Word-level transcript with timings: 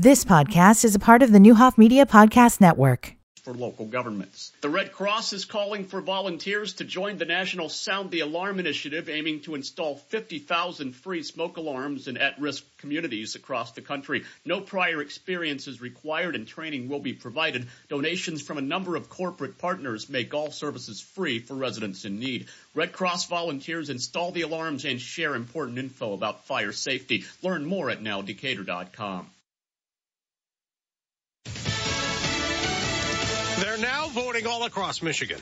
This 0.00 0.24
podcast 0.24 0.84
is 0.84 0.94
a 0.94 1.00
part 1.00 1.24
of 1.24 1.32
the 1.32 1.40
Neuhoff 1.40 1.76
Media 1.76 2.06
Podcast 2.06 2.60
Network. 2.60 3.16
For 3.42 3.52
local 3.52 3.84
governments. 3.84 4.52
The 4.60 4.68
Red 4.68 4.92
Cross 4.92 5.32
is 5.32 5.44
calling 5.44 5.86
for 5.86 6.00
volunteers 6.00 6.74
to 6.74 6.84
join 6.84 7.18
the 7.18 7.24
National 7.24 7.68
Sound 7.68 8.12
the 8.12 8.20
Alarm 8.20 8.60
initiative, 8.60 9.08
aiming 9.08 9.40
to 9.40 9.56
install 9.56 9.96
50,000 9.96 10.92
free 10.92 11.24
smoke 11.24 11.56
alarms 11.56 12.06
in 12.06 12.16
at 12.16 12.40
risk 12.40 12.62
communities 12.76 13.34
across 13.34 13.72
the 13.72 13.80
country. 13.80 14.22
No 14.44 14.60
prior 14.60 15.02
experience 15.02 15.66
is 15.66 15.80
required 15.80 16.36
and 16.36 16.46
training 16.46 16.88
will 16.88 17.00
be 17.00 17.12
provided. 17.14 17.66
Donations 17.88 18.40
from 18.40 18.58
a 18.58 18.62
number 18.62 18.94
of 18.94 19.08
corporate 19.08 19.58
partners 19.58 20.08
make 20.08 20.32
all 20.32 20.52
services 20.52 21.00
free 21.00 21.40
for 21.40 21.54
residents 21.54 22.04
in 22.04 22.20
need. 22.20 22.46
Red 22.72 22.92
Cross 22.92 23.24
volunteers 23.24 23.90
install 23.90 24.30
the 24.30 24.42
alarms 24.42 24.84
and 24.84 25.00
share 25.00 25.34
important 25.34 25.76
info 25.78 26.12
about 26.12 26.44
fire 26.44 26.70
safety. 26.70 27.24
Learn 27.42 27.64
more 27.64 27.90
at 27.90 28.00
nowdecatur.com. 28.00 29.28
voting 34.10 34.46
all 34.46 34.64
across 34.64 35.02
Michigan. 35.02 35.40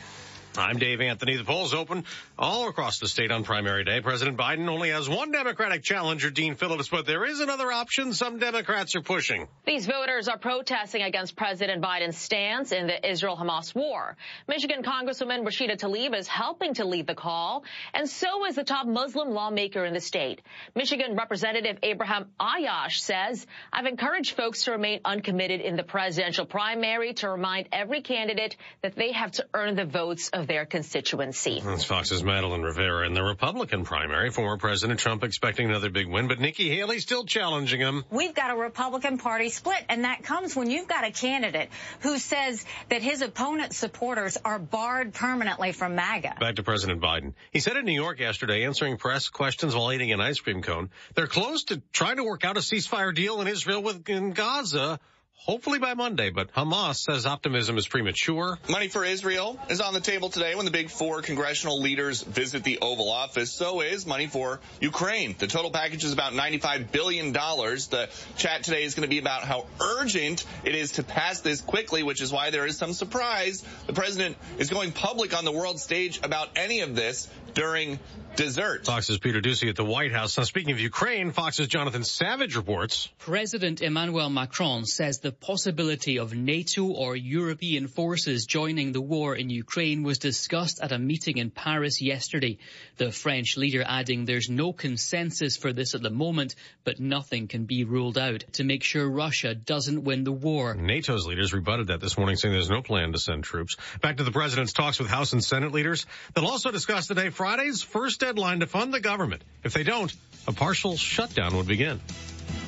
I'm 0.59 0.79
Dave 0.79 1.01
Anthony. 1.01 1.37
The 1.37 1.45
polls 1.45 1.75
open 1.75 2.05
all 2.39 2.69
across 2.69 2.99
the 2.99 3.09
state 3.09 3.31
on 3.31 3.45
primary 3.45 3.85
day. 3.85 4.01
President 4.01 4.39
Biden 4.39 4.69
only 4.69 4.91
has 4.91 5.09
one 5.09 5.31
Democratic 5.31 5.83
challenger, 5.83 6.31
Dean 6.31 6.55
Phillips, 6.55 6.89
but 6.89 7.07
there 7.07 7.25
is 7.25 7.41
another 7.41 7.71
option 7.71 8.15
some 8.15 8.39
Democrats 8.39 8.97
are 8.97 9.03
pushing. 9.03 9.49
These 9.67 9.87
voters 9.87 10.29
are 10.29 10.39
protesting 10.39 11.03
against 11.03 11.37
President 11.37 11.83
Biden's 11.83 12.17
stance 12.17 12.73
in 12.73 12.87
the 12.87 13.11
Israel-Hamas 13.11 13.75
war. 13.75 14.17
Michigan 14.49 14.83
Congresswoman 14.83 15.45
Rashida 15.45 15.77
Tlaib 15.77 16.15
is 16.15 16.27
helping 16.27 16.75
to 16.75 16.85
lead 16.85 17.07
the 17.07 17.15
call, 17.15 17.65
and 17.93 18.09
so 18.09 18.47
is 18.47 18.55
the 18.55 18.65
top 18.65 18.87
Muslim 18.87 19.31
lawmaker 19.31 19.85
in 19.85 19.93
the 19.93 20.01
state. 20.01 20.41
Michigan 20.75 21.17
Representative 21.17 21.79
Abraham 21.83 22.27
Aiyash 22.41 23.01
says, 23.01 23.47
I've 23.73 23.87
encouraged 23.87 24.37
folks 24.37 24.65
to 24.65 24.73
remain 24.73 25.01
uncommitted 25.05 25.61
in 25.61 25.77
the 25.77 25.83
presidential 25.83 26.47
primary 26.47 27.15
to 27.15 27.29
remind 27.29 27.69
every 27.73 28.01
candidate 28.01 28.57
that 28.83 28.97
they 28.97 29.13
have 29.13 29.33
to 29.33 29.47
earn 29.53 29.77
the 29.77 29.85
votes 29.85 30.31
of 30.31 30.46
their 30.47 30.67
constituency. 30.67 31.61
That's 31.65 31.85
Fox's 31.85 32.23
Madeline 32.23 32.63
Rivera 32.63 33.07
in 33.07 33.15
the 33.15 33.23
Republican 33.23 33.85
primary. 33.85 34.31
Former 34.31 34.57
President 34.57 35.01
Trump 35.01 35.25
expecting 35.25 35.69
another 35.69 35.91
big 35.91 36.09
win, 36.09 36.29
but 36.29 36.41
Nikki 36.41 36.69
Haley 36.69 36.99
still 37.01 37.25
challenging 37.25 37.81
him. 37.81 38.05
We've 38.11 38.35
got 38.35 38.51
a 38.51 38.57
Republican 38.57 39.19
Party 39.19 39.49
split, 39.49 39.85
and 39.89 40.05
that 40.05 40.23
comes 40.23 40.55
when 40.57 40.71
you've 40.71 40.89
got 40.89 41.05
a 41.05 41.11
candidate 41.11 41.69
who 42.01 42.19
says 42.19 42.65
that 42.89 43.03
his 43.03 43.23
opponent's 43.23 43.77
supporters 43.77 44.37
are 44.45 44.59
barred 44.59 45.15
permanently 45.15 45.73
from 45.73 45.95
MAGA. 45.95 46.37
Back 46.41 46.57
to 46.57 46.63
President 46.63 47.01
Biden. 47.01 47.35
He 47.53 47.61
said 47.61 47.77
in 47.77 47.85
New 47.85 47.93
York 47.93 48.21
yesterday, 48.21 48.65
answering 48.65 48.97
press 48.97 49.29
questions 49.29 49.75
while 49.75 49.93
eating 49.93 50.13
an 50.13 50.21
ice 50.21 50.41
cream 50.41 50.63
cone, 50.63 50.91
they're 51.15 51.27
close 51.27 51.65
to 51.65 51.83
trying 51.93 52.17
to 52.17 52.25
work 52.25 52.45
out 52.45 52.57
a 52.57 52.61
ceasefire 52.61 53.15
deal 53.15 53.41
in 53.41 53.49
Israel 53.49 53.83
with 53.83 54.09
in 54.09 54.33
Gaza 54.33 55.01
hopefully 55.37 55.79
by 55.79 55.95
Monday, 55.95 56.31
but 56.31 56.53
Hamas 56.53 56.97
says 56.97 57.27
optimism 57.27 57.79
is 57.79 57.87
premature. 57.87 58.59
Money 58.69 58.89
for 58.89 59.05
Israel 59.05 59.59
is 59.69 59.81
on 59.81 59.95
the 59.95 60.01
table 60.01 60.29
today 60.29 60.55
when 60.55 60.65
the 60.65 60.71
big 60.71 60.91
four 60.91 61.23
congressional 61.23 61.81
leaders 61.81 62.23
visit 62.23 62.65
the 62.65 62.79
Oval 62.81 63.11
Office. 63.11 63.53
So 63.53 63.81
is 63.81 64.07
money 64.07 64.27
for 64.27 64.61
Ukraine. 64.81 65.35
The 65.39 65.47
total 65.47 65.71
package 65.71 66.05
is 66.05 66.13
about 66.13 66.33
$95 66.33 66.91
billion. 66.91 67.33
The 67.33 68.09
chat 68.37 68.65
today 68.65 68.85
is 68.85 68.95
going 68.95 69.09
to 69.09 69.11
be 69.11 69.19
about 69.19 69.45
how 69.45 69.67
urgent 69.81 70.45
it 70.65 70.75
is 70.75 70.93
to 70.93 71.03
pass 71.03 71.41
this 71.41 71.61
quickly, 71.61 72.03
which 72.03 72.21
is 72.21 72.33
why 72.33 72.51
there 72.51 72.67
is 72.67 72.77
some 72.77 72.93
surprise. 72.93 73.65
The 73.87 73.93
president 73.93 74.37
is 74.59 74.71
going 74.71 74.93
public 74.93 75.37
on 75.37 75.45
the 75.45 75.53
world 75.53 75.79
stage 75.79 76.21
about 76.23 76.49
any 76.57 76.81
of 76.81 76.95
this 76.95 77.29
during 77.55 77.99
dessert. 78.37 78.85
Fox's 78.85 79.19
Peter 79.19 79.41
Doocy 79.41 79.69
at 79.69 79.77
the 79.77 79.85
White 79.85 80.13
House. 80.13 80.37
Now, 80.37 80.45
speaking 80.45 80.73
of 80.73 80.81
Ukraine, 80.81 81.33
Fox's 81.33 81.69
Jonathan 81.69 82.05
Savage 82.05 82.55
reports. 82.55 83.09
President 83.19 83.81
Emmanuel 83.81 84.29
Macron 84.29 84.85
says 84.85 85.21
the 85.27 85.33
possibility 85.33 86.21
of 86.21 86.35
NATO 86.35 86.85
or 86.85 87.17
European 87.17 87.89
forces 87.89 88.47
joining 88.47 88.93
the 88.93 89.01
war 89.01 89.35
in 89.35 89.51
Ukraine 89.51 90.05
was 90.05 90.21
discussed 90.21 90.79
at 90.81 90.93
a 90.93 91.01
meeting 91.01 91.39
in 91.39 91.51
Paris 91.51 92.01
yesterday. 92.01 92.59
The 92.97 93.11
French 93.11 93.57
leader 93.57 93.83
adding 93.85 94.25
there's 94.25 94.49
no 94.49 94.73
consensus 94.73 95.57
for 95.57 95.73
this 95.73 95.97
at 95.97 96.03
the 96.03 96.11
moment, 96.11 96.55
but 96.85 97.01
nothing 97.01 97.49
can 97.49 97.65
be 97.65 97.83
ruled 97.83 98.17
out 98.17 98.45
to 98.53 98.63
make 98.63 98.85
sure 98.85 99.09
Russia 99.09 99.53
doesn't 99.53 100.05
win 100.05 100.23
the 100.23 100.31
war. 100.31 100.77
NATO's 100.77 101.27
leaders 101.27 101.53
rebutted 101.53 101.89
that 101.89 102.01
this 102.01 102.17
morning, 102.17 102.37
saying 102.37 102.55
there's 102.55 102.71
no 102.71 102.83
plan 102.83 103.11
to 103.11 103.19
send 103.19 103.43
troops. 103.43 103.75
Back 104.01 104.19
to 104.19 104.23
the 104.23 104.31
president's 104.31 104.73
talks 104.73 105.01
with 105.01 105.09
House 105.09 105.33
and 105.33 105.43
Senate 105.43 105.73
leaders. 105.73 106.07
They'll 106.35 106.47
also 106.47 106.71
discuss 106.71 107.09
today 107.09 107.31
Friday's 107.31 107.83
first 107.83 108.21
deadline 108.21 108.61
to 108.61 108.69
fund 108.69 108.95
the 108.95 109.01
government. 109.01 109.43
If 109.65 109.75
they 109.75 109.83
don't, 109.83 110.15
a 110.47 110.53
partial 110.53 110.97
shutdown 110.97 111.57
would 111.57 111.67
begin. 111.67 112.01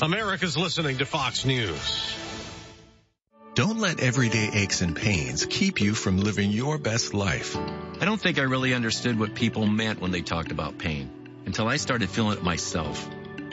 America's 0.03 0.57
listening 0.57 0.99
to 0.99 1.07
Fox 1.07 1.45
News. 1.45 2.28
Don't 3.59 3.81
let 3.81 3.99
everyday 3.99 4.51
aches 4.53 4.83
and 4.83 4.95
pains 4.95 5.45
keep 5.45 5.81
you 5.81 5.93
from 5.93 6.19
living 6.19 6.53
your 6.53 6.79
best 6.79 7.13
life. 7.13 7.57
I 8.01 8.05
don't 8.05 8.21
think 8.21 8.39
I 8.39 8.43
really 8.43 8.73
understood 8.73 9.19
what 9.19 9.35
people 9.35 9.67
meant 9.67 10.01
when 10.01 10.13
they 10.13 10.21
talked 10.23 10.53
about 10.53 10.79
pain 10.79 11.11
until 11.45 11.67
I 11.67 11.79
started 11.79 12.09
feeling 12.09 12.39
it 12.39 12.45
myself. 12.45 13.05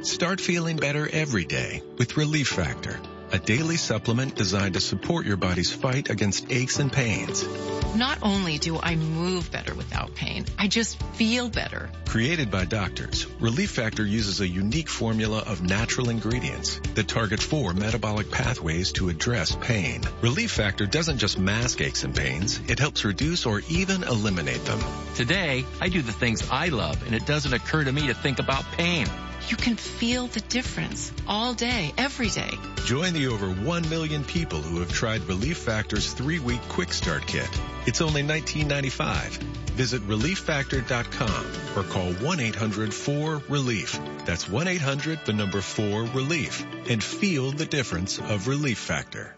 Start 0.03 0.39
feeling 0.39 0.77
better 0.77 1.09
every 1.11 1.43
day 1.43 1.81
with 1.97 2.17
Relief 2.17 2.49
Factor, 2.49 2.99
a 3.35 3.39
daily 3.39 3.75
supplement 3.75 4.33
designed 4.33 4.75
to 4.75 4.79
support 4.79 5.25
your 5.25 5.35
body's 5.35 5.69
fight 5.69 6.09
against 6.09 6.49
aches 6.49 6.79
and 6.79 6.89
pains. 6.89 7.45
Not 7.93 8.17
only 8.21 8.57
do 8.57 8.79
I 8.79 8.95
move 8.95 9.51
better 9.51 9.75
without 9.75 10.15
pain, 10.15 10.45
I 10.57 10.69
just 10.69 11.03
feel 11.15 11.49
better. 11.49 11.89
Created 12.07 12.49
by 12.49 12.63
doctors, 12.63 13.27
Relief 13.41 13.71
Factor 13.71 14.05
uses 14.05 14.39
a 14.39 14.47
unique 14.47 14.87
formula 14.87 15.39
of 15.39 15.61
natural 15.61 16.09
ingredients 16.09 16.79
that 16.93 17.09
target 17.09 17.41
four 17.41 17.73
metabolic 17.73 18.31
pathways 18.31 18.93
to 18.93 19.09
address 19.09 19.53
pain. 19.59 20.01
Relief 20.21 20.51
Factor 20.51 20.85
doesn't 20.85 21.17
just 21.17 21.37
mask 21.37 21.81
aches 21.81 22.05
and 22.05 22.15
pains, 22.15 22.61
it 22.69 22.79
helps 22.79 23.03
reduce 23.03 23.45
or 23.45 23.61
even 23.67 24.03
eliminate 24.03 24.63
them. 24.63 24.79
Today, 25.15 25.65
I 25.81 25.89
do 25.89 26.01
the 26.01 26.13
things 26.13 26.49
I 26.49 26.69
love 26.69 27.05
and 27.05 27.13
it 27.13 27.25
doesn't 27.25 27.53
occur 27.53 27.83
to 27.83 27.91
me 27.91 28.07
to 28.07 28.13
think 28.13 28.39
about 28.39 28.63
pain. 28.77 29.07
You 29.47 29.57
can 29.57 29.75
feel 29.75 30.25
the 30.25 30.39
difference 30.39 31.13
all 31.27 31.53
day, 31.53 31.93
every 31.99 32.29
day. 32.29 32.49
Join 32.85 33.13
the 33.13 33.27
over 33.27 33.47
1 33.47 33.89
million 33.89 34.23
people 34.23 34.59
who 34.59 34.79
have 34.79 34.91
tried 34.91 35.21
Relief 35.25 35.59
Factor's 35.59 36.11
three-week 36.13 36.61
quick 36.67 36.91
start 36.91 37.27
kit. 37.27 37.47
It's 37.85 38.01
only 38.01 38.23
$19.95. 38.23 39.37
Visit 39.75 40.01
relieffactor.com 40.07 41.77
or 41.77 41.83
call 41.83 42.11
1-800-4-RELIEF. 42.13 44.25
That's 44.25 44.45
1-800, 44.45 45.25
the 45.25 45.33
number 45.33 45.59
4-RELIEF. 45.59 46.89
And 46.89 47.03
feel 47.03 47.51
the 47.51 47.67
difference 47.67 48.17
of 48.17 48.47
Relief 48.47 48.79
Factor. 48.79 49.35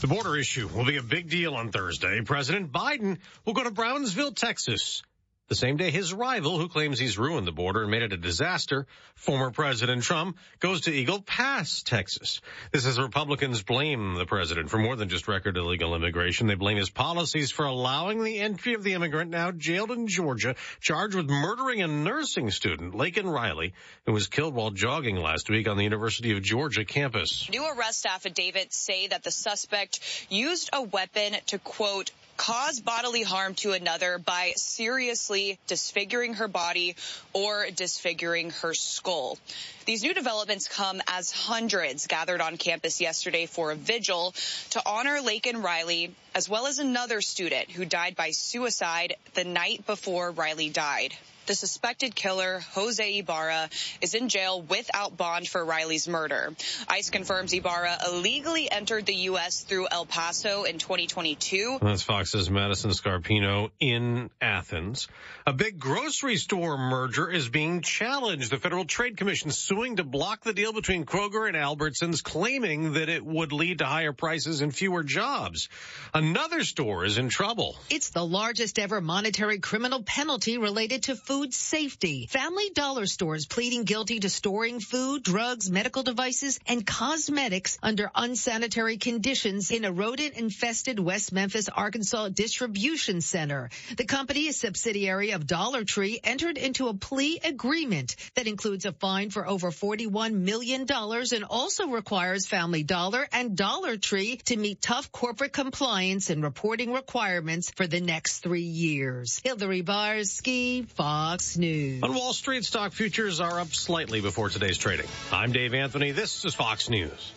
The 0.00 0.06
border 0.06 0.38
issue 0.38 0.66
will 0.68 0.86
be 0.86 0.96
a 0.96 1.02
big 1.02 1.28
deal 1.28 1.54
on 1.54 1.72
Thursday. 1.72 2.22
President 2.22 2.72
Biden 2.72 3.18
will 3.44 3.52
go 3.52 3.64
to 3.64 3.70
Brownsville, 3.70 4.32
Texas 4.32 5.02
the 5.48 5.54
same 5.54 5.76
day 5.76 5.90
his 5.90 6.12
rival, 6.12 6.58
who 6.58 6.68
claims 6.68 6.98
he's 6.98 7.18
ruined 7.18 7.46
the 7.46 7.52
border 7.52 7.82
and 7.82 7.90
made 7.90 8.02
it 8.02 8.12
a 8.12 8.16
disaster, 8.16 8.86
former 9.14 9.50
President 9.50 10.02
Trump, 10.02 10.38
goes 10.58 10.82
to 10.82 10.92
Eagle 10.92 11.20
Pass, 11.20 11.82
Texas. 11.82 12.40
This 12.72 12.86
is 12.86 12.98
Republicans 12.98 13.62
blame 13.62 14.14
the 14.14 14.24
president 14.24 14.70
for 14.70 14.78
more 14.78 14.96
than 14.96 15.08
just 15.08 15.28
record 15.28 15.56
illegal 15.56 15.94
immigration. 15.94 16.46
They 16.46 16.54
blame 16.54 16.78
his 16.78 16.90
policies 16.90 17.50
for 17.50 17.66
allowing 17.66 18.24
the 18.24 18.38
entry 18.38 18.74
of 18.74 18.82
the 18.82 18.94
immigrant 18.94 19.30
now 19.30 19.50
jailed 19.50 19.90
in 19.90 20.08
Georgia, 20.08 20.54
charged 20.80 21.14
with 21.14 21.28
murdering 21.28 21.82
a 21.82 21.88
nursing 21.88 22.50
student, 22.50 22.94
Laken 22.94 23.30
Riley, 23.30 23.74
who 24.06 24.12
was 24.12 24.28
killed 24.28 24.54
while 24.54 24.70
jogging 24.70 25.16
last 25.16 25.50
week 25.50 25.68
on 25.68 25.76
the 25.76 25.84
University 25.84 26.32
of 26.32 26.42
Georgia 26.42 26.84
campus. 26.84 27.48
New 27.50 27.66
arrest 27.66 28.06
affidavits 28.06 28.78
say 28.78 29.08
that 29.08 29.22
the 29.22 29.30
suspect 29.30 30.00
used 30.30 30.70
a 30.72 30.82
weapon 30.82 31.34
to 31.46 31.58
quote 31.58 32.10
cause 32.36 32.80
bodily 32.80 33.22
harm 33.22 33.54
to 33.54 33.72
another 33.72 34.18
by 34.18 34.52
seriously 34.56 35.58
disfiguring 35.66 36.34
her 36.34 36.48
body 36.48 36.96
or 37.32 37.66
disfiguring 37.70 38.50
her 38.50 38.74
skull. 38.74 39.38
These 39.86 40.02
new 40.02 40.14
developments 40.14 40.68
come 40.68 41.02
as 41.06 41.30
hundreds 41.30 42.06
gathered 42.06 42.40
on 42.40 42.56
campus 42.56 43.00
yesterday 43.00 43.46
for 43.46 43.70
a 43.70 43.76
vigil 43.76 44.34
to 44.70 44.82
honor 44.86 45.20
Laken 45.20 45.62
Riley, 45.62 46.14
as 46.34 46.48
well 46.48 46.66
as 46.66 46.78
another 46.78 47.20
student 47.20 47.70
who 47.70 47.84
died 47.84 48.16
by 48.16 48.30
suicide 48.30 49.16
the 49.34 49.44
night 49.44 49.86
before 49.86 50.30
Riley 50.30 50.70
died. 50.70 51.14
The 51.46 51.54
suspected 51.54 52.14
killer, 52.14 52.60
Jose 52.72 53.18
Ibarra, 53.18 53.68
is 54.00 54.14
in 54.14 54.30
jail 54.30 54.62
without 54.62 55.14
bond 55.14 55.46
for 55.46 55.62
Riley's 55.62 56.08
murder. 56.08 56.54
ICE 56.88 57.10
confirms 57.10 57.52
Ibarra 57.52 57.98
illegally 58.06 58.70
entered 58.70 59.04
the 59.04 59.14
U.S. 59.14 59.60
through 59.62 59.88
El 59.90 60.06
Paso 60.06 60.64
in 60.64 60.78
2022. 60.78 61.80
That's 61.82 62.02
Fox's 62.02 62.48
Madison 62.48 62.92
Scarpino 62.92 63.70
in 63.78 64.30
Athens. 64.40 65.06
A 65.46 65.52
big 65.52 65.78
grocery 65.78 66.36
store 66.36 66.78
merger 66.78 67.30
is 67.30 67.46
being 67.50 67.82
challenged. 67.82 68.50
The 68.50 68.56
Federal 68.56 68.86
Trade 68.86 69.18
Commission 69.18 69.50
suing 69.50 69.96
to 69.96 70.04
block 70.04 70.44
the 70.44 70.54
deal 70.54 70.72
between 70.72 71.04
Kroger 71.04 71.46
and 71.46 71.56
Albertsons, 71.58 72.22
claiming 72.22 72.94
that 72.94 73.10
it 73.10 73.22
would 73.22 73.52
lead 73.52 73.78
to 73.78 73.84
higher 73.84 74.14
prices 74.14 74.62
and 74.62 74.74
fewer 74.74 75.02
jobs. 75.02 75.68
Another 76.14 76.64
store 76.64 77.04
is 77.04 77.18
in 77.18 77.28
trouble. 77.28 77.76
It's 77.90 78.08
the 78.08 78.24
largest 78.24 78.78
ever 78.78 79.02
monetary 79.02 79.58
criminal 79.58 80.02
penalty 80.02 80.56
related 80.56 81.02
to 81.04 81.16
food 81.16 81.33
food 81.34 81.52
safety. 81.52 82.28
Family 82.30 82.70
Dollar 82.72 83.06
stores 83.06 83.44
pleading 83.44 83.82
guilty 83.82 84.20
to 84.20 84.30
storing 84.30 84.78
food, 84.78 85.24
drugs, 85.24 85.68
medical 85.68 86.04
devices, 86.04 86.60
and 86.64 86.86
cosmetics 86.86 87.76
under 87.82 88.08
unsanitary 88.14 88.98
conditions 88.98 89.72
in 89.72 89.84
a 89.84 89.90
rodent 89.90 90.34
infested 90.34 91.00
West 91.00 91.32
Memphis, 91.32 91.68
Arkansas 91.68 92.28
distribution 92.28 93.20
center. 93.20 93.70
The 93.96 94.04
company, 94.04 94.46
a 94.46 94.52
subsidiary 94.52 95.32
of 95.32 95.44
Dollar 95.44 95.82
Tree, 95.82 96.20
entered 96.22 96.56
into 96.56 96.86
a 96.86 96.94
plea 96.94 97.40
agreement 97.42 98.14
that 98.36 98.46
includes 98.46 98.84
a 98.86 98.92
fine 98.92 99.30
for 99.30 99.44
over 99.44 99.72
$41 99.72 100.34
million 100.34 100.86
and 100.88 101.44
also 101.50 101.88
requires 101.88 102.46
Family 102.46 102.84
Dollar 102.84 103.26
and 103.32 103.56
Dollar 103.56 103.96
Tree 103.96 104.36
to 104.44 104.56
meet 104.56 104.80
tough 104.80 105.10
corporate 105.10 105.52
compliance 105.52 106.30
and 106.30 106.44
reporting 106.44 106.92
requirements 106.92 107.72
for 107.74 107.88
the 107.88 108.00
next 108.00 108.38
three 108.38 108.70
years. 108.86 109.40
Hillary 109.42 109.82
Barsky, 109.82 110.88
Fox 110.90 111.23
News. 111.56 112.02
On 112.02 112.14
Wall 112.14 112.34
Street, 112.34 112.64
stock 112.66 112.92
futures 112.92 113.40
are 113.40 113.58
up 113.58 113.74
slightly 113.74 114.20
before 114.20 114.50
today's 114.50 114.76
trading. 114.76 115.06
I'm 115.32 115.52
Dave 115.52 115.72
Anthony. 115.72 116.12
This 116.12 116.44
is 116.44 116.54
Fox 116.54 116.90
News. 116.90 117.32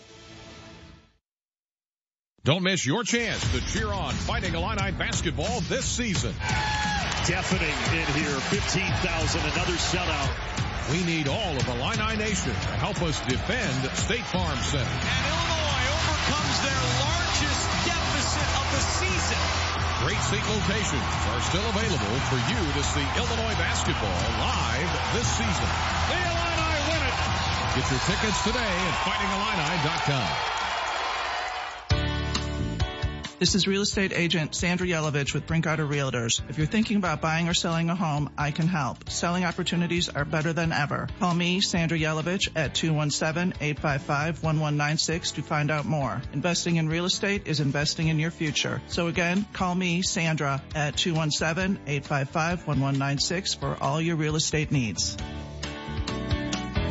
Don't 2.43 2.63
miss 2.63 2.85
your 2.85 3.03
chance 3.03 3.41
to 3.53 3.61
cheer 3.71 3.87
on 3.87 4.13
Fighting 4.13 4.53
Illini 4.55 4.91
basketball 4.91 5.61
this 5.61 5.85
season. 5.85 6.33
Deafening 7.27 7.79
in 7.97 8.07
here, 8.13 8.35
15,000, 8.51 9.41
another 9.41 9.77
sellout. 9.79 10.91
We 10.91 11.03
need 11.05 11.29
all 11.29 11.55
of 11.55 11.67
Illini 11.67 12.17
Nation 12.17 12.51
to 12.51 12.73
help 12.83 13.01
us 13.01 13.19
defend 13.21 13.89
State 13.95 14.25
Farm 14.25 14.57
Center. 14.59 14.83
And 14.83 15.25
Illinois 15.31 15.87
overcomes 15.95 16.57
their 16.59 16.83
largest 17.07 17.63
deficit 17.87 18.47
of 18.51 18.67
the 18.71 18.83
season. 18.99 19.66
Great 20.07 20.23
seat 20.23 20.47
locations 20.47 21.03
are 21.35 21.41
still 21.41 21.67
available 21.67 22.15
for 22.31 22.39
you 22.47 22.55
to 22.71 22.81
see 22.81 23.03
Illinois 23.17 23.55
basketball 23.59 24.07
live 24.39 24.87
this 25.11 25.27
season. 25.27 25.67
The 26.07 26.15
Illini 26.15 26.79
win 26.87 27.03
it. 27.03 27.17
Get 27.75 27.91
your 27.91 27.99
tickets 28.07 28.41
today 28.41 28.71
at 28.87 28.95
fightingillini.com. 29.03 30.66
This 33.39 33.53
is 33.53 33.67
real 33.67 33.83
estate 33.83 34.13
agent 34.13 34.55
Sandra 34.55 34.87
Yelovich 34.87 35.35
with 35.35 35.45
Brinkoetter 35.45 35.87
Realtors. 35.87 36.41
If 36.49 36.57
you're 36.57 36.65
thinking 36.65 36.97
about 36.97 37.21
buying 37.21 37.47
or 37.47 37.53
selling 37.53 37.91
a 37.91 37.95
home, 37.95 38.31
I 38.35 38.49
can 38.49 38.67
help. 38.67 39.11
Selling 39.11 39.45
opportunities 39.45 40.09
are 40.09 40.25
better 40.25 40.53
than 40.53 40.71
ever. 40.71 41.07
Call 41.19 41.35
me, 41.35 41.61
Sandra 41.61 41.99
Yelovich, 41.99 42.49
at 42.55 42.73
217-855-1196 42.73 45.35
to 45.35 45.43
find 45.43 45.69
out 45.69 45.85
more. 45.85 46.19
Investing 46.33 46.77
in 46.77 46.89
real 46.89 47.05
estate 47.05 47.43
is 47.45 47.59
investing 47.59 48.07
in 48.07 48.17
your 48.17 48.31
future. 48.31 48.81
So 48.87 49.05
again, 49.05 49.45
call 49.53 49.75
me, 49.75 50.01
Sandra, 50.01 50.63
at 50.73 50.95
217-855-1196 50.95 53.59
for 53.59 53.77
all 53.79 54.01
your 54.01 54.15
real 54.15 54.35
estate 54.35 54.71
needs. 54.71 55.15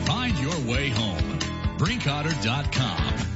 Find 0.04 0.38
your 0.38 0.60
way 0.72 0.90
home. 0.90 1.40
Brinkoetter.com. 1.78 3.35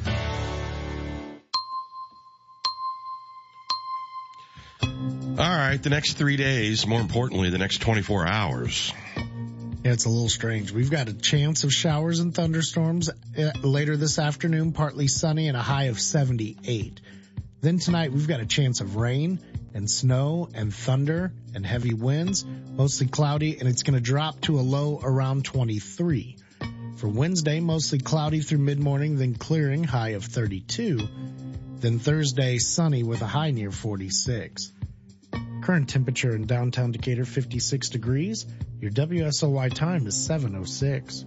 All 5.40 5.48
right, 5.48 5.82
the 5.82 5.88
next 5.88 6.18
three 6.18 6.36
days, 6.36 6.86
more 6.86 7.00
importantly, 7.00 7.48
the 7.48 7.56
next 7.56 7.78
24 7.78 8.26
hours. 8.26 8.92
Yeah, 9.16 9.92
it's 9.92 10.04
a 10.04 10.10
little 10.10 10.28
strange. 10.28 10.70
We've 10.70 10.90
got 10.90 11.08
a 11.08 11.14
chance 11.14 11.64
of 11.64 11.72
showers 11.72 12.20
and 12.20 12.34
thunderstorms 12.34 13.08
uh, 13.08 13.52
later 13.62 13.96
this 13.96 14.18
afternoon, 14.18 14.72
partly 14.72 15.06
sunny 15.06 15.48
and 15.48 15.56
a 15.56 15.62
high 15.62 15.84
of 15.84 15.98
78. 15.98 17.00
Then 17.62 17.78
tonight 17.78 18.12
we've 18.12 18.28
got 18.28 18.40
a 18.40 18.44
chance 18.44 18.82
of 18.82 18.96
rain 18.96 19.38
and 19.72 19.90
snow 19.90 20.50
and 20.52 20.74
thunder 20.74 21.32
and 21.54 21.64
heavy 21.64 21.94
winds, 21.94 22.44
mostly 22.44 23.06
cloudy, 23.06 23.58
and 23.58 23.66
it's 23.66 23.82
going 23.82 23.94
to 23.94 24.00
drop 24.00 24.42
to 24.42 24.58
a 24.58 24.60
low 24.60 25.00
around 25.02 25.46
23. 25.46 26.36
For 26.98 27.08
Wednesday, 27.08 27.60
mostly 27.60 27.98
cloudy 27.98 28.40
through 28.40 28.58
mid-morning, 28.58 29.16
then 29.16 29.36
clearing, 29.36 29.84
high 29.84 30.10
of 30.10 30.24
32. 30.26 31.00
Then 31.78 31.98
Thursday, 31.98 32.58
sunny 32.58 33.04
with 33.04 33.22
a 33.22 33.26
high 33.26 33.52
near 33.52 33.70
46. 33.70 34.72
Current 35.62 35.88
temperature 35.88 36.34
in 36.34 36.46
downtown 36.46 36.92
Decatur 36.92 37.24
56 37.24 37.90
degrees. 37.90 38.46
Your 38.80 38.90
WSOY 38.90 39.72
time 39.72 40.06
is 40.06 40.16
706. 40.24 41.24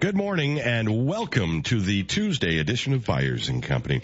Good 0.00 0.16
morning 0.16 0.60
and 0.60 1.06
welcome 1.06 1.62
to 1.62 1.80
the 1.80 2.02
Tuesday 2.02 2.58
edition 2.58 2.92
of 2.92 3.06
Byers 3.06 3.48
and 3.48 3.62
Company. 3.62 4.02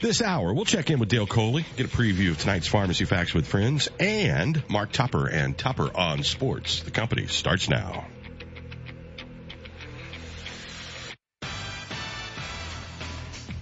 This 0.00 0.22
hour, 0.22 0.54
we'll 0.54 0.64
check 0.64 0.88
in 0.88 0.98
with 0.98 1.10
Dale 1.10 1.26
Coley, 1.26 1.66
get 1.76 1.86
a 1.86 1.94
preview 1.94 2.30
of 2.30 2.38
tonight's 2.38 2.66
Pharmacy 2.66 3.04
Facts 3.04 3.34
with 3.34 3.46
Friends, 3.46 3.90
and 4.00 4.62
Mark 4.70 4.92
Tupper 4.92 5.26
and 5.26 5.56
Tupper 5.56 5.90
on 5.94 6.22
Sports. 6.22 6.82
The 6.82 6.90
company 6.90 7.26
starts 7.26 7.68
now. 7.68 8.06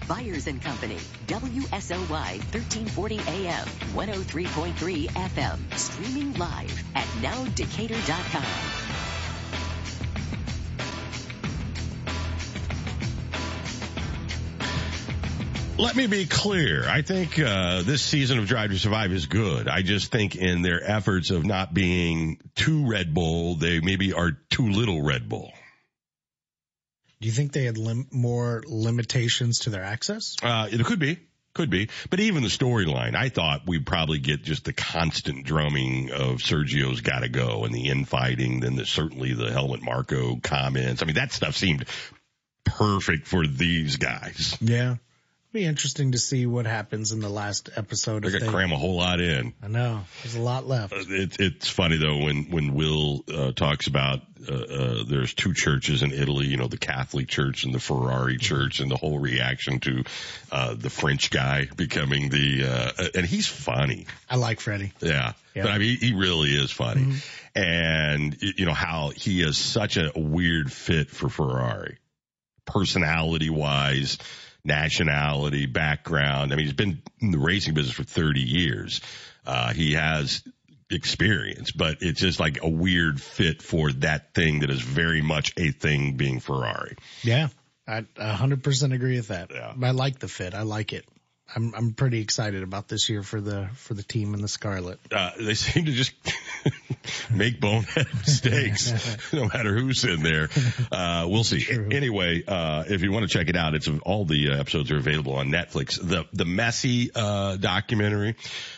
Byers 0.09 0.47
and 0.47 0.61
Company, 0.61 0.99
WSOY 1.27 2.39
1340 2.53 3.19
AM, 3.27 3.67
103.3 3.95 5.09
FM, 5.09 5.79
streaming 5.79 6.33
live 6.35 6.85
at 6.95 7.07
nowdecatur.com. 7.23 8.95
Let 15.77 15.97
me 15.97 16.07
be 16.07 16.27
clear. 16.27 16.89
I 16.89 17.03
think 17.03 17.39
uh, 17.39 17.83
this 17.83 18.01
season 18.01 18.39
of 18.39 18.47
Drive 18.47 18.71
to 18.71 18.79
Survive 18.79 19.11
is 19.11 19.27
good. 19.27 19.69
I 19.69 19.83
just 19.83 20.13
think 20.13 20.37
in 20.37 20.63
their 20.63 20.81
efforts 20.83 21.31
of 21.31 21.45
not 21.45 21.75
being 21.75 22.39
too 22.55 22.87
Red 22.87 23.13
Bull, 23.13 23.57
they 23.57 23.81
maybe 23.81 24.13
are 24.13 24.33
too 24.51 24.69
little 24.69 25.03
Red 25.03 25.29
Bull. 25.29 25.53
Do 27.21 27.29
you 27.29 27.33
think 27.33 27.53
they 27.53 27.65
had 27.65 27.79
lim- 27.79 28.09
more 28.11 28.63
limitations 28.67 29.61
to 29.61 29.71
their 29.71 29.83
access? 29.83 30.37
Uh, 30.43 30.69
it 30.71 30.85
could 30.85 30.99
be. 30.99 31.19
Could 31.55 31.71
be. 31.71 31.89
But 32.11 32.19
even 32.19 32.43
the 32.43 32.49
storyline, 32.49 33.15
I 33.15 33.29
thought 33.29 33.63
we'd 33.65 33.87
probably 33.87 34.19
get 34.19 34.43
just 34.43 34.65
the 34.65 34.73
constant 34.73 35.47
drumming 35.47 36.11
of 36.11 36.43
Sergio's 36.43 37.01
gotta 37.01 37.29
go 37.29 37.65
and 37.65 37.73
the 37.73 37.89
infighting, 37.89 38.59
then 38.59 38.75
the, 38.75 38.85
certainly 38.85 39.35
the 39.35 39.53
Helmut 39.53 39.81
Marko 39.81 40.37
comments. 40.43 41.01
I 41.01 41.07
mean, 41.07 41.15
that 41.15 41.31
stuff 41.31 41.57
seemed 41.57 41.85
perfect 42.65 43.29
for 43.29 43.47
these 43.47 43.97
guys. 43.97 44.59
Yeah. 44.61 44.97
Be 45.55 45.65
interesting 45.65 46.11
to 46.11 46.19
see 46.19 46.47
what 46.47 46.67
happens 46.67 47.13
in 47.13 47.21
the 47.21 47.29
last 47.29 47.71
episode. 47.77 48.25
They're 48.25 48.33
gonna 48.33 48.47
they, 48.47 48.51
cram 48.51 48.73
a 48.73 48.77
whole 48.77 48.97
lot 48.97 49.21
in. 49.21 49.55
I 49.63 49.69
know 49.69 50.01
there's 50.25 50.35
a 50.35 50.41
lot 50.41 50.67
left. 50.67 50.93
Uh, 50.93 51.05
it, 51.07 51.37
it's 51.39 51.69
funny 51.69 51.97
though 51.97 52.25
when 52.25 52.51
when 52.51 52.75
Will 52.75 53.25
uh, 53.33 53.53
talks 53.53 53.87
about 53.87 54.23
uh, 54.51 54.53
uh, 54.53 55.05
there's 55.07 55.33
two 55.33 55.55
churches 55.55 56.03
in 56.03 56.11
Italy, 56.11 56.47
you 56.47 56.57
know, 56.57 56.67
the 56.67 56.77
Catholic 56.77 57.29
Church 57.29 57.63
and 57.63 57.73
the 57.73 57.79
Ferrari 57.79 58.37
Church, 58.37 58.81
and 58.81 58.91
the 58.91 58.97
whole 58.97 59.21
reaction 59.21 59.79
to 59.79 60.03
uh, 60.51 60.75
the 60.75 60.91
French 60.91 61.31
guy 61.31 61.69
becoming 61.77 62.31
the 62.31 62.65
uh, 62.99 63.09
and 63.15 63.25
he's 63.25 63.47
funny. 63.47 64.09
I 64.29 64.35
like 64.35 64.59
Freddie. 64.59 64.93
Yeah, 64.99 65.35
yeah. 65.55 65.63
but 65.63 65.71
I 65.71 65.79
mean 65.79 65.99
he 65.99 66.15
really 66.15 66.49
is 66.49 66.73
funny, 66.73 67.03
mm-hmm. 67.03 67.63
and 67.63 68.37
you 68.43 68.67
know 68.67 68.75
how 68.75 69.13
he 69.15 69.41
is 69.41 69.57
such 69.57 69.99
a 69.99 70.11
weird 70.17 70.73
fit 70.73 71.11
for 71.11 71.29
Ferrari, 71.29 71.99
personality 72.67 73.51
wise 73.51 74.19
nationality, 74.65 75.67
background. 75.67 76.53
I 76.53 76.57
mean, 76.57 76.67
he's 76.67 76.75
been 76.75 77.03
in 77.21 77.31
the 77.31 77.39
racing 77.39 77.75
business 77.75 77.95
for 77.95 78.05
30 78.05 78.41
years. 78.41 79.01
Uh, 79.47 79.73
he 79.73 79.93
has 79.93 80.43
experience, 80.91 81.71
but 81.71 81.99
it's 82.01 82.21
just 82.21 82.41
like 82.41 82.63
a 82.63 82.69
weird 82.69 83.21
fit 83.21 83.63
for 83.63 83.93
that 83.93 84.33
thing 84.35 84.61
that 84.61 84.71
is 84.71 84.81
very 84.81 85.23
much 85.23 85.53
a 85.57 85.71
thing 85.71 86.17
being 86.17 86.41
Ferrari. 86.41 86.97
Yeah. 87.23 87.49
I 87.87 88.01
100% 88.01 88.95
agree 88.95 89.17
with 89.17 89.29
that. 89.29 89.51
Yeah. 89.51 89.75
I 89.83 89.91
like 89.91 90.19
the 90.19 90.29
fit. 90.29 90.55
I 90.55 90.63
like 90.63 90.95
it. 90.95 91.07
I'm 91.55 91.75
I'm 91.75 91.93
pretty 91.93 92.21
excited 92.21 92.63
about 92.63 92.89
this 92.89 93.09
year 93.09 93.23
for 93.23 93.41
the 93.41 93.69
for 93.75 93.95
the 93.95 94.03
team 94.03 94.35
in 94.35 94.41
the 94.41 94.49
Scarlet. 94.49 94.99
Uh, 95.13 95.31
they 95.39 95.55
seem 95.55 95.85
to 95.85 95.93
just 95.93 96.13
make 97.31 97.61
bonehead 97.61 98.07
mistakes, 98.15 99.33
no 99.33 99.47
matter 99.47 99.75
who's 99.75 100.05
in 100.05 100.23
there. 100.23 100.49
Uh, 100.91 101.27
we'll 101.29 101.45
see. 101.45 101.61
True. 101.61 101.89
Anyway, 101.91 102.43
uh, 102.47 102.85
if 102.89 103.03
you 103.03 103.13
want 103.13 103.29
to 103.29 103.39
check 103.39 103.49
it 103.49 103.57
out, 103.57 103.75
it's 103.75 103.89
all 104.03 104.25
the 104.25 104.51
uh, 104.51 104.59
episodes 104.59 104.91
are 104.91 104.97
available 104.97 105.35
on 105.35 105.49
Netflix. 105.49 106.01
The 106.01 106.27
the 106.33 106.45
Messi 106.45 107.11
uh, 107.15 107.57
documentary 107.57 108.37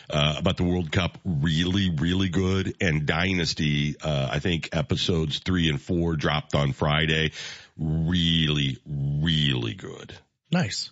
uh, 0.09 0.35
about 0.37 0.57
the 0.57 0.63
World 0.63 0.91
Cup 0.91 1.17
really 1.25 1.89
really 1.89 2.29
good, 2.29 2.75
and 2.79 3.05
Dynasty. 3.05 3.95
I 4.03 4.39
think 4.39 4.69
episodes 4.73 5.39
three 5.39 5.69
and 5.69 5.81
four 5.81 6.15
dropped 6.15 6.53
on 6.53 6.73
Friday. 6.73 7.31
Really 7.77 8.77
really 8.85 9.73
good. 9.73 10.13
Nice 10.51 10.91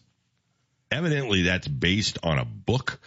evidently 0.95 1.43
that's 1.43 1.67
based 1.67 2.17
on 2.23 2.39
a 2.39 2.45
book. 2.45 2.99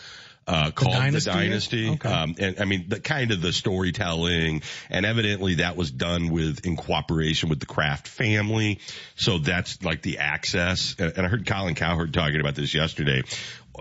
uh, 0.49 0.71
called 0.71 0.95
Dynasty? 0.95 1.31
The 1.31 1.37
Dynasty. 1.37 1.91
Okay. 1.91 2.09
Um, 2.09 2.35
and 2.39 2.61
I 2.61 2.65
mean, 2.65 2.87
the 2.89 3.01
kind 3.01 3.31
of 3.31 3.43
the 3.43 3.53
storytelling 3.53 4.63
and 4.89 5.05
evidently 5.05 5.57
that 5.57 5.77
was 5.77 5.91
done 5.91 6.31
with 6.31 6.65
in 6.65 6.77
cooperation 6.77 7.51
with 7.51 7.61
the 7.61 7.67
Kraft 7.67 8.09
family. 8.09 8.81
So 9.17 9.39
that's 9.39 9.83
like 9.83 10.03
the 10.03 10.19
access. 10.19 10.97
And 10.99 11.13
and 11.17 11.27
I 11.27 11.29
heard 11.29 11.47
Colin 11.47 11.75
Cowherd 11.75 12.15
talking 12.15 12.41
about 12.41 12.55
this 12.55 12.75
yesterday. 12.75 13.23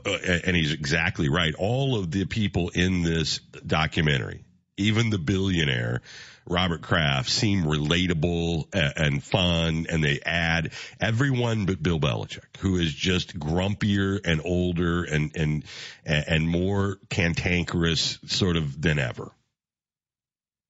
Uh, 0.05 0.17
and 0.45 0.55
he's 0.55 0.73
exactly 0.73 1.29
right. 1.29 1.55
All 1.57 1.97
of 1.97 2.11
the 2.11 2.25
people 2.25 2.69
in 2.69 3.01
this 3.01 3.39
documentary, 3.65 4.43
even 4.75 5.09
the 5.09 5.17
billionaire, 5.17 6.01
Robert 6.49 6.81
Kraft 6.81 7.29
seem 7.29 7.63
relatable 7.63 8.65
and 8.73 9.23
fun 9.23 9.85
and 9.89 10.03
they 10.03 10.19
add 10.25 10.71
everyone 10.99 11.65
but 11.65 11.81
Bill 11.81 11.99
Belichick, 11.99 12.57
who 12.59 12.77
is 12.77 12.93
just 12.93 13.37
grumpier 13.37 14.19
and 14.25 14.41
older 14.43 15.03
and, 15.03 15.35
and, 15.35 15.63
and 16.05 16.47
more 16.47 16.97
cantankerous 17.09 18.19
sort 18.25 18.57
of 18.57 18.81
than 18.81 18.99
ever. 18.99 19.31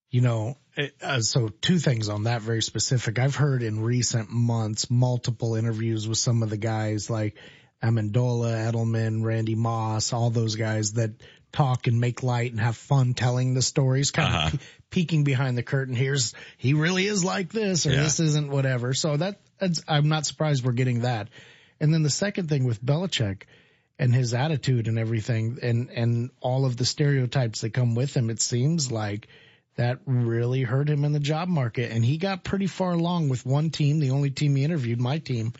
you 0.10 0.22
know, 0.22 0.58
uh, 1.02 1.20
so 1.22 1.50
two 1.50 1.80
things 1.80 2.08
on 2.08 2.24
that 2.24 2.42
very 2.42 2.62
specific. 2.62 3.20
I've 3.20 3.36
heard 3.36 3.64
in 3.64 3.82
recent 3.82 4.30
months 4.30 4.90
multiple 4.90 5.56
interviews 5.56 6.08
with 6.08 6.18
some 6.18 6.44
of 6.44 6.50
the 6.50 6.58
guys 6.58 7.10
like 7.10 7.36
Amendola, 7.84 8.72
Edelman, 8.72 9.24
Randy 9.24 9.56
Moss, 9.56 10.14
all 10.14 10.30
those 10.30 10.56
guys 10.56 10.94
that 10.94 11.12
talk 11.52 11.88
and 11.88 12.00
make 12.00 12.24
light 12.24 12.52
and 12.52 12.60
have 12.60 12.76
fun 12.78 13.14
telling 13.14 13.54
the 13.54 13.62
stories, 13.62 14.12
kind 14.12 14.34
Uh-huh. 14.34 14.48
of 14.48 14.52
pe- 14.54 14.66
peeking 14.90 15.24
behind 15.24 15.58
the 15.58 15.64
curtain. 15.64 15.96
Here's, 15.96 16.34
he 16.58 16.74
really 16.74 17.06
is 17.08 17.24
like 17.24 17.52
this 17.52 17.86
or 17.86 17.92
Yeah. 17.92 18.04
this 18.04 18.20
isn't 18.20 18.50
whatever. 18.50 18.94
So 18.94 19.18
that, 19.18 19.40
that's, 19.60 19.82
I'm 19.88 20.10
not 20.10 20.26
surprised 20.26 20.64
we're 20.66 20.72
getting 20.74 21.02
that. 21.02 21.30
And 21.80 21.94
then 21.94 22.04
the 22.04 22.10
second 22.10 22.50
thing 22.50 22.64
with 22.66 22.84
Belichick 22.84 23.44
and 24.00 24.14
his 24.14 24.34
attitude 24.34 24.88
and 24.88 25.00
everything 25.00 25.58
and, 25.62 25.90
and 25.90 26.30
all 26.42 26.66
of 26.66 26.78
the 26.78 26.86
stereotypes 26.86 27.62
that 27.62 27.74
come 27.74 27.96
with 27.96 28.16
him, 28.16 28.30
it 28.30 28.42
seems 28.42 28.92
like 28.92 29.28
that 29.76 30.00
really 30.06 30.64
hurt 30.64 30.90
him 30.90 31.04
in 31.06 31.12
the 31.14 31.20
job 31.20 31.48
market. 31.48 31.92
And 31.92 32.04
he 32.04 32.18
got 32.18 32.44
pretty 32.44 32.68
far 32.68 32.92
along 32.94 33.30
with 33.30 33.46
one 33.46 33.70
team, 33.70 34.00
the 34.00 34.12
only 34.12 34.32
team 34.32 34.56
he 34.56 34.64
interviewed, 34.64 35.00
my 35.00 35.20
team. 35.20 35.54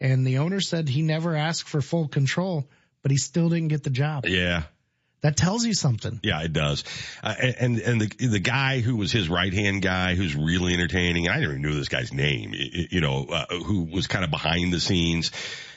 And 0.00 0.26
the 0.26 0.38
owner 0.38 0.60
said 0.60 0.88
he 0.88 1.02
never 1.02 1.36
asked 1.36 1.68
for 1.68 1.82
full 1.82 2.08
control, 2.08 2.66
but 3.02 3.10
he 3.10 3.18
still 3.18 3.50
didn't 3.50 3.68
get 3.68 3.82
the 3.82 3.90
job. 3.90 4.24
Yeah. 4.26 4.62
That 5.22 5.36
tells 5.36 5.66
you 5.66 5.74
something. 5.74 6.18
Yeah, 6.22 6.42
it 6.42 6.52
does. 6.52 6.84
Uh, 7.22 7.34
and 7.60 7.78
and 7.78 8.00
the 8.00 8.26
the 8.26 8.38
guy 8.38 8.80
who 8.80 8.96
was 8.96 9.12
his 9.12 9.28
right 9.28 9.52
hand 9.52 9.82
guy, 9.82 10.14
who's 10.14 10.34
really 10.34 10.72
entertaining, 10.72 11.26
and 11.26 11.34
I 11.34 11.42
even 11.42 11.60
knew 11.60 11.74
this 11.74 11.88
guy's 11.88 12.12
name. 12.12 12.54
You 12.54 13.00
know, 13.00 13.26
uh, 13.26 13.46
who 13.64 13.84
was 13.84 14.06
kind 14.06 14.24
of 14.24 14.30
behind 14.30 14.72
the 14.72 14.80
scenes. 14.80 15.30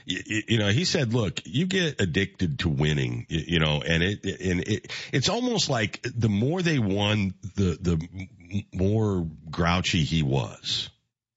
Y- 0.07 0.21
y- 0.29 0.43
You 0.47 0.57
know, 0.59 0.69
he 0.69 0.85
said, 0.85 1.13
"Look, 1.13 1.41
you 1.45 1.65
get 1.65 1.99
addicted 2.01 2.59
to 2.59 2.69
winning. 2.69 3.25
You 3.29 3.59
know, 3.59 3.81
and 3.81 4.01
it 4.03 4.23
and 4.23 4.61
it 4.61 4.91
it's 5.11 5.27
almost 5.29 5.69
like 5.69 6.01
the 6.03 6.29
more 6.29 6.61
they 6.61 6.79
won, 6.79 7.33
the 7.55 7.77
the 7.81 8.67
more 8.73 9.27
grouchy 9.49 10.03
he 10.03 10.23
was." 10.23 10.89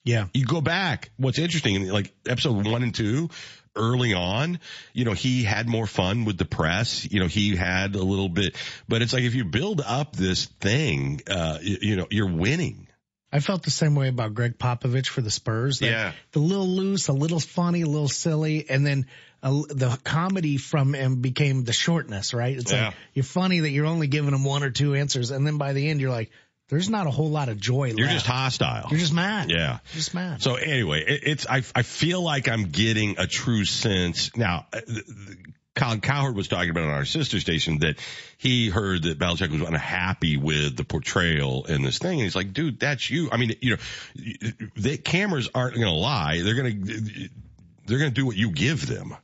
Yeah. 0.04 0.26
You 0.32 0.46
go 0.46 0.60
back. 0.60 1.10
What's 1.16 1.38
interesting, 1.40 1.88
like 1.88 2.12
episode 2.28 2.64
one 2.66 2.84
and 2.84 2.94
two, 2.94 3.28
early 3.76 4.14
on, 4.14 4.58
you 4.92 5.04
know, 5.04 5.12
he 5.12 5.44
had 5.44 5.68
more 5.68 5.86
fun 5.86 6.24
with 6.24 6.38
the 6.38 6.44
press. 6.44 7.10
You 7.10 7.20
know, 7.20 7.26
he 7.26 7.56
had 7.56 7.94
a 7.94 8.02
little 8.02 8.28
bit, 8.28 8.56
but 8.88 9.02
it's 9.02 9.12
like 9.12 9.22
if 9.22 9.34
you 9.34 9.44
build 9.44 9.80
up 9.80 10.16
this 10.16 10.46
thing, 10.46 11.20
uh, 11.28 11.58
you, 11.62 11.78
you 11.80 11.96
know, 11.96 12.06
you're 12.10 12.32
winning. 12.32 12.88
I 13.32 13.40
felt 13.40 13.64
the 13.64 13.70
same 13.70 13.94
way 13.94 14.08
about 14.08 14.34
Gregg 14.34 14.56
Popovich 14.58 15.08
for 15.08 15.20
the 15.20 15.30
Spurs. 15.30 15.82
Yeah. 15.82 16.12
The 16.32 16.38
little 16.38 16.66
loose, 16.68 17.08
a 17.08 17.12
little 17.12 17.40
funny, 17.40 17.82
a 17.82 17.86
little 17.86 18.08
silly, 18.08 18.70
and 18.70 18.86
then 18.86 19.06
uh, 19.42 19.62
the 19.68 19.98
comedy 20.04 20.56
from 20.56 20.94
him 20.94 21.20
became 21.20 21.64
the 21.64 21.72
shortness, 21.72 22.32
right? 22.32 22.56
It's 22.56 22.72
Yeah. 22.72 22.86
like 22.86 22.94
you're 23.14 23.24
funny 23.24 23.60
that 23.60 23.70
you're 23.70 23.86
only 23.86 24.06
giving 24.06 24.32
him 24.32 24.44
one 24.44 24.62
or 24.62 24.70
two 24.70 24.94
answers, 24.94 25.32
and 25.32 25.46
then 25.46 25.58
by 25.58 25.72
the 25.72 25.88
end 25.88 26.00
you're 26.00 26.10
like, 26.10 26.30
there's 26.68 26.88
not 26.90 27.06
a 27.06 27.10
whole 27.10 27.30
lot 27.30 27.48
of 27.48 27.60
joy 27.60 27.86
You're 27.88 28.06
left. 28.06 28.12
just 28.12 28.26
hostile. 28.26 28.88
You're 28.90 28.98
just 29.00 29.12
mad. 29.12 29.50
Yeah. 29.50 29.78
Just 29.92 30.14
mad. 30.14 30.42
So 30.42 30.56
anyway, 30.56 31.04
it, 31.06 31.20
it's 31.24 31.46
I 31.48 31.62
I 31.74 31.82
feel 31.82 32.22
like 32.22 32.48
I'm 32.48 32.64
getting 32.70 33.16
a 33.18 33.26
true 33.26 33.64
sense 33.64 34.36
now. 34.36 34.66
uh, 34.72 34.80
the- 34.86 34.92
the- 35.06 35.36
Colin 35.76 36.00
Cowherd 36.00 36.34
was 36.34 36.48
talking 36.48 36.70
about 36.70 36.84
on 36.84 36.88
our 36.90 37.04
sister 37.04 37.38
station 37.38 37.80
that 37.80 37.98
he 38.38 38.70
heard 38.70 39.02
that 39.02 39.18
Belichick 39.18 39.50
was 39.50 39.60
unhappy 39.60 40.38
with 40.38 40.74
the 40.74 40.84
portrayal 40.84 41.66
in 41.66 41.82
this 41.82 41.98
thing, 41.98 42.12
and 42.12 42.22
he's 42.22 42.34
like, 42.34 42.54
"Dude, 42.54 42.80
that's 42.80 43.10
you." 43.10 43.28
I 43.30 43.36
mean, 43.36 43.56
you 43.60 43.72
know, 43.76 43.82
the 44.74 44.96
cameras 44.96 45.50
aren't 45.54 45.74
going 45.74 45.86
to 45.86 45.92
lie; 45.92 46.40
they're 46.40 46.54
going 46.54 46.86
to 46.86 47.28
they're 47.84 47.98
going 47.98 48.10
to 48.10 48.14
do 48.14 48.24
what 48.24 48.36
you 48.36 48.52
give 48.52 48.86
them. 48.86 49.14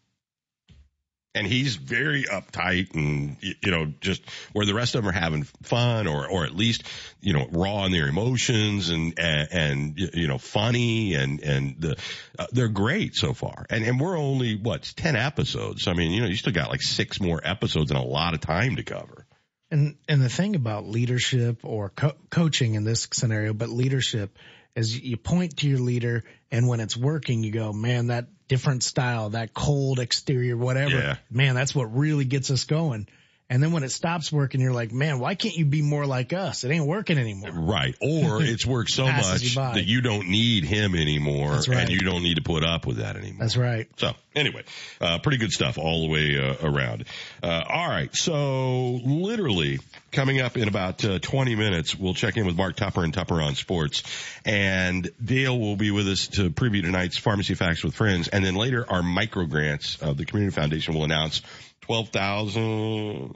And 1.34 1.46
he's 1.46 1.76
very 1.76 2.24
uptight 2.24 2.94
and, 2.94 3.38
you 3.40 3.70
know, 3.70 3.86
just 4.00 4.22
where 4.52 4.66
the 4.66 4.74
rest 4.74 4.94
of 4.94 5.02
them 5.02 5.08
are 5.08 5.18
having 5.18 5.44
fun 5.62 6.06
or, 6.06 6.28
or 6.28 6.44
at 6.44 6.54
least, 6.54 6.84
you 7.22 7.32
know, 7.32 7.48
raw 7.50 7.86
in 7.86 7.92
their 7.92 8.06
emotions 8.06 8.90
and, 8.90 9.18
and, 9.18 9.48
and 9.50 9.98
you 9.98 10.28
know, 10.28 10.36
funny 10.36 11.14
and, 11.14 11.40
and 11.40 11.80
the, 11.80 11.96
uh, 12.38 12.46
they're 12.52 12.68
great 12.68 13.14
so 13.14 13.32
far. 13.32 13.64
And, 13.70 13.82
and 13.82 13.98
we're 13.98 14.18
only, 14.18 14.56
what, 14.56 14.92
10 14.94 15.16
episodes. 15.16 15.88
I 15.88 15.94
mean, 15.94 16.10
you 16.12 16.20
know, 16.20 16.26
you 16.26 16.36
still 16.36 16.52
got 16.52 16.68
like 16.68 16.82
six 16.82 17.18
more 17.18 17.40
episodes 17.42 17.90
and 17.90 17.98
a 17.98 18.02
lot 18.04 18.34
of 18.34 18.40
time 18.40 18.76
to 18.76 18.82
cover. 18.82 19.26
And 19.72 19.96
and 20.06 20.20
the 20.20 20.28
thing 20.28 20.54
about 20.54 20.86
leadership 20.86 21.60
or 21.64 21.88
co- 21.88 22.12
coaching 22.28 22.74
in 22.74 22.84
this 22.84 23.08
scenario, 23.10 23.54
but 23.54 23.70
leadership 23.70 24.36
is 24.76 25.00
you 25.00 25.16
point 25.16 25.56
to 25.58 25.68
your 25.68 25.78
leader, 25.78 26.24
and 26.52 26.68
when 26.68 26.80
it's 26.80 26.96
working, 26.96 27.42
you 27.42 27.50
go, 27.50 27.72
man, 27.72 28.08
that 28.08 28.26
different 28.46 28.82
style, 28.84 29.30
that 29.30 29.54
cold 29.54 29.98
exterior, 29.98 30.56
whatever, 30.56 30.96
Yeah. 30.96 31.16
man, 31.30 31.54
that's 31.54 31.74
what 31.74 31.96
really 31.96 32.26
gets 32.26 32.50
us 32.50 32.64
going. 32.64 33.08
And 33.48 33.62
then 33.62 33.72
when 33.72 33.82
it 33.82 33.90
stops 33.90 34.32
working, 34.32 34.60
you're 34.62 34.72
like, 34.72 34.92
man, 34.92 35.18
why 35.18 35.34
can't 35.34 35.54
you 35.54 35.66
be 35.66 35.82
more 35.82 36.06
like 36.06 36.32
us? 36.32 36.64
It 36.64 36.70
ain't 36.70 36.86
working 36.86 37.18
anymore. 37.18 37.50
Right. 37.52 37.94
Or 38.00 38.42
it's 38.42 38.64
worked 38.64 38.90
so 38.90 39.04
much 39.04 39.42
you 39.42 39.54
that 39.56 39.84
you 39.84 40.00
don't 40.00 40.28
need 40.28 40.64
him 40.64 40.94
anymore 40.94 41.52
right. 41.52 41.68
and 41.68 41.90
you 41.90 42.00
don't 42.00 42.22
need 42.22 42.36
to 42.36 42.42
put 42.42 42.64
up 42.64 42.86
with 42.86 42.98
that 42.98 43.16
anymore. 43.16 43.40
That's 43.40 43.56
right. 43.56 43.88
So 43.96 44.12
anyway, 44.34 44.62
uh, 45.00 45.18
pretty 45.18 45.38
good 45.38 45.50
stuff 45.50 45.78
all 45.78 46.06
the 46.06 46.12
way 46.12 46.38
uh, 46.38 46.68
around. 46.68 47.04
Uh, 47.42 47.62
all 47.68 47.88
right. 47.88 48.14
So 48.14 49.00
literally 49.04 49.80
coming 50.10 50.40
up 50.40 50.56
in 50.56 50.68
about 50.68 51.04
uh, 51.04 51.18
20 51.18 51.54
minutes, 51.54 51.96
we'll 51.96 52.14
check 52.14 52.36
in 52.36 52.46
with 52.46 52.56
Mark 52.56 52.76
Tupper 52.76 53.04
and 53.04 53.12
Tupper 53.12 53.40
on 53.40 53.54
Sports 53.54 54.02
and 54.44 55.10
Dale 55.22 55.58
will 55.58 55.76
be 55.76 55.90
with 55.90 56.08
us 56.08 56.28
to 56.28 56.50
preview 56.50 56.82
tonight's 56.82 57.18
Pharmacy 57.18 57.54
Facts 57.54 57.84
with 57.84 57.94
Friends. 57.94 58.28
And 58.28 58.44
then 58.44 58.54
later 58.54 58.84
our 58.88 59.02
micro 59.02 59.46
grants, 59.46 59.96
of 60.02 60.16
the 60.16 60.24
Community 60.24 60.54
Foundation 60.54 60.94
will 60.94 61.04
announce 61.04 61.42
12,000, 61.82 63.34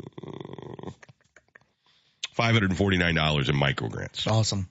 $549 2.37 3.49
in 3.49 3.57
micro 3.57 3.89
grants. 3.89 4.27
Awesome. 4.27 4.69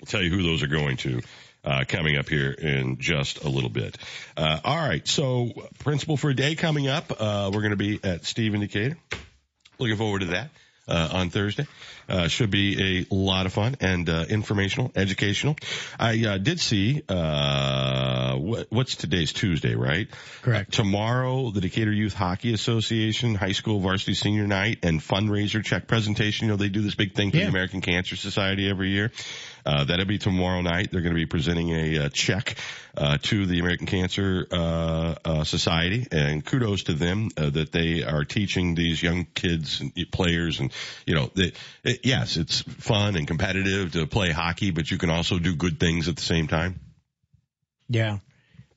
I'll 0.00 0.06
tell 0.06 0.22
you 0.22 0.30
who 0.30 0.42
those 0.42 0.62
are 0.62 0.68
going 0.68 0.96
to 0.98 1.20
uh, 1.64 1.84
coming 1.86 2.16
up 2.16 2.28
here 2.28 2.50
in 2.50 2.98
just 2.98 3.44
a 3.44 3.48
little 3.48 3.70
bit. 3.70 3.96
Uh, 4.36 4.58
all 4.64 4.76
right, 4.76 5.06
so 5.06 5.50
principal 5.80 6.16
for 6.16 6.30
a 6.30 6.34
day 6.34 6.54
coming 6.54 6.88
up. 6.88 7.10
Uh, 7.18 7.50
we're 7.52 7.60
going 7.62 7.70
to 7.70 7.76
be 7.76 8.00
at 8.02 8.24
Stephen 8.24 8.60
Decatur. 8.60 8.96
Looking 9.78 9.96
forward 9.96 10.20
to 10.20 10.26
that 10.26 10.50
uh, 10.88 11.08
on 11.12 11.30
Thursday. 11.30 11.66
Uh, 12.08 12.26
should 12.26 12.50
be 12.50 13.06
a 13.10 13.14
lot 13.14 13.44
of 13.44 13.52
fun 13.52 13.76
and 13.80 14.08
uh, 14.08 14.24
informational, 14.30 14.90
educational. 14.96 15.56
I 16.00 16.24
uh, 16.24 16.38
did 16.38 16.58
see 16.58 17.02
uh, 17.06 18.34
what, 18.36 18.66
what's 18.70 18.96
today's 18.96 19.32
Tuesday, 19.34 19.74
right? 19.74 20.08
Correct. 20.40 20.72
tomorrow, 20.72 21.50
the 21.50 21.60
Decatur 21.60 21.92
Youth 21.92 22.14
Hockey 22.14 22.54
Association 22.54 23.34
High 23.34 23.52
School 23.52 23.80
Varsity 23.80 24.14
Senior 24.14 24.46
Night 24.46 24.78
and 24.84 25.00
fundraiser 25.00 25.62
check 25.62 25.86
presentation. 25.86 26.46
You 26.46 26.52
know, 26.52 26.56
they 26.56 26.70
do 26.70 26.80
this 26.80 26.94
big 26.94 27.14
thing 27.14 27.30
for 27.30 27.36
Yeah. 27.36 27.44
the 27.44 27.50
American 27.50 27.82
Cancer 27.82 28.16
Society 28.16 28.70
every 28.70 28.88
year. 28.88 29.12
Uh, 29.64 29.84
that'll 29.84 30.06
be 30.06 30.18
tomorrow 30.18 30.60
night. 30.60 30.90
They're 30.90 31.00
going 31.00 31.14
to 31.14 31.20
be 31.20 31.26
presenting 31.26 31.70
a 31.70 32.04
uh, 32.04 32.08
check 32.08 32.56
uh, 32.96 33.18
to 33.22 33.46
the 33.46 33.60
American 33.60 33.86
Cancer 33.86 34.46
uh, 34.50 35.14
uh, 35.24 35.44
Society, 35.44 36.06
and 36.10 36.44
kudos 36.44 36.84
to 36.84 36.94
them 36.94 37.30
uh, 37.36 37.50
that 37.50 37.72
they 37.72 38.02
are 38.02 38.24
teaching 38.24 38.74
these 38.74 39.02
young 39.02 39.26
kids 39.34 39.80
and 39.80 39.92
players, 40.10 40.60
and 40.60 40.72
you 41.06 41.14
know, 41.14 41.30
they, 41.34 41.52
it, 41.84 42.00
yes, 42.04 42.36
it's 42.36 42.62
fun 42.62 43.16
and 43.16 43.26
competitive 43.26 43.92
to 43.92 44.06
play 44.06 44.30
hockey, 44.30 44.70
but 44.70 44.90
you 44.90 44.98
can 44.98 45.10
also 45.10 45.38
do 45.38 45.54
good 45.54 45.78
things 45.78 46.08
at 46.08 46.16
the 46.16 46.22
same 46.22 46.48
time. 46.48 46.80
Yeah. 47.88 48.18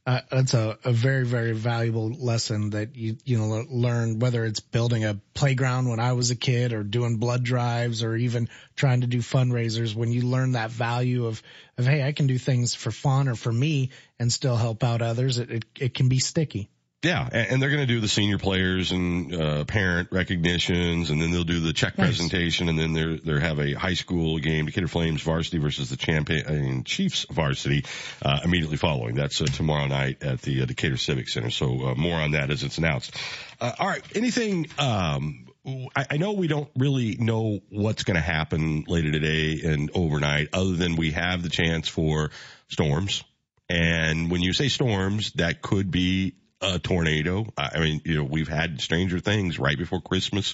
Uh, 0.03 0.21
that's 0.31 0.55
a, 0.55 0.79
a 0.83 0.91
very, 0.91 1.25
very 1.25 1.51
valuable 1.51 2.09
lesson 2.09 2.71
that 2.71 2.95
you, 2.95 3.17
you 3.23 3.37
know, 3.37 3.63
learn 3.69 4.17
whether 4.17 4.43
it's 4.45 4.59
building 4.59 5.05
a 5.05 5.19
playground 5.35 5.87
when 5.87 5.99
I 5.99 6.13
was 6.13 6.31
a 6.31 6.35
kid 6.35 6.73
or 6.73 6.81
doing 6.81 7.17
blood 7.17 7.43
drives 7.43 8.03
or 8.03 8.15
even 8.15 8.49
trying 8.75 9.01
to 9.01 9.07
do 9.07 9.19
fundraisers. 9.19 9.93
When 9.93 10.11
you 10.11 10.23
learn 10.23 10.53
that 10.53 10.71
value 10.71 11.27
of, 11.27 11.43
of, 11.77 11.85
Hey, 11.85 12.01
I 12.01 12.13
can 12.13 12.25
do 12.25 12.39
things 12.39 12.73
for 12.73 12.89
fun 12.89 13.27
or 13.27 13.35
for 13.35 13.53
me 13.53 13.91
and 14.17 14.33
still 14.33 14.55
help 14.55 14.83
out 14.83 15.03
others. 15.03 15.37
It, 15.37 15.51
it, 15.51 15.65
it 15.79 15.93
can 15.93 16.09
be 16.09 16.17
sticky. 16.17 16.71
Yeah, 17.03 17.27
and, 17.31 17.47
and 17.47 17.61
they're 17.61 17.71
going 17.71 17.81
to 17.81 17.91
do 17.91 17.99
the 17.99 18.07
senior 18.07 18.37
players 18.37 18.91
and 18.91 19.33
uh, 19.33 19.65
parent 19.65 20.09
recognitions, 20.11 21.09
and 21.09 21.19
then 21.19 21.31
they'll 21.31 21.43
do 21.43 21.59
the 21.59 21.73
check 21.73 21.97
Nice. 21.97 22.09
presentation, 22.09 22.69
and 22.69 22.77
then 22.77 22.93
they're 22.93 23.17
they 23.17 23.39
have 23.39 23.59
a 23.59 23.73
high 23.73 23.95
school 23.95 24.37
game, 24.37 24.67
Decatur 24.67 24.87
Flames 24.87 25.23
varsity 25.23 25.57
versus 25.57 25.89
the 25.89 25.97
Champaign 25.97 26.83
Chiefs 26.83 27.25
varsity, 27.31 27.85
uh, 28.21 28.41
immediately 28.43 28.77
following. 28.77 29.15
That's 29.15 29.41
uh, 29.41 29.45
tomorrow 29.45 29.87
night 29.87 30.21
at 30.21 30.41
the 30.43 30.61
uh, 30.61 30.65
Decatur 30.65 30.97
Civic 30.97 31.27
Center. 31.27 31.49
So 31.49 31.87
uh, 31.87 31.95
more 31.95 32.19
on 32.19 32.31
that 32.31 32.51
as 32.51 32.61
it's 32.63 32.77
announced. 32.77 33.15
Uh, 33.59 33.71
all 33.79 33.87
right, 33.87 34.03
anything? 34.15 34.67
Um, 34.77 35.47
I, 35.65 36.05
I 36.11 36.17
know 36.17 36.33
we 36.33 36.47
don't 36.47 36.69
really 36.75 37.17
know 37.17 37.61
what's 37.69 38.03
going 38.03 38.15
to 38.15 38.21
happen 38.21 38.85
later 38.87 39.11
today 39.11 39.61
and 39.63 39.89
overnight, 39.95 40.49
other 40.53 40.73
than 40.73 40.95
we 40.97 41.11
have 41.11 41.41
the 41.41 41.49
chance 41.49 41.87
for 41.87 42.29
storms. 42.67 43.23
And 43.69 44.29
when 44.29 44.41
you 44.41 44.53
say 44.53 44.67
storms, 44.67 45.31
that 45.33 45.61
could 45.61 45.89
be 45.91 46.35
a 46.61 46.79
tornado. 46.79 47.45
I 47.57 47.79
mean, 47.79 48.01
you 48.05 48.15
know, 48.15 48.23
we've 48.23 48.47
had 48.47 48.81
stranger 48.81 49.19
things 49.19 49.59
right 49.59 49.77
before 49.77 50.01
Christmas 50.01 50.53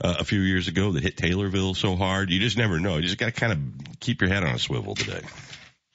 uh, 0.00 0.16
a 0.18 0.24
few 0.24 0.40
years 0.40 0.68
ago 0.68 0.92
that 0.92 1.02
hit 1.02 1.16
Taylorville 1.16 1.74
so 1.74 1.96
hard. 1.96 2.30
You 2.30 2.40
just 2.40 2.56
never 2.56 2.78
know. 2.78 2.96
You 2.96 3.02
just 3.02 3.18
got 3.18 3.26
to 3.26 3.32
kind 3.32 3.52
of 3.52 3.98
keep 4.00 4.20
your 4.20 4.30
head 4.30 4.44
on 4.44 4.54
a 4.54 4.58
swivel 4.58 4.94
today. 4.94 5.20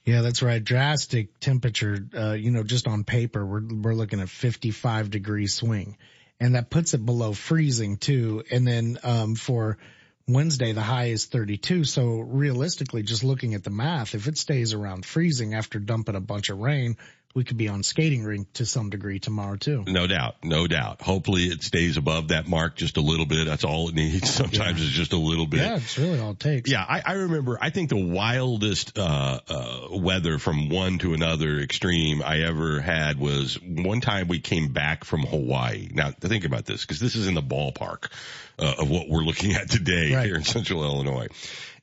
Yeah, 0.05 0.21
that's 0.21 0.41
right. 0.41 0.61
Drastic 0.61 1.39
temperature, 1.39 1.97
uh, 2.13 2.33
you 2.33 2.51
know, 2.51 2.63
just 2.63 2.87
on 2.87 3.05
paper, 3.05 3.45
we're, 3.45 3.63
we're 3.65 3.93
looking 3.93 4.19
at 4.19 4.27
55 4.27 5.09
degree 5.09 5.47
swing 5.47 5.97
and 6.39 6.55
that 6.55 6.69
puts 6.69 6.93
it 6.93 7.05
below 7.05 7.31
freezing 7.31 7.97
too. 7.97 8.43
And 8.51 8.67
then, 8.67 8.99
um, 9.03 9.35
for 9.35 9.77
Wednesday, 10.27 10.71
the 10.71 10.81
high 10.81 11.07
is 11.07 11.25
32. 11.25 11.83
So 11.83 12.19
realistically, 12.19 13.03
just 13.03 13.23
looking 13.23 13.53
at 13.53 13.63
the 13.63 13.69
math, 13.69 14.15
if 14.15 14.27
it 14.27 14.37
stays 14.37 14.73
around 14.73 15.05
freezing 15.05 15.53
after 15.53 15.79
dumping 15.79 16.15
a 16.15 16.21
bunch 16.21 16.49
of 16.49 16.59
rain, 16.59 16.97
we 17.35 17.43
could 17.43 17.57
be 17.57 17.67
on 17.67 17.81
skating 17.81 18.23
rink 18.23 18.51
to 18.53 18.65
some 18.65 18.89
degree 18.91 19.17
tomorrow 19.19 19.55
too. 19.55 19.83
No 19.87 20.05
doubt, 20.05 20.35
no 20.43 20.67
doubt. 20.67 21.01
Hopefully 21.01 21.43
it 21.45 21.63
stays 21.63 21.97
above 21.97 22.27
that 22.27 22.47
mark 22.47 22.75
just 22.75 22.97
a 22.97 23.01
little 23.01 23.25
bit. 23.25 23.45
That's 23.45 23.63
all 23.63 23.89
it 23.89 23.95
needs. 23.95 24.29
Sometimes 24.33 24.81
it's 24.81 24.91
just 24.91 25.13
a 25.13 25.17
little 25.17 25.47
bit. 25.47 25.61
Yeah, 25.61 25.77
it's 25.77 25.97
really 25.97 26.19
all 26.19 26.31
it 26.31 26.39
takes. 26.39 26.69
Yeah, 26.69 26.85
I, 26.87 27.01
I 27.05 27.13
remember. 27.13 27.57
I 27.59 27.71
think 27.71 27.89
the 27.89 28.03
wildest 28.05 28.97
uh, 28.99 29.39
uh, 29.49 29.87
weather 29.91 30.37
from 30.37 30.69
one 30.69 30.99
to 30.99 31.13
another 31.13 31.59
extreme 31.59 32.21
I 32.21 32.41
ever 32.41 32.79
had 32.81 33.17
was 33.19 33.59
one 33.61 34.01
time 34.01 34.27
we 34.27 34.39
came 34.39 34.71
back 34.71 35.03
from 35.03 35.21
Hawaii. 35.21 35.89
Now 35.91 36.11
think 36.11 36.45
about 36.45 36.65
this, 36.65 36.81
because 36.81 36.99
this 36.99 37.15
is 37.15 37.27
in 37.27 37.33
the 37.33 37.41
ballpark 37.41 38.09
uh, 38.59 38.75
of 38.79 38.89
what 38.91 39.09
we're 39.09 39.23
looking 39.23 39.53
at 39.53 39.69
today 39.71 40.13
Right. 40.13 40.25
here 40.25 40.35
in 40.35 40.43
Central 40.43 40.83
Illinois. 40.83 41.27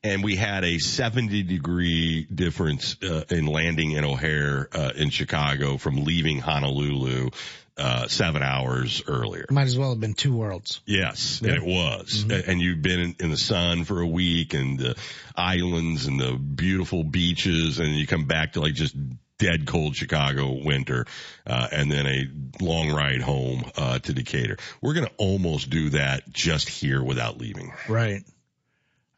And 0.02 0.24
we 0.24 0.34
had 0.34 0.64
a 0.64 0.78
70 0.78 1.42
degree 1.42 2.24
difference 2.24 2.96
uh, 3.02 3.24
in 3.28 3.44
landing 3.46 3.92
in 3.92 4.04
O'Hare 4.04 4.68
uh, 4.72 4.92
in 4.96 5.10
Chicago 5.10 5.76
from 5.76 6.04
leaving 6.04 6.38
Honolulu 6.38 7.28
uh, 7.76 8.08
seven 8.08 8.42
hours 8.42 9.02
earlier. 9.06 9.44
Might 9.50 9.66
as 9.66 9.76
well 9.76 9.90
have 9.90 10.00
been 10.00 10.14
two 10.14 10.34
worlds. 10.34 10.80
Yes, 10.86 11.40
Yeah. 11.42 11.52
and 11.52 11.62
it 11.62 11.66
was. 11.66 12.24
A- 12.30 12.48
And 12.50 12.60
you've 12.62 12.80
been 12.82 13.00
in, 13.00 13.16
in 13.20 13.30
the 13.30 13.36
sun 13.36 13.84
for 13.84 14.00
a 14.00 14.06
week 14.06 14.54
and 14.54 14.78
the 14.78 14.96
islands 15.36 16.06
and 16.06 16.18
the 16.18 16.32
beautiful 16.32 17.04
beaches 17.04 17.78
and 17.78 17.94
you 17.94 18.06
come 18.06 18.24
back 18.24 18.54
to 18.54 18.60
like 18.60 18.74
just 18.74 18.96
dead 19.38 19.66
cold 19.66 19.96
Chicago 19.96 20.62
winter, 20.64 21.06
uh, 21.46 21.68
and 21.72 21.90
then 21.90 22.06
a 22.06 22.62
long 22.62 22.90
ride 22.90 23.22
home, 23.22 23.64
uh, 23.76 23.98
to 23.98 24.12
Decatur. 24.12 24.58
We're 24.82 24.92
going 24.94 25.06
to 25.06 25.12
almost 25.16 25.70
do 25.70 25.90
that 25.90 26.30
just 26.30 26.68
here 26.68 27.02
without 27.02 27.38
leaving. 27.38 27.72
Right. 27.88 28.22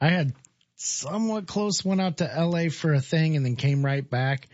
I 0.00 0.08
had 0.10 0.32
somewhat 0.82 1.46
close 1.46 1.84
went 1.84 2.00
out 2.00 2.18
to 2.18 2.24
LA 2.24 2.68
for 2.68 2.92
a 2.92 3.00
thing 3.00 3.36
and 3.36 3.44
then 3.46 3.56
came 3.56 3.84
right 3.84 4.08
back 4.08 4.48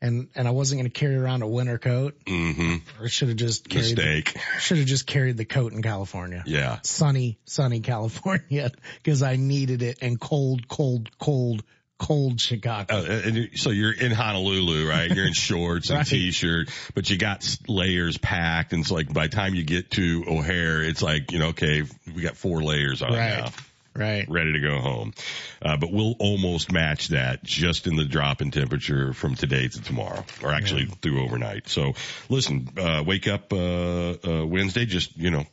and, 0.00 0.28
and 0.34 0.46
I 0.46 0.50
wasn't 0.50 0.80
going 0.80 0.90
to 0.90 0.98
carry 0.98 1.16
around 1.16 1.42
a 1.42 1.46
winter 1.46 1.78
coat 1.78 2.14
Mm-hmm. 2.26 3.02
or 3.02 3.08
should 3.08 3.28
have 3.28 3.36
just 3.38 3.68
carried, 3.68 3.96
Mistake. 3.96 4.36
should 4.60 4.78
have 4.78 4.86
just 4.86 5.06
carried 5.06 5.36
the 5.38 5.44
coat 5.46 5.72
in 5.72 5.82
California. 5.82 6.42
Yeah. 6.46 6.78
Sunny, 6.82 7.38
sunny 7.46 7.80
California 7.80 8.70
because 9.02 9.22
I 9.22 9.36
needed 9.36 9.82
it 9.82 9.98
and 10.02 10.20
cold, 10.20 10.68
cold, 10.68 11.10
cold, 11.18 11.62
cold 11.98 12.38
Chicago. 12.40 12.94
Uh, 12.96 13.02
and 13.24 13.50
so 13.54 13.70
you're 13.70 13.92
in 13.92 14.10
Honolulu, 14.12 14.86
right? 14.88 15.10
You're 15.10 15.26
in 15.26 15.32
shorts 15.32 15.88
and 15.90 15.98
Right. 16.00 16.06
t-shirt, 16.06 16.68
but 16.94 17.08
you 17.08 17.16
got 17.16 17.56
layers 17.68 18.18
packed. 18.18 18.72
And 18.74 18.82
it's 18.82 18.90
like 18.90 19.10
by 19.12 19.28
the 19.28 19.34
time 19.36 19.54
you 19.54 19.64
get 19.64 19.90
to 19.92 20.24
O'Hare, 20.28 20.82
it's 20.82 21.02
like, 21.02 21.32
you 21.32 21.38
know, 21.38 21.48
okay, 21.48 21.82
we 22.14 22.20
got 22.20 22.36
four 22.36 22.62
layers 22.62 23.00
on 23.00 23.12
Right. 23.12 23.38
now. 23.38 23.50
Right. 23.96 24.28
Ready 24.28 24.52
to 24.52 24.60
go 24.60 24.80
home. 24.80 25.14
Uh, 25.62 25.76
but 25.76 25.92
we'll 25.92 26.16
almost 26.18 26.72
match 26.72 27.08
that 27.08 27.44
just 27.44 27.86
in 27.86 27.94
the 27.94 28.04
drop 28.04 28.42
in 28.42 28.50
temperature 28.50 29.12
from 29.12 29.36
today 29.36 29.68
to 29.68 29.80
tomorrow 29.82 30.24
or 30.42 30.50
actually 30.50 30.86
through 30.86 31.22
overnight. 31.22 31.68
So 31.68 31.94
listen, 32.28 32.68
uh, 32.76 33.04
wake 33.06 33.28
up, 33.28 33.52
uh, 33.52 34.16
uh, 34.24 34.46
Wednesday, 34.46 34.84
just, 34.84 35.16
you 35.16 35.30
know, 35.30 35.44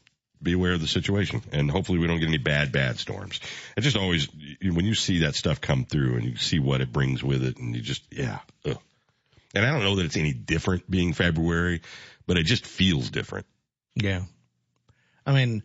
be 0.41 0.53
aware 0.53 0.73
of 0.73 0.81
the 0.81 0.87
situation 0.87 1.43
and 1.51 1.69
hopefully 1.69 1.99
we 1.99 2.07
don't 2.07 2.19
get 2.19 2.29
any 2.29 2.39
bad, 2.39 2.71
bad 2.71 2.97
storms. 2.97 3.39
It 3.77 3.81
just 3.81 3.95
always, 3.95 4.27
when 4.63 4.85
you 4.85 4.95
see 4.95 5.19
that 5.19 5.35
stuff 5.35 5.61
come 5.61 5.85
through 5.85 6.15
and 6.15 6.23
you 6.23 6.37
see 6.37 6.57
what 6.57 6.81
it 6.81 6.91
brings 6.91 7.23
with 7.23 7.43
it 7.43 7.57
and 7.57 7.75
you 7.75 7.81
just, 7.81 8.03
yeah. 8.11 8.39
ugh. 8.65 8.79
And 9.53 9.65
I 9.65 9.69
don't 9.69 9.83
know 9.83 9.97
that 9.97 10.05
it's 10.05 10.17
any 10.17 10.33
different 10.33 10.89
being 10.89 11.13
February, 11.13 11.81
but 12.25 12.37
it 12.37 12.43
just 12.43 12.65
feels 12.65 13.11
different. 13.11 13.45
Yeah. 13.93 14.23
I 15.25 15.33
mean, 15.33 15.63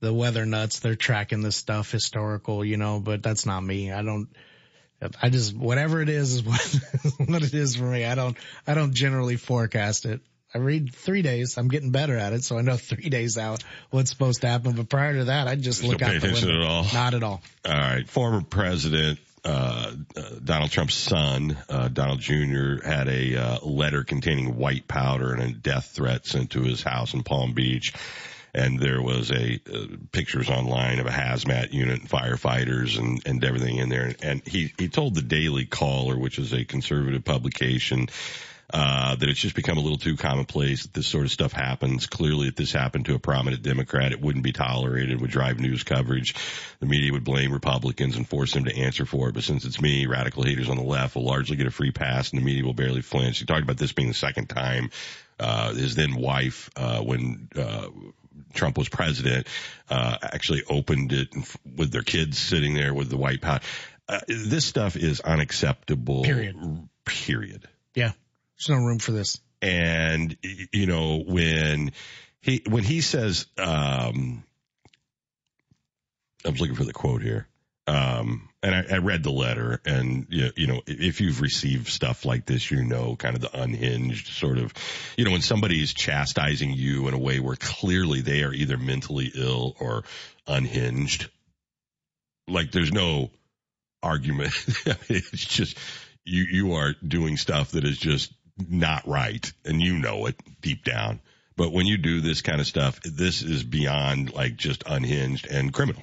the 0.00 0.12
weather 0.12 0.46
nuts, 0.46 0.80
they're 0.80 0.96
tracking 0.96 1.42
this 1.42 1.56
stuff 1.56 1.90
historical, 1.90 2.64
you 2.64 2.76
know, 2.76 3.00
but 3.00 3.22
that's 3.22 3.46
not 3.46 3.60
me. 3.60 3.92
I 3.92 4.02
don't, 4.02 4.28
I 5.20 5.30
just, 5.30 5.56
whatever 5.56 6.00
it 6.00 6.08
is 6.08 6.34
is 6.34 6.42
what, 6.44 7.28
what 7.28 7.42
it 7.42 7.54
is 7.54 7.76
for 7.76 7.84
me. 7.84 8.04
I 8.04 8.14
don't, 8.14 8.36
I 8.66 8.74
don't 8.74 8.94
generally 8.94 9.36
forecast 9.36 10.04
it. 10.06 10.20
I 10.54 10.58
read 10.58 10.94
three 10.94 11.22
days. 11.22 11.58
I'm 11.58 11.68
getting 11.68 11.90
better 11.90 12.16
at 12.16 12.32
it. 12.32 12.44
So 12.44 12.56
I 12.56 12.62
know 12.62 12.76
three 12.76 13.08
days 13.08 13.36
out 13.36 13.62
what's 13.90 14.10
supposed 14.10 14.42
to 14.42 14.48
happen. 14.48 14.72
But 14.72 14.88
prior 14.88 15.14
to 15.14 15.24
that, 15.24 15.48
I 15.48 15.56
just 15.56 15.82
look 15.82 15.98
don't 15.98 16.08
out 16.08 16.12
pay 16.12 16.18
the 16.18 16.26
attention 16.26 16.48
window. 16.48 16.64
at 16.64 16.70
all. 16.70 16.86
Not 16.94 17.14
at 17.14 17.22
all. 17.22 17.42
All 17.66 17.74
right. 17.74 18.08
Former 18.08 18.42
President 18.42 19.18
uh, 19.46 19.92
uh, 20.16 20.22
Donald 20.42 20.72
Trump's 20.72 20.94
son, 20.94 21.56
uh, 21.68 21.86
Donald 21.86 22.18
Jr., 22.18 22.84
had 22.84 23.06
a 23.06 23.36
uh, 23.36 23.58
letter 23.62 24.02
containing 24.02 24.56
white 24.56 24.88
powder 24.88 25.32
and 25.32 25.42
a 25.42 25.52
death 25.52 25.92
threat 25.94 26.26
sent 26.26 26.50
to 26.50 26.62
his 26.62 26.82
house 26.82 27.14
in 27.14 27.22
Palm 27.22 27.52
Beach. 27.52 27.92
And 28.56 28.80
there 28.80 29.02
was 29.02 29.30
a 29.30 29.60
uh, 29.70 29.86
pictures 30.12 30.48
online 30.48 30.98
of 30.98 31.06
a 31.06 31.10
hazmat 31.10 31.74
unit 31.74 32.00
and 32.00 32.08
firefighters 32.08 32.98
and, 32.98 33.20
and 33.26 33.44
everything 33.44 33.76
in 33.76 33.90
there. 33.90 34.14
And 34.22 34.40
he, 34.46 34.72
he 34.78 34.88
told 34.88 35.14
the 35.14 35.22
Daily 35.22 35.66
Caller, 35.66 36.18
which 36.18 36.38
is 36.38 36.54
a 36.54 36.64
conservative 36.64 37.22
publication, 37.22 38.08
uh, 38.72 39.14
that 39.14 39.28
it's 39.28 39.38
just 39.38 39.54
become 39.54 39.78
a 39.78 39.80
little 39.80 39.98
too 39.98 40.16
commonplace 40.16 40.82
that 40.82 40.92
this 40.92 41.06
sort 41.06 41.24
of 41.24 41.30
stuff 41.30 41.52
happens. 41.52 42.06
Clearly, 42.06 42.48
if 42.48 42.56
this 42.56 42.72
happened 42.72 43.04
to 43.06 43.14
a 43.14 43.18
prominent 43.18 43.62
Democrat, 43.62 44.12
it 44.12 44.20
wouldn't 44.20 44.42
be 44.42 44.52
tolerated, 44.52 45.12
it 45.12 45.20
would 45.20 45.30
drive 45.30 45.60
news 45.60 45.84
coverage. 45.84 46.34
The 46.80 46.86
media 46.86 47.12
would 47.12 47.24
blame 47.24 47.52
Republicans 47.52 48.16
and 48.16 48.28
force 48.28 48.54
them 48.54 48.64
to 48.64 48.76
answer 48.76 49.04
for 49.04 49.28
it. 49.28 49.34
But 49.34 49.44
since 49.44 49.64
it's 49.64 49.80
me, 49.80 50.06
radical 50.06 50.42
haters 50.42 50.68
on 50.68 50.76
the 50.76 50.82
left 50.82 51.14
will 51.14 51.24
largely 51.24 51.56
get 51.56 51.66
a 51.66 51.70
free 51.70 51.92
pass 51.92 52.30
and 52.30 52.40
the 52.40 52.44
media 52.44 52.64
will 52.64 52.74
barely 52.74 53.02
flinch. 53.02 53.38
He 53.38 53.44
talked 53.44 53.62
about 53.62 53.76
this 53.76 53.92
being 53.92 54.08
the 54.08 54.14
second 54.14 54.48
time, 54.48 54.90
uh, 55.38 55.72
his 55.74 55.94
then 55.94 56.16
wife, 56.16 56.70
uh, 56.76 57.00
when, 57.02 57.48
uh, 57.54 57.88
Trump 58.54 58.78
was 58.78 58.88
president, 58.88 59.46
uh, 59.88 60.16
actually 60.22 60.62
opened 60.68 61.12
it 61.12 61.28
with 61.76 61.90
their 61.90 62.02
kids 62.02 62.38
sitting 62.38 62.74
there 62.74 62.94
with 62.94 63.10
the 63.10 63.16
white 63.16 63.40
powder. 63.40 63.64
Uh, 64.08 64.20
this 64.28 64.64
stuff 64.64 64.96
is 64.96 65.20
unacceptable. 65.20 66.22
Period. 66.22 66.56
Period. 67.04 67.68
Yeah. 67.94 68.12
There's 68.56 68.78
no 68.78 68.84
room 68.84 68.98
for 68.98 69.12
this. 69.12 69.38
And 69.62 70.36
you 70.42 70.86
know 70.86 71.22
when 71.26 71.92
he 72.40 72.62
when 72.68 72.84
he 72.84 73.00
says, 73.00 73.46
um, 73.58 74.44
I 76.44 76.50
was 76.50 76.60
looking 76.60 76.76
for 76.76 76.84
the 76.84 76.92
quote 76.92 77.22
here. 77.22 77.48
Um, 77.86 78.48
and 78.62 78.74
I, 78.74 78.96
I 78.96 78.98
read 78.98 79.22
the 79.22 79.30
letter 79.30 79.80
and 79.84 80.26
you, 80.28 80.50
you 80.56 80.66
know, 80.66 80.82
if 80.86 81.20
you've 81.20 81.40
received 81.40 81.86
stuff 81.86 82.24
like 82.24 82.44
this, 82.44 82.68
you 82.68 82.82
know, 82.82 83.14
kind 83.14 83.36
of 83.36 83.42
the 83.42 83.60
unhinged 83.60 84.26
sort 84.26 84.58
of, 84.58 84.74
you 85.16 85.24
know, 85.24 85.30
when 85.30 85.42
somebody 85.42 85.80
is 85.80 85.94
chastising 85.94 86.72
you 86.72 87.06
in 87.06 87.14
a 87.14 87.18
way 87.18 87.38
where 87.38 87.54
clearly 87.54 88.22
they 88.22 88.42
are 88.42 88.52
either 88.52 88.76
mentally 88.76 89.30
ill 89.34 89.76
or 89.78 90.02
unhinged. 90.48 91.30
Like 92.48 92.72
there's 92.72 92.92
no 92.92 93.30
argument. 94.02 94.52
it's 95.08 95.44
just, 95.44 95.78
you, 96.24 96.42
you 96.42 96.72
are 96.74 96.94
doing 97.06 97.36
stuff 97.36 97.70
that 97.72 97.84
is 97.84 97.98
just 97.98 98.32
not 98.68 99.06
right 99.06 99.52
and 99.64 99.80
you 99.80 99.98
know 99.98 100.26
it 100.26 100.36
deep 100.60 100.82
down. 100.82 101.20
But 101.56 101.72
when 101.72 101.86
you 101.86 101.98
do 101.98 102.20
this 102.20 102.42
kind 102.42 102.60
of 102.60 102.66
stuff, 102.66 103.00
this 103.02 103.42
is 103.42 103.62
beyond 103.62 104.34
like 104.34 104.56
just 104.56 104.82
unhinged 104.86 105.46
and 105.46 105.72
criminal. 105.72 106.02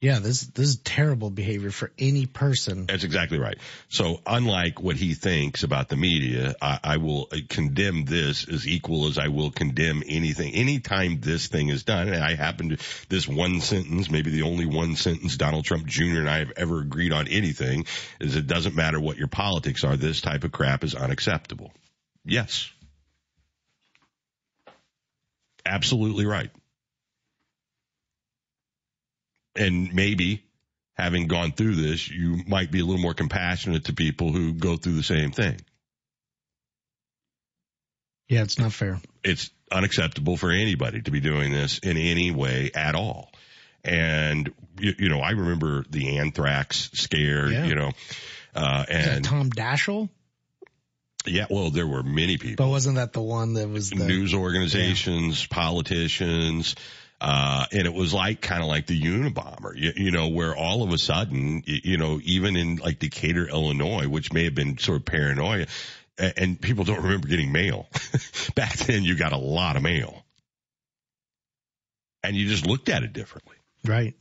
Yeah. 0.00 0.18
This, 0.18 0.42
this 0.42 0.68
is 0.68 0.76
terrible 0.76 1.28
behavior 1.28 1.70
for 1.70 1.92
any 1.98 2.24
person. 2.24 2.86
That's 2.86 3.04
exactly 3.04 3.38
right. 3.38 3.58
So 3.90 4.20
unlike 4.26 4.80
what 4.80 4.96
he 4.96 5.12
thinks 5.12 5.62
about 5.62 5.88
the 5.88 5.96
media, 5.96 6.54
I, 6.60 6.78
I 6.82 6.96
will 6.96 7.28
uh, 7.30 7.36
condemn 7.48 8.06
this 8.06 8.48
as 8.48 8.66
equal 8.66 9.08
as 9.08 9.18
I 9.18 9.28
will 9.28 9.50
condemn 9.50 10.02
anything. 10.06 10.54
Anytime 10.54 11.20
this 11.20 11.48
thing 11.48 11.68
is 11.68 11.84
done, 11.84 12.08
and 12.08 12.24
I 12.24 12.34
happen 12.34 12.70
to, 12.70 12.76
this 13.10 13.28
one 13.28 13.60
sentence, 13.60 14.10
maybe 14.10 14.30
the 14.30 14.42
only 14.42 14.66
one 14.66 14.96
sentence 14.96 15.36
Donald 15.36 15.66
Trump 15.66 15.86
Jr. 15.86 16.20
and 16.20 16.30
I 16.30 16.38
have 16.38 16.52
ever 16.56 16.80
agreed 16.80 17.12
on 17.12 17.28
anything 17.28 17.84
is 18.20 18.36
it 18.36 18.46
doesn't 18.46 18.74
matter 18.74 18.98
what 18.98 19.18
your 19.18 19.28
politics 19.28 19.84
are. 19.84 19.96
This 19.96 20.22
type 20.22 20.44
of 20.44 20.52
crap 20.52 20.82
is 20.82 20.94
unacceptable. 20.94 21.72
Yes. 22.24 22.70
Absolutely 25.66 26.24
right. 26.24 26.50
And 29.56 29.92
maybe 29.94 30.44
having 30.94 31.26
gone 31.26 31.52
through 31.52 31.76
this, 31.76 32.08
you 32.08 32.40
might 32.46 32.70
be 32.70 32.80
a 32.80 32.84
little 32.84 33.00
more 33.00 33.14
compassionate 33.14 33.86
to 33.86 33.94
people 33.94 34.32
who 34.32 34.52
go 34.54 34.76
through 34.76 34.94
the 34.94 35.02
same 35.02 35.32
thing. 35.32 35.60
Yeah, 38.28 38.42
it's 38.42 38.58
not 38.58 38.72
fair. 38.72 39.00
It's 39.24 39.50
unacceptable 39.72 40.36
for 40.36 40.50
anybody 40.50 41.02
to 41.02 41.10
be 41.10 41.20
doing 41.20 41.52
this 41.52 41.78
in 41.78 41.96
any 41.96 42.30
way 42.30 42.70
at 42.74 42.94
all. 42.94 43.32
And 43.82 44.52
you, 44.78 44.94
you 44.98 45.08
know, 45.08 45.20
I 45.20 45.30
remember 45.30 45.84
the 45.90 46.18
anthrax 46.18 46.90
scare. 46.92 47.50
Yeah. 47.50 47.66
You 47.66 47.74
know, 47.74 47.92
uh, 48.54 48.84
and 48.88 49.24
Tom 49.24 49.50
Daschle? 49.50 50.08
yeah, 51.26 51.46
well, 51.50 51.70
there 51.70 51.86
were 51.86 52.02
many 52.02 52.38
people. 52.38 52.64
But 52.64 52.70
wasn't 52.70 52.96
that 52.96 53.12
the 53.12 53.20
one 53.20 53.54
that 53.54 53.68
was 53.68 53.90
the 53.90 54.04
news 54.04 54.34
organizations, 54.34 55.46
politicians, 55.46 56.76
uh, 57.20 57.66
and 57.70 57.86
it 57.86 57.92
was 57.92 58.14
like 58.14 58.40
kind 58.40 58.62
of 58.62 58.68
like 58.68 58.86
the 58.86 59.00
Unabomber, 59.00 59.76
you, 59.76 59.92
you 59.94 60.10
know, 60.10 60.28
where 60.28 60.56
all 60.56 60.82
of 60.82 60.92
a 60.92 60.98
sudden, 60.98 61.62
you 61.66 61.98
know, 61.98 62.18
even 62.22 62.56
in 62.56 62.76
like 62.76 62.98
Decatur, 62.98 63.46
Illinois, 63.46 64.08
which 64.08 64.32
may 64.32 64.44
have 64.44 64.54
been 64.54 64.78
sort 64.78 64.98
of 64.98 65.04
paranoia, 65.04 65.66
and 66.18 66.60
people 66.60 66.84
don't 66.84 67.02
remember 67.02 67.28
getting 67.28 67.52
mail. 67.52 67.88
Back 68.54 68.76
then, 68.78 69.04
you 69.04 69.16
got 69.16 69.32
a 69.32 69.38
lot 69.38 69.76
of 69.76 69.82
mail, 69.82 70.22
and 72.22 72.34
you 72.34 72.48
just 72.48 72.66
looked 72.66 72.88
at 72.88 73.02
it 73.02 73.12
differently. 73.12 73.56
right? 73.84 74.14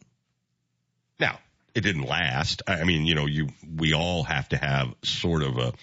Now, 1.20 1.40
it 1.74 1.82
didn't 1.82 2.04
last. 2.04 2.64
I 2.68 2.84
mean, 2.84 3.06
you 3.06 3.16
know, 3.16 3.28
you 3.28 3.50
we 3.78 3.94
all 3.94 4.24
have 4.24 4.50
to 4.50 4.58
have 4.58 4.94
sort 5.04 5.44
of 5.44 5.58
a 5.58 5.74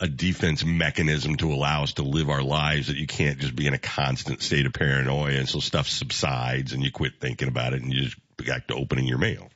a 0.00 0.08
defense 0.08 0.64
mechanism 0.64 1.36
to 1.36 1.52
allow 1.52 1.84
us 1.84 1.94
to 1.94 2.02
live 2.02 2.28
our 2.28 2.42
lives 2.42 2.88
that 2.88 2.96
you 2.96 3.06
can't 3.06 3.38
just 3.38 3.54
be 3.54 3.66
in 3.66 3.74
a 3.74 3.78
constant 3.78 4.42
state 4.42 4.66
of 4.66 4.72
paranoia 4.72 5.34
and 5.38 5.48
so 5.48 5.60
stuff 5.60 5.88
subsides 5.88 6.72
and 6.72 6.82
you 6.82 6.90
quit 6.90 7.12
thinking 7.20 7.48
about 7.48 7.74
it 7.74 7.82
and 7.82 7.92
you 7.92 8.02
just 8.04 8.16
back 8.36 8.66
to 8.66 8.74
opening 8.74 9.06
your 9.06 9.18
mail. 9.18 9.48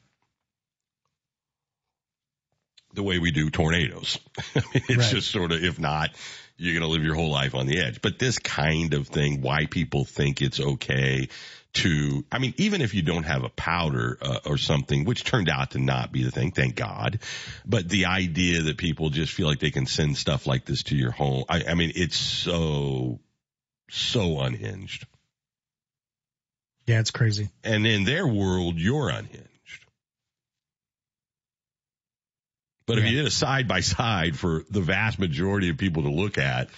The 2.94 3.02
way 3.02 3.18
we 3.18 3.32
do 3.32 3.50
tornadoes. 3.50 4.18
I 4.54 4.60
mean, 4.74 4.84
it's 4.88 4.96
Right. 4.96 5.14
just 5.14 5.30
sort 5.30 5.52
of, 5.52 5.62
if 5.62 5.78
not, 5.78 6.10
you're 6.56 6.72
going 6.74 6.82
to 6.82 6.88
live 6.88 7.04
your 7.04 7.14
whole 7.14 7.30
life 7.30 7.54
on 7.54 7.66
the 7.66 7.80
edge. 7.80 8.00
But 8.00 8.18
this 8.18 8.38
kind 8.38 8.94
of 8.94 9.08
thing, 9.08 9.42
why 9.42 9.66
people 9.66 10.04
think 10.04 10.40
it's 10.40 10.58
okay 10.60 11.28
to, 11.74 12.24
I 12.32 12.38
mean, 12.38 12.54
even 12.56 12.80
if 12.80 12.94
you 12.94 13.02
don't 13.02 13.24
have 13.24 13.44
a 13.44 13.48
powder 13.50 14.18
uh, 14.20 14.40
or 14.46 14.56
something, 14.58 15.04
which 15.04 15.24
turned 15.24 15.48
out 15.48 15.72
to 15.72 15.78
not 15.78 16.12
be 16.12 16.24
the 16.24 16.30
thing, 16.30 16.50
thank 16.50 16.74
God. 16.74 17.20
But 17.66 17.88
the 17.88 18.06
idea 18.06 18.62
that 18.62 18.78
people 18.78 19.10
just 19.10 19.32
feel 19.32 19.46
like 19.46 19.60
they 19.60 19.70
can 19.70 19.86
send 19.86 20.16
stuff 20.16 20.46
like 20.46 20.64
this 20.64 20.84
to 20.84 20.96
your 20.96 21.10
home, 21.10 21.44
I, 21.48 21.64
I 21.68 21.74
mean, 21.74 21.92
it's 21.94 22.16
so, 22.16 23.20
so 23.90 24.40
unhinged. 24.40 25.06
Yeah, 26.86 27.00
it's 27.00 27.10
crazy. 27.10 27.50
And 27.62 27.86
in 27.86 28.04
their 28.04 28.26
world, 28.26 28.76
you're 28.76 29.10
unhinged. 29.10 29.44
But 32.86 32.96
if 32.96 33.04
you 33.04 33.18
did 33.18 33.26
a 33.26 33.30
side 33.30 33.68
by 33.68 33.80
side 33.80 34.38
for 34.38 34.64
the 34.70 34.80
vast 34.80 35.18
majority 35.18 35.68
of 35.68 35.76
people 35.76 36.04
to 36.04 36.10
look 36.10 36.38
at, 36.38 36.70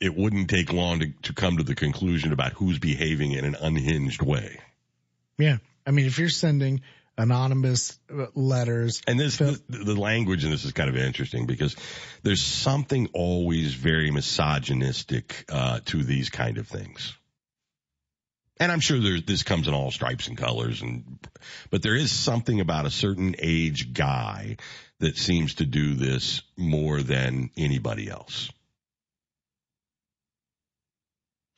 it 0.00 0.14
wouldn't 0.14 0.50
take 0.50 0.72
long 0.72 1.00
to, 1.00 1.12
to 1.22 1.32
come 1.32 1.56
to 1.56 1.62
the 1.62 1.74
conclusion 1.74 2.32
about 2.32 2.52
who's 2.52 2.78
behaving 2.78 3.32
in 3.32 3.44
an 3.44 3.56
unhinged 3.60 4.22
way. 4.22 4.60
Yeah, 5.38 5.58
I 5.86 5.90
mean, 5.90 6.06
if 6.06 6.18
you're 6.18 6.28
sending 6.28 6.82
anonymous 7.18 7.98
letters, 8.34 9.02
And 9.06 9.18
this, 9.18 9.38
the, 9.38 9.60
the 9.68 9.98
language 9.98 10.44
in 10.44 10.50
this 10.50 10.64
is 10.64 10.72
kind 10.72 10.90
of 10.90 10.96
interesting 10.96 11.46
because 11.46 11.76
there's 12.22 12.42
something 12.42 13.08
always 13.14 13.74
very 13.74 14.10
misogynistic, 14.10 15.44
uh, 15.50 15.80
to 15.86 16.02
these 16.02 16.30
kind 16.30 16.58
of 16.58 16.68
things. 16.68 17.14
And 18.58 18.72
I'm 18.72 18.80
sure 18.80 18.98
there, 18.98 19.20
this 19.20 19.42
comes 19.42 19.68
in 19.68 19.74
all 19.74 19.90
stripes 19.90 20.28
and 20.28 20.36
colors 20.36 20.80
and, 20.80 21.18
but 21.70 21.82
there 21.82 21.94
is 21.94 22.10
something 22.10 22.60
about 22.60 22.86
a 22.86 22.90
certain 22.90 23.36
age 23.38 23.92
guy 23.92 24.56
that 24.98 25.16
seems 25.16 25.56
to 25.56 25.66
do 25.66 25.94
this 25.94 26.42
more 26.56 27.02
than 27.02 27.50
anybody 27.56 28.08
else. 28.08 28.50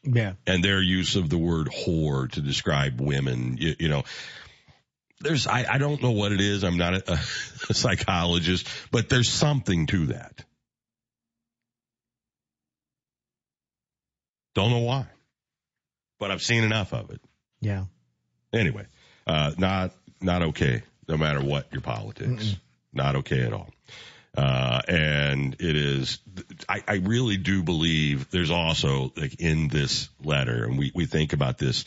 Yeah, 0.02 0.34
and 0.46 0.62
their 0.62 0.82
use 0.82 1.16
of 1.16 1.28
the 1.28 1.38
word 1.38 1.68
whore 1.68 2.30
to 2.32 2.40
describe 2.40 3.00
women, 3.00 3.56
you, 3.58 3.74
you 3.78 3.88
know, 3.88 4.04
there's, 5.20 5.46
I, 5.46 5.66
I 5.68 5.78
don't 5.78 6.02
know 6.02 6.12
what 6.12 6.32
it 6.32 6.40
is. 6.40 6.62
I'm 6.62 6.76
not 6.76 6.94
a, 6.94 7.12
a 7.12 7.16
psychologist, 7.74 8.68
but 8.90 9.08
there's 9.08 9.28
something 9.28 9.86
to 9.86 10.06
that. 10.06 10.44
Don't 14.54 14.70
know 14.70 14.78
why, 14.80 15.06
but 16.18 16.30
I've 16.30 16.42
seen 16.42 16.64
enough 16.64 16.92
of 16.92 17.10
it. 17.10 17.20
yeah, 17.60 17.84
Anyway, 18.52 18.86
uh, 19.26 19.52
not, 19.58 19.92
not 20.20 20.42
okay, 20.42 20.82
no 21.06 21.16
matter 21.16 21.40
what 21.40 21.70
your 21.72 21.82
politics. 21.82 22.56
Not 22.92 23.16
okay 23.16 23.42
at 23.42 23.52
all. 23.52 23.68
Uh, 24.38 24.80
and 24.86 25.54
it 25.58 25.74
is, 25.76 26.20
I, 26.68 26.84
I 26.86 26.94
really 26.96 27.38
do 27.38 27.64
believe 27.64 28.30
there's 28.30 28.52
also 28.52 29.12
like 29.16 29.40
in 29.40 29.66
this 29.66 30.08
letter, 30.22 30.64
and 30.64 30.78
we, 30.78 30.92
we 30.94 31.06
think 31.06 31.32
about 31.32 31.58
this, 31.58 31.84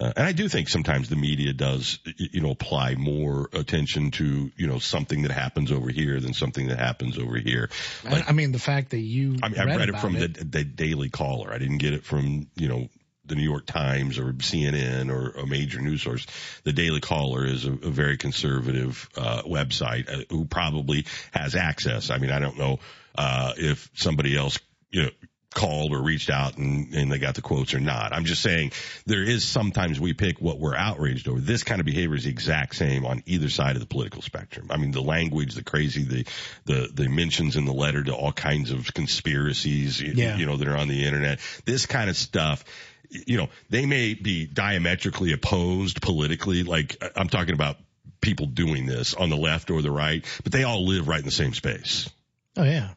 uh, 0.00 0.12
and 0.16 0.24
I 0.24 0.30
do 0.30 0.48
think 0.48 0.68
sometimes 0.68 1.08
the 1.08 1.16
media 1.16 1.52
does, 1.52 1.98
you 2.16 2.40
know, 2.40 2.50
apply 2.50 2.94
more 2.94 3.48
attention 3.52 4.12
to, 4.12 4.52
you 4.56 4.68
know, 4.68 4.78
something 4.78 5.22
that 5.22 5.32
happens 5.32 5.72
over 5.72 5.90
here 5.90 6.20
than 6.20 6.34
something 6.34 6.68
that 6.68 6.78
happens 6.78 7.18
over 7.18 7.36
here. 7.36 7.68
I, 8.08 8.26
I 8.28 8.32
mean, 8.32 8.52
the 8.52 8.60
fact 8.60 8.90
that 8.90 9.00
you 9.00 9.38
I 9.42 9.48
mean, 9.48 9.58
I 9.58 9.64
read, 9.64 9.78
read 9.78 9.88
it 9.88 9.98
from 9.98 10.12
The, 10.12 10.28
the 10.28 10.62
Daily 10.62 11.08
Caller. 11.08 11.52
I 11.52 11.58
didn't 11.58 11.78
get 11.78 11.94
it 11.94 12.04
from, 12.04 12.46
you 12.54 12.68
know, 12.68 12.88
the 13.28 13.34
New 13.34 13.42
York 13.48 13.66
Times 13.66 14.18
or 14.18 14.32
CNN 14.32 15.10
or 15.10 15.30
a 15.40 15.46
major 15.46 15.80
news 15.80 16.02
source. 16.02 16.26
The 16.64 16.72
Daily 16.72 17.00
Caller 17.00 17.44
is 17.46 17.64
a, 17.66 17.72
a 17.72 17.90
very 17.90 18.16
conservative, 18.16 19.08
uh, 19.16 19.42
website 19.42 20.08
uh, 20.12 20.24
who 20.30 20.44
probably 20.44 21.06
has 21.32 21.54
access. 21.54 22.10
I 22.10 22.18
mean, 22.18 22.30
I 22.30 22.38
don't 22.38 22.58
know, 22.58 22.78
uh, 23.16 23.52
if 23.56 23.90
somebody 23.94 24.36
else, 24.36 24.58
you 24.90 25.02
know, 25.04 25.10
called 25.54 25.92
or 25.92 26.02
reached 26.02 26.28
out 26.30 26.58
and, 26.58 26.94
and 26.94 27.10
they 27.10 27.18
got 27.18 27.34
the 27.34 27.40
quotes 27.40 27.72
or 27.72 27.80
not. 27.80 28.12
I'm 28.12 28.26
just 28.26 28.42
saying 28.42 28.70
there 29.06 29.22
is 29.22 29.42
sometimes 29.44 29.98
we 29.98 30.12
pick 30.12 30.40
what 30.42 30.58
we're 30.60 30.76
outraged 30.76 31.26
over. 31.26 31.40
This 31.40 31.64
kind 31.64 31.80
of 31.80 31.86
behavior 31.86 32.14
is 32.16 32.24
the 32.24 32.30
exact 32.30 32.76
same 32.76 33.06
on 33.06 33.22
either 33.26 33.48
side 33.48 33.74
of 33.74 33.80
the 33.80 33.86
political 33.86 34.20
spectrum. 34.20 34.68
I 34.70 34.76
mean, 34.76 34.90
the 34.92 35.00
language, 35.02 35.54
the 35.54 35.64
crazy, 35.64 36.04
the, 36.04 36.26
the, 36.66 36.88
the 36.92 37.08
mentions 37.08 37.56
in 37.56 37.64
the 37.64 37.72
letter 37.72 38.04
to 38.04 38.14
all 38.14 38.30
kinds 38.30 38.70
of 38.70 38.92
conspiracies, 38.92 40.00
you- 40.00 40.12
Yeah. 40.14 40.36
you 40.36 40.44
know, 40.46 40.58
that 40.58 40.68
are 40.68 40.76
on 40.76 40.88
the 40.88 41.04
internet. 41.06 41.40
This 41.64 41.86
kind 41.86 42.10
of 42.10 42.16
stuff, 42.16 42.64
you 43.10 43.36
know, 43.36 43.48
they 43.70 43.86
may 43.86 44.14
be 44.14 44.46
diametrically 44.46 45.32
opposed 45.32 46.00
politically. 46.02 46.62
Like 46.62 47.02
I'm 47.16 47.28
talking 47.28 47.54
about 47.54 47.76
people 48.20 48.46
doing 48.46 48.86
this 48.86 49.14
on 49.14 49.30
the 49.30 49.36
left 49.36 49.70
or 49.70 49.82
the 49.82 49.90
right, 49.90 50.24
but 50.42 50.52
they 50.52 50.64
all 50.64 50.86
live 50.86 51.08
right 51.08 51.20
in 51.20 51.24
the 51.24 51.30
same 51.30 51.54
space. 51.54 52.08
Oh 52.56 52.64
yeah, 52.64 52.90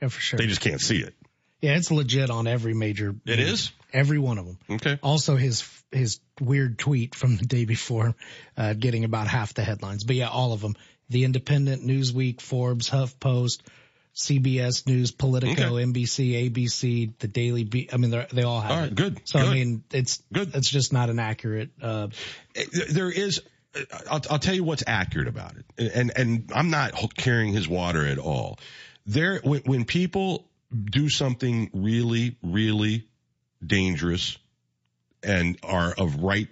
yeah 0.00 0.08
for 0.08 0.20
sure. 0.20 0.38
They 0.38 0.46
just 0.46 0.60
can't 0.60 0.80
see 0.80 0.98
it. 0.98 1.14
yeah, 1.60 1.76
it's 1.76 1.90
legit 1.90 2.30
on 2.30 2.46
every 2.46 2.74
major. 2.74 3.14
It 3.26 3.40
is? 3.40 3.72
every 3.92 4.18
one 4.18 4.38
of 4.38 4.46
them. 4.46 4.58
Okay. 4.70 4.98
Also, 5.02 5.36
his 5.36 5.68
his 5.90 6.20
weird 6.40 6.78
tweet 6.78 7.14
from 7.14 7.36
the 7.36 7.46
day 7.46 7.64
before, 7.64 8.14
uh, 8.56 8.74
getting 8.74 9.04
about 9.04 9.26
half 9.26 9.54
the 9.54 9.62
headlines. 9.62 10.04
But 10.04 10.16
yeah, 10.16 10.28
all 10.28 10.52
of 10.52 10.60
them: 10.60 10.74
The 11.10 11.24
Independent, 11.24 11.82
Newsweek, 11.82 12.40
Forbes, 12.40 12.90
HuffPost, 12.90 13.60
CBS 14.14 14.86
News, 14.86 15.10
Politico, 15.12 15.74
NBC, 15.74 16.50
ABC, 16.50 17.12
the 17.18 17.28
Daily. 17.28 17.64
Be- 17.64 17.88
I 17.92 17.96
mean, 17.96 18.10
they're- 18.10 18.26
all 18.44 18.60
have 18.60 18.70
All 18.70 18.76
right, 18.78 18.88
it. 18.88 18.94
good, 18.94 19.20
So 19.24 19.38
I 19.38 19.52
mean, 19.54 19.84
it's 19.92 20.22
good. 20.32 20.54
It's 20.54 20.68
just 20.70 20.92
not 20.92 21.08
an 21.10 21.18
accurate. 21.18 21.70
Uh, 21.80 22.08
eh, 22.56 22.64
there 22.90 23.10
is 23.10 23.42
eh, 23.74 23.84
I'll, 24.10 24.20
I'll 24.30 24.38
tell 24.38 24.54
you 24.54 24.64
what's 24.64 24.84
accurate 24.86 25.28
about 25.28 25.54
it 25.56 25.64
eh, 25.78 25.90
and 25.94 26.12
and 26.16 26.50
i'm 26.54 26.70
not 26.70 26.92
carrying 27.16 27.52
his 27.52 27.68
water 27.68 28.06
at 28.06 28.18
all 28.18 28.58
there 29.06 29.40
when, 29.44 29.60
when 29.62 29.84
people 29.84 30.46
do 30.84 31.08
something 31.08 31.70
really 31.74 32.36
really 32.42 33.06
dangerous 33.64 34.38
and 35.22 35.58
are 35.62 35.92
of 35.92 36.22
right 36.22 36.48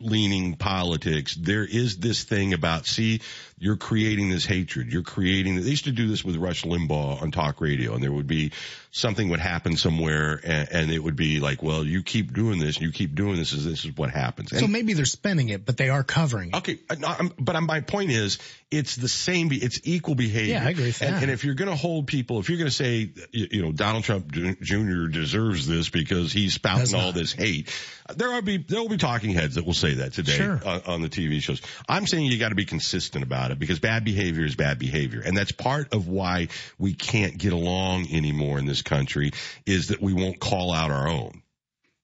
leaning 0.00 0.54
politics 0.56 1.34
there 1.36 1.64
is 1.64 1.96
this 1.98 2.24
thing 2.24 2.52
about 2.52 2.86
see 2.86 3.20
you're 3.62 3.76
creating 3.76 4.30
this 4.30 4.44
hatred 4.44 4.92
you're 4.92 5.02
creating 5.02 5.56
they 5.56 5.70
used 5.70 5.84
to 5.84 5.92
do 5.92 6.08
this 6.08 6.24
with 6.24 6.36
rush 6.36 6.64
limbaugh 6.64 7.20
on 7.22 7.30
talk 7.30 7.60
radio 7.60 7.94
and 7.94 8.02
there 8.02 8.12
would 8.12 8.26
be 8.26 8.52
something 8.90 9.28
would 9.28 9.40
happen 9.40 9.76
somewhere 9.76 10.40
and, 10.44 10.68
and 10.70 10.90
it 10.90 10.98
would 10.98 11.16
be 11.16 11.40
like 11.40 11.62
well 11.62 11.84
you 11.84 12.02
keep 12.02 12.32
doing 12.32 12.58
this 12.58 12.76
and 12.76 12.86
you 12.86 12.92
keep 12.92 13.14
doing 13.14 13.36
this 13.36 13.52
is 13.52 13.64
this 13.64 13.84
is 13.84 13.96
what 13.96 14.10
happens 14.10 14.50
so 14.58 14.66
maybe 14.66 14.94
they're 14.94 15.04
spending 15.04 15.48
it, 15.50 15.64
but 15.64 15.76
they 15.76 15.88
are 15.88 16.02
covering 16.02 16.50
it. 16.50 16.56
Okay, 16.56 16.78
uh, 16.90 17.28
but 17.38 17.60
my 17.60 17.80
point 17.80 18.10
is, 18.10 18.38
it's 18.70 18.96
the 18.96 19.08
same. 19.08 19.48
It's 19.52 19.80
equal 19.84 20.14
behavior. 20.14 20.54
Yeah, 20.54 20.66
I 20.66 20.70
agree 20.70 20.86
with 20.86 21.02
and, 21.02 21.14
that. 21.14 21.22
and 21.22 21.30
if 21.30 21.44
you're 21.44 21.54
going 21.54 21.70
to 21.70 21.76
hold 21.76 22.06
people, 22.06 22.40
if 22.40 22.48
you're 22.48 22.58
going 22.58 22.70
to 22.70 22.74
say, 22.74 23.10
you, 23.30 23.48
you 23.50 23.62
know, 23.62 23.72
Donald 23.72 24.04
Trump 24.04 24.30
Jr. 24.32 25.06
deserves 25.08 25.66
this 25.66 25.90
because 25.90 26.32
he's 26.32 26.54
spouting 26.54 26.94
all 26.94 27.06
not. 27.06 27.14
this 27.14 27.32
hate, 27.32 27.70
there 28.16 28.30
will 28.30 28.42
be 28.42 28.58
there 28.58 28.80
will 28.80 28.88
be 28.88 28.96
talking 28.96 29.30
heads 29.30 29.56
that 29.56 29.66
will 29.66 29.74
say 29.74 29.94
that 29.94 30.14
today 30.14 30.32
Sure. 30.32 30.60
on, 30.64 30.82
on 30.86 31.02
the 31.02 31.08
TV 31.08 31.40
shows. 31.40 31.60
I'm 31.88 32.06
saying 32.06 32.26
you 32.26 32.38
got 32.38 32.48
to 32.50 32.54
be 32.54 32.64
consistent 32.64 33.22
about 33.22 33.50
it 33.50 33.51
because 33.54 33.78
bad 33.78 34.04
behavior 34.04 34.44
is 34.44 34.56
bad 34.56 34.78
behavior, 34.78 35.20
and 35.24 35.36
that's 35.36 35.52
part 35.52 35.92
of 35.94 36.08
why 36.08 36.48
we 36.78 36.94
can't 36.94 37.38
get 37.38 37.52
along 37.52 38.06
anymore 38.12 38.58
in 38.58 38.66
this 38.66 38.82
country. 38.82 39.32
Is 39.66 39.88
that 39.88 40.00
we 40.00 40.12
won't 40.12 40.40
call 40.40 40.72
out 40.72 40.90
our 40.90 41.08
own. 41.08 41.42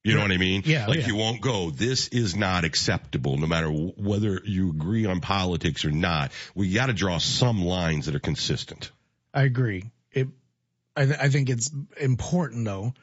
You 0.04 0.14
know 0.14 0.22
what 0.22 0.32
I 0.32 0.38
mean? 0.38 0.62
Yeah, 0.64 0.86
Like 0.86 1.00
yeah. 1.00 1.06
you 1.06 1.16
won't 1.16 1.42
go, 1.42 1.70
this 1.70 2.08
is 2.08 2.34
not 2.34 2.64
acceptable 2.64 3.36
no 3.36 3.46
matter 3.46 3.68
whether 3.68 4.40
you 4.42 4.70
agree 4.70 5.04
on 5.04 5.20
politics 5.20 5.84
or 5.84 5.90
not. 5.90 6.32
We 6.54 6.72
got 6.72 6.86
to 6.86 6.94
draw 6.94 7.18
some 7.18 7.62
lines 7.62 8.06
that 8.06 8.14
are 8.14 8.20
consistent. 8.20 8.90
I 9.34 9.42
agree. 9.42 9.90
It, 10.12 10.28
I, 10.96 11.04
th- 11.04 11.18
I 11.18 11.28
think 11.28 11.50
it's 11.50 11.70
important 12.00 12.64
though 12.64 12.94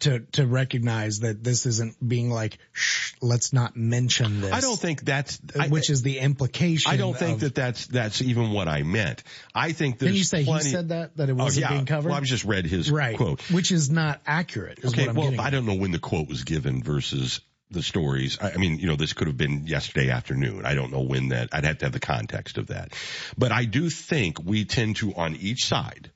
to 0.00 0.20
to 0.32 0.46
recognize 0.46 1.20
that 1.20 1.42
this 1.44 1.66
isn't 1.66 1.96
being 2.06 2.30
like, 2.30 2.58
shh, 2.72 3.12
let's 3.20 3.52
not 3.52 3.76
mention 3.76 4.40
this. 4.40 4.52
I 4.52 4.60
don't 4.60 4.78
think 4.78 5.04
that's, 5.04 5.40
I, 5.58 5.66
uh, 5.66 5.68
which 5.68 5.88
is 5.90 6.02
the 6.02 6.18
implication. 6.18 6.90
I 6.92 6.96
don't 6.96 7.16
think 7.16 7.34
of- 7.34 7.40
that 7.40 7.54
that's, 7.54 7.86
that's 7.86 8.20
even 8.22 8.50
what 8.50 8.66
I 8.68 8.82
meant. 8.82 9.22
I 9.54 9.72
think 9.72 9.98
there's 9.98 10.08
Didn't 10.10 10.18
you 10.18 10.24
say 10.24 10.44
plenty, 10.44 10.64
he 10.64 10.70
said 10.70 10.88
that 10.88 11.16
that 11.16 11.28
it 11.28 11.32
Oh, 11.32 11.44
wasn't 11.44 11.62
yeah. 11.62 11.72
being 11.72 11.86
covered? 11.86 12.08
Well, 12.08 12.18
I've 12.18 12.24
just 12.24 12.44
read 12.44 12.66
his 12.66 12.90
right, 12.90 13.16
quote. 13.16 13.40
which 13.50 13.70
is 13.70 13.90
not 13.90 14.20
accurate. 14.26 14.80
Is 14.80 14.92
Okay, 14.92 15.02
what 15.08 15.10
I'm 15.10 15.36
well, 15.36 15.40
I 15.40 15.50
don't 15.50 15.66
know 15.66 15.74
when 15.74 15.92
the 15.92 15.98
quote 16.00 16.28
was 16.28 16.44
given 16.44 16.82
versus 16.82 17.40
the 17.70 17.82
stories. 17.82 18.38
I, 18.40 18.52
I 18.52 18.56
mean, 18.56 18.78
you 18.78 18.86
know, 18.86 18.96
this 18.96 19.12
could 19.14 19.26
have 19.28 19.36
been 19.36 19.66
yesterday 19.66 20.10
afternoon. 20.10 20.66
I 20.66 20.74
don't 20.74 20.92
know 20.92 21.00
when 21.02 21.28
that, 21.28 21.48
I'd 21.52 21.64
have 21.64 21.78
to 21.78 21.86
have 21.86 21.92
the 21.92 22.00
context 22.00 22.58
of 22.58 22.66
that. 22.68 22.92
But 23.38 23.52
I 23.52 23.64
do 23.64 23.90
think 23.90 24.38
we 24.44 24.64
tend 24.64 24.96
to, 24.96 25.14
on 25.14 25.34
each 25.36 25.64
side, 25.66 26.10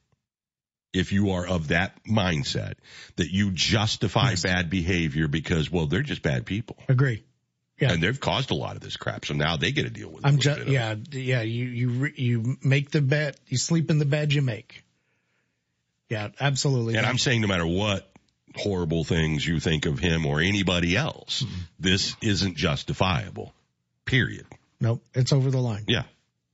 if 0.99 1.13
you 1.13 1.31
are 1.31 1.47
of 1.47 1.69
that 1.69 2.05
mindset, 2.05 2.75
that 3.17 3.31
you 3.31 3.51
justify 3.53 4.35
bad 4.43 4.69
behavior 4.69 5.29
because, 5.29 5.71
well, 5.71 5.87
they're 5.87 6.03
just 6.03 6.23
bad 6.23 6.45
people. 6.45 6.77
Agree. 6.89 7.25
Yeah. 7.79 7.93
And 7.93 8.03
they've 8.03 8.19
caused 8.19 8.51
a 8.51 8.55
lot 8.55 8.75
of 8.75 8.83
this 8.83 8.97
crap. 8.97 9.25
So 9.25 9.35
now 9.35 9.57
they 9.57 9.71
get 9.71 9.85
to 9.85 9.91
deal 9.91 10.11
with 10.11 10.25
it. 10.25 10.29
I'm 10.29 10.39
just 10.39 10.67
yeah 10.67 10.97
yeah 11.13 11.43
you 11.43 11.67
you 11.67 12.13
you 12.17 12.57
make 12.63 12.91
the 12.91 13.01
bet 13.01 13.39
you 13.47 13.57
sleep 13.57 13.89
in 13.91 13.99
the 13.99 14.05
bed 14.05 14.33
you 14.33 14.43
make. 14.43 14.83
Yeah, 16.09 16.29
absolutely. 16.41 16.97
And 16.97 17.07
I'm 17.07 17.19
saying 17.19 17.41
no 17.41 17.47
matter 17.47 17.67
what 17.67 18.11
horrible 18.57 19.05
things 19.05 19.47
you 19.47 19.61
think 19.61 19.87
of 19.87 20.01
him 20.01 20.27
or 20.27 20.41
anybody 20.41 20.97
else, 20.97 21.43
mm-hmm. 21.43 21.61
this 21.79 22.17
isn't 22.21 22.57
justifiable. 22.57 23.55
Period. 24.05 24.47
nope, 24.81 25.03
it's 25.15 25.33
over 25.33 25.51
the 25.51 25.59
line. 25.59 25.85
Yeah. 25.87 26.05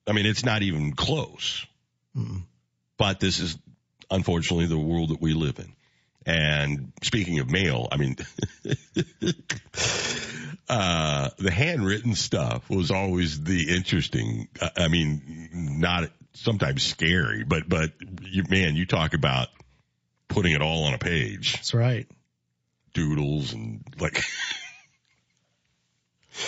I 0.06 0.12
mean, 0.12 0.26
it's 0.26 0.44
not 0.44 0.62
even 0.62 0.92
close. 0.92 1.64
But 2.96 3.20
this 3.20 3.40
is 3.40 3.58
unfortunately 4.10 4.66
the 4.66 4.78
world 4.78 5.10
that 5.10 5.20
we 5.20 5.34
live 5.34 5.58
in. 5.58 5.72
And 6.26 6.92
speaking 7.02 7.38
of 7.40 7.50
mail, 7.50 7.86
I 7.92 7.98
mean, 7.98 8.16
uh, 10.68 11.28
the 11.38 11.50
handwritten 11.50 12.14
stuff 12.14 12.68
was 12.70 12.90
always 12.90 13.42
the 13.42 13.74
interesting, 13.76 14.48
I- 14.60 14.70
I 14.84 14.88
mean, 14.88 15.50
not 15.52 16.10
sometimes 16.32 16.82
scary, 16.82 17.44
but, 17.44 17.68
but 17.68 17.92
you, 18.22 18.44
man, 18.48 18.74
you 18.74 18.86
talk 18.86 19.12
about 19.14 19.48
putting 20.28 20.52
it 20.52 20.62
all 20.62 20.84
on 20.84 20.94
a 20.94 20.98
page, 20.98 21.52
That's 21.54 21.74
right. 21.74 22.06
doodles 22.94 23.52
and 23.52 23.84
like, 24.00 24.22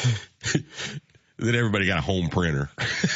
then 1.38 1.54
everybody 1.54 1.86
got 1.86 1.98
a 1.98 2.02
home 2.02 2.28
printer. 2.30 2.70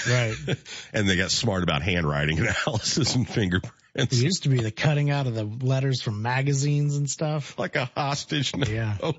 Right. 0.09 0.35
and 0.93 1.09
they 1.09 1.17
got 1.17 1.31
smart 1.31 1.63
about 1.63 1.81
handwriting 1.83 2.39
analysis 2.39 3.15
and 3.15 3.27
fingerprints. 3.29 3.77
It 3.95 4.13
used 4.13 4.45
to 4.45 4.49
be 4.49 4.61
the 4.61 4.71
cutting 4.71 5.11
out 5.11 5.27
of 5.27 5.35
the 5.35 5.45
letters 5.45 6.01
from 6.01 6.23
magazines 6.23 6.97
and 6.97 7.11
stuff. 7.11 7.59
Like 7.59 7.77
a 7.77 7.87
hostage 7.97 8.55
note. 8.55 8.69
Yeah. 8.69 8.97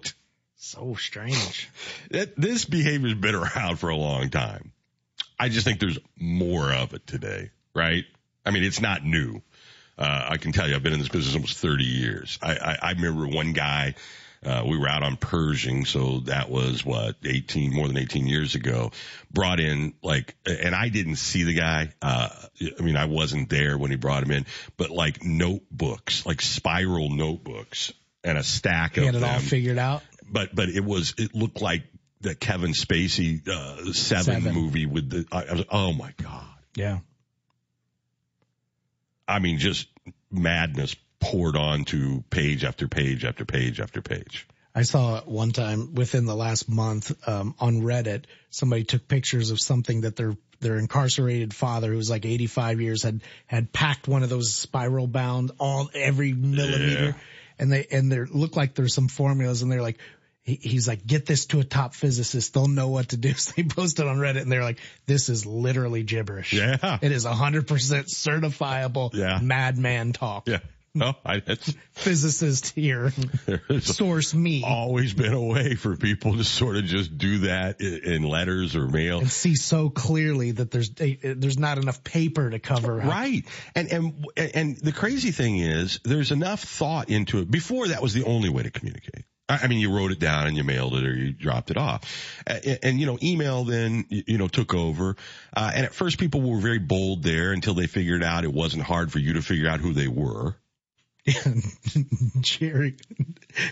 So 0.63 0.93
strange. 0.93 1.71
That, 2.11 2.39
this 2.39 2.65
behavior's 2.65 3.15
been 3.15 3.33
around 3.33 3.77
for 3.77 3.89
a 3.89 3.95
long 3.95 4.29
time. 4.29 4.73
I 5.39 5.49
just 5.49 5.65
think 5.65 5.79
there's 5.79 5.97
more 6.19 6.71
of 6.71 6.93
it 6.93 7.07
today, 7.07 7.49
right? 7.73 8.05
I 8.45 8.51
mean, 8.51 8.63
it's 8.63 8.79
not 8.79 9.03
new. 9.03 9.41
Uh, 9.97 10.27
I 10.29 10.37
can 10.37 10.51
tell 10.51 10.69
you, 10.69 10.75
I've 10.75 10.83
been 10.83 10.93
in 10.93 10.99
this 10.99 11.09
business 11.09 11.33
almost 11.33 11.57
30 11.57 11.83
years. 11.83 12.37
I, 12.43 12.51
I, 12.51 12.77
I 12.79 12.91
remember 12.91 13.27
one 13.27 13.53
guy, 13.53 13.95
uh, 14.45 14.63
we 14.67 14.77
were 14.77 14.87
out 14.87 15.03
on 15.03 15.17
Pershing, 15.17 15.85
so 15.85 16.19
that 16.21 16.49
was 16.49 16.83
what, 16.83 17.15
18, 17.23 17.73
more 17.73 17.87
than 17.87 17.97
18 17.97 18.27
years 18.27 18.55
ago, 18.55 18.91
brought 19.31 19.59
in 19.59 19.93
like, 20.01 20.35
and 20.45 20.73
I 20.73 20.89
didn't 20.89 21.17
see 21.17 21.43
the 21.43 21.53
guy, 21.53 21.93
uh, 22.01 22.29
I 22.79 22.81
mean, 22.81 22.95
I 22.97 23.05
wasn't 23.05 23.49
there 23.49 23.77
when 23.77 23.91
he 23.91 23.97
brought 23.97 24.23
him 24.23 24.31
in, 24.31 24.45
but 24.77 24.89
like 24.89 25.23
notebooks, 25.23 26.25
like 26.25 26.41
spiral 26.41 27.09
notebooks 27.09 27.93
and 28.23 28.37
a 28.37 28.43
stack 28.43 28.95
He 28.95 29.01
of 29.01 29.05
had 29.07 29.15
it 29.15 29.19
them 29.19 29.29
all 29.29 29.39
figured 29.39 29.77
out. 29.77 30.03
but 30.29 30.53
but 30.55 30.69
it 30.69 30.83
was 30.83 31.15
it 31.17 31.33
looked 31.35 31.61
like 31.61 31.83
the 32.21 32.35
Kevin 32.35 32.71
Spacey 32.73 33.47
uh, 33.47 33.91
seven, 33.93 34.41
Seven. 34.41 34.53
movie 34.53 34.85
with 34.85 35.09
the 35.09 35.25
I, 35.31 35.43
I 35.45 35.53
was 35.53 35.65
oh 35.71 35.91
my 35.93 36.13
god 36.21 36.45
Yeah. 36.75 36.99
I 39.27 39.39
mean 39.39 39.57
just 39.57 39.87
madness 40.31 40.95
poured 41.21 41.55
onto 41.55 42.21
page 42.29 42.65
after 42.65 42.87
page 42.89 43.23
after 43.23 43.45
page 43.45 43.79
after 43.79 44.01
page 44.01 44.45
I 44.73 44.83
saw 44.83 45.17
it 45.17 45.27
one 45.27 45.51
time 45.51 45.95
within 45.95 46.25
the 46.25 46.35
last 46.35 46.69
month 46.69 47.11
um, 47.27 47.55
on 47.59 47.81
Reddit. 47.81 48.23
Somebody 48.51 48.85
took 48.85 49.05
pictures 49.05 49.51
of 49.51 49.59
something 49.59 50.01
that 50.01 50.15
their 50.15 50.33
their 50.61 50.77
incarcerated 50.77 51.53
father, 51.53 51.89
who 51.91 51.97
was 51.97 52.09
like 52.09 52.25
85 52.25 52.79
years, 52.79 53.03
had 53.03 53.19
had 53.47 53.73
packed 53.73 54.07
one 54.07 54.23
of 54.23 54.29
those 54.29 54.53
spiral 54.53 55.07
bound 55.07 55.51
all 55.59 55.89
every 55.93 56.31
millimeter, 56.31 57.03
Yeah. 57.03 57.13
and 57.59 57.69
they 57.69 57.85
and 57.91 58.09
there 58.09 58.27
looked 58.31 58.55
like 58.55 58.73
there's 58.73 58.93
some 58.93 59.09
formulas, 59.09 59.61
and 59.61 59.69
they're 59.71 59.81
like. 59.81 59.97
he- 60.43 60.55
He's 60.61 60.87
like, 60.87 61.05
get 61.05 61.25
this 61.25 61.45
to 61.47 61.59
a 61.59 61.63
top 61.65 61.93
physicist. 61.93 62.53
They'll 62.53 62.67
know 62.67 62.87
what 62.87 63.09
to 63.09 63.17
do. 63.17 63.33
So 63.37 63.51
they 63.57 63.63
posted 63.63 64.07
on 64.07 64.17
Reddit 64.17 64.41
and 64.41 64.51
they're 64.51 64.63
like, 64.63 64.79
this 65.05 65.27
is 65.29 65.45
literally 65.45 66.01
gibberish. 66.03 66.51
Yeah. 66.53 66.97
It 67.01 67.11
is 67.11 67.25
100% 67.25 67.65
certifiable 68.09 69.13
Yeah. 69.13 69.39
madman 69.41 70.13
talk. 70.13 70.47
yeah 70.47 70.59
no 70.93 71.13
I 71.25 71.39
Physicist 71.91 72.73
here. 72.75 73.11
Source 73.79 74.33
me. 74.33 74.63
always 74.65 75.13
been 75.13 75.33
a 75.33 75.41
way 75.43 75.75
for 75.75 75.95
people 75.95 76.37
to 76.37 76.43
sort 76.43 76.75
of 76.77 76.85
just 76.85 77.17
do 77.17 77.39
that 77.39 77.79
in, 77.81 78.13
in 78.13 78.23
letters 78.23 78.75
or 78.75 78.87
mail 78.87 79.19
and 79.19 79.31
see 79.31 79.55
so 79.55 79.89
clearly 79.89 80.51
that 80.51 80.71
there's 80.71 80.89
there's 80.91 81.59
not 81.59 81.77
enough 81.77 82.03
paper 82.03 82.49
to 82.49 82.59
cover. 82.59 82.99
how- 82.99 83.09
Right. 83.09 83.43
And, 83.75 83.91
and, 83.91 84.25
and 84.55 84.77
the 84.77 84.91
crazy 84.91 85.31
thing 85.31 85.57
is 85.59 85.99
there's 86.03 86.31
enough 86.31 86.61
thought 86.63 87.09
into 87.09 87.39
it. 87.39 87.49
Before 87.51 87.87
that 87.89 88.01
was 88.01 88.13
the 88.13 88.23
only 88.25 88.49
way 88.49 88.63
to 88.63 88.71
communicate. 88.71 89.25
I 89.49 89.59
I 89.63 89.67
mean, 89.67 89.79
you 89.79 89.93
wrote 89.95 90.11
it 90.11 90.19
down 90.19 90.47
and 90.47 90.55
you 90.57 90.63
mailed 90.63 90.95
it 90.95 91.05
or 91.05 91.13
you 91.13 91.33
dropped 91.33 91.71
it 91.71 91.77
off. 91.77 92.03
And, 92.47 92.79
and 92.83 92.99
you 92.99 93.05
know, 93.05 93.17
email 93.21 93.63
then, 93.65 94.05
you 94.09 94.37
know, 94.37 94.47
took 94.47 94.73
over. 94.73 95.15
Uh, 95.55 95.71
and 95.75 95.85
at 95.85 95.93
first 95.93 96.17
people 96.19 96.41
were 96.41 96.59
very 96.59 96.79
bold 96.79 97.21
there 97.23 97.51
until 97.51 97.73
they 97.73 97.87
figured 97.87 98.23
out 98.23 98.43
it 98.43 98.53
wasn't 98.53 98.83
hard 98.83 99.11
for 99.11 99.19
you 99.19 99.33
to 99.33 99.41
figure 99.41 99.69
out 99.69 99.79
who 99.81 99.93
they 99.93 100.07
were. 100.07 100.55
Jerry, 102.41 102.97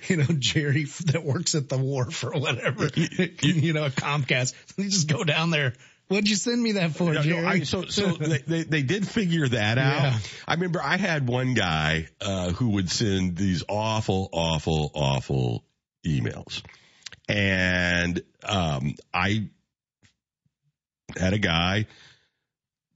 you 0.08 0.18
know, 0.18 0.26
Jerry 0.38 0.84
that 1.08 1.24
works 1.24 1.56
at 1.56 1.68
the 1.68 1.78
wharf 1.78 2.24
or 2.24 2.32
whatever, 2.32 2.88
you 2.96 3.74
know, 3.74 3.86
at 3.86 3.96
Comcast. 3.96 4.54
You 4.78 4.86
just 4.86 5.08
go 5.08 5.24
down 5.24 5.50
there. 5.50 5.74
What'd 6.10 6.30
you 6.30 6.36
send 6.36 6.62
me 6.62 6.74
that 6.74 6.96
for, 6.96 7.06
No, 7.06 7.14
no, 7.14 7.22
Jerry? 7.22 7.46
I- 7.46 7.60
so, 7.64 7.86
so 7.86 8.08
they, 8.14 8.40
they, 8.40 8.64
they 8.64 8.82
did 8.84 9.08
figure 9.08 9.48
that 9.48 9.78
out. 9.78 10.04
Yeah. 10.04 10.20
I 10.48 10.54
remember 10.56 10.82
I 10.82 10.98
had 10.98 11.28
one 11.28 11.54
guy, 11.54 12.08
uh, 12.22 12.52
who 12.52 12.70
would 12.72 12.90
send 12.90 13.36
these 13.36 13.64
awful, 13.70 14.30
awful, 14.32 14.92
awful 14.94 15.64
emails. 16.06 16.64
And, 17.28 18.22
um, 18.44 18.96
I 19.14 19.50
had 21.16 21.34
a 21.34 21.40
guy 21.40 21.86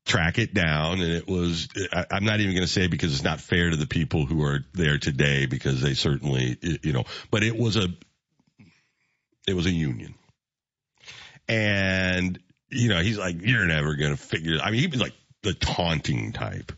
track 0.06 0.38
it 0.38 0.54
down 0.54 1.02
and 1.02 1.12
it 1.12 1.28
was, 1.28 1.70
I, 1.92 2.06
I'm 2.12 2.26
not 2.26 2.40
even 2.40 2.54
going 2.54 2.66
to 2.66 2.72
say 2.72 2.88
because 2.88 3.14
it's 3.14 3.24
not 3.24 3.40
fair 3.40 3.70
to 3.70 3.78
the 3.78 3.88
people 3.88 4.26
who 4.26 4.44
are 4.44 4.60
there 4.74 4.98
today 4.98 5.46
because 5.46 5.82
they 5.82 5.94
certainly, 5.94 6.58
you 6.82 6.92
know, 6.94 7.06
but 7.32 7.44
it 7.44 7.58
was 7.58 7.78
a, 7.78 7.88
it 9.48 9.54
was 9.54 9.66
a 9.66 9.72
union. 9.72 10.16
And, 11.48 12.40
you 12.70 12.90
know, 12.90 13.02
he's 13.02 13.18
like, 13.18 13.38
you're 13.42 13.66
never 13.66 13.96
going 13.96 14.12
to 14.12 14.22
figure, 14.22 14.60
I 14.62 14.72
mean, 14.72 14.82
he 14.82 14.88
was 14.88 15.02
like 15.02 15.14
the 15.42 15.54
taunting 15.54 16.32
type. 16.34 16.72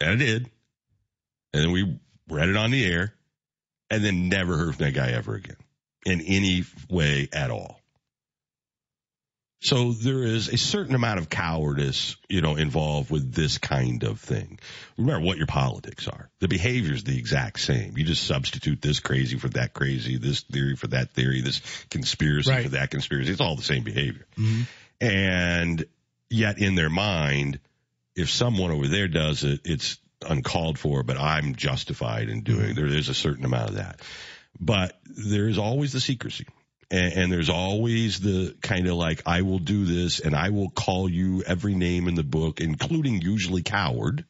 And 0.00 0.10
I 0.10 0.16
did. 0.16 0.50
And 1.52 1.64
then 1.64 1.72
we 1.72 1.98
read 2.28 2.48
it 2.48 2.56
on 2.56 2.70
the 2.70 2.84
air 2.84 3.14
and 3.90 4.04
then 4.04 4.28
never 4.28 4.56
heard 4.56 4.74
from 4.74 4.86
that 4.86 4.94
guy 4.94 5.12
ever 5.12 5.34
again 5.34 5.56
in 6.04 6.20
any 6.20 6.64
way 6.88 7.28
at 7.32 7.50
all. 7.50 7.80
So 9.60 9.92
there 9.92 10.22
is 10.22 10.48
a 10.48 10.58
certain 10.58 10.94
amount 10.94 11.18
of 11.18 11.30
cowardice, 11.30 12.16
you 12.28 12.42
know, 12.42 12.56
involved 12.56 13.10
with 13.10 13.32
this 13.32 13.56
kind 13.58 14.02
of 14.04 14.20
thing. 14.20 14.60
Remember 14.98 15.26
what 15.26 15.38
your 15.38 15.46
politics 15.46 16.06
are. 16.08 16.28
The 16.40 16.48
behavior 16.48 16.92
is 16.92 17.04
the 17.04 17.18
exact 17.18 17.60
same. 17.60 17.96
You 17.96 18.04
just 18.04 18.26
substitute 18.26 18.82
this 18.82 19.00
crazy 19.00 19.38
for 19.38 19.48
that 19.50 19.72
crazy, 19.72 20.18
this 20.18 20.42
theory 20.42 20.76
for 20.76 20.88
that 20.88 21.12
theory, 21.12 21.40
this 21.40 21.62
conspiracy 21.90 22.50
Right. 22.50 22.64
for 22.64 22.70
that 22.70 22.90
conspiracy. 22.90 23.32
It's 23.32 23.40
all 23.40 23.56
the 23.56 23.62
same 23.62 23.82
behavior. 23.82 24.26
Mm-hmm. 24.36 24.62
And 25.00 25.84
yet 26.28 26.58
in 26.58 26.74
their 26.74 26.90
mind, 26.90 27.58
if 28.14 28.30
someone 28.30 28.70
over 28.70 28.88
there 28.88 29.08
does 29.08 29.42
it, 29.42 29.60
it's 29.64 29.98
uncalled 30.26 30.78
for, 30.78 31.02
but 31.02 31.18
I'm 31.18 31.54
justified 31.54 32.28
in 32.28 32.42
doing 32.42 32.70
it. 32.70 32.76
There 32.76 32.86
is 32.86 33.08
a 33.08 33.14
certain 33.14 33.44
amount 33.44 33.70
of 33.70 33.76
that. 33.76 34.00
But 34.60 34.98
there's 35.04 35.58
always 35.58 35.92
the 35.92 36.00
secrecy. 36.00 36.46
And, 36.90 37.12
and 37.14 37.32
there's 37.32 37.50
always 37.50 38.20
the 38.20 38.54
kind 38.62 38.86
of 38.86 38.94
like, 38.94 39.22
I 39.26 39.42
will 39.42 39.58
do 39.58 39.84
this 39.84 40.20
and 40.20 40.34
I 40.34 40.50
will 40.50 40.70
call 40.70 41.08
you 41.08 41.42
every 41.42 41.74
name 41.74 42.06
in 42.08 42.14
the 42.14 42.22
book, 42.22 42.60
including 42.60 43.20
usually 43.20 43.62
coward, 43.62 44.24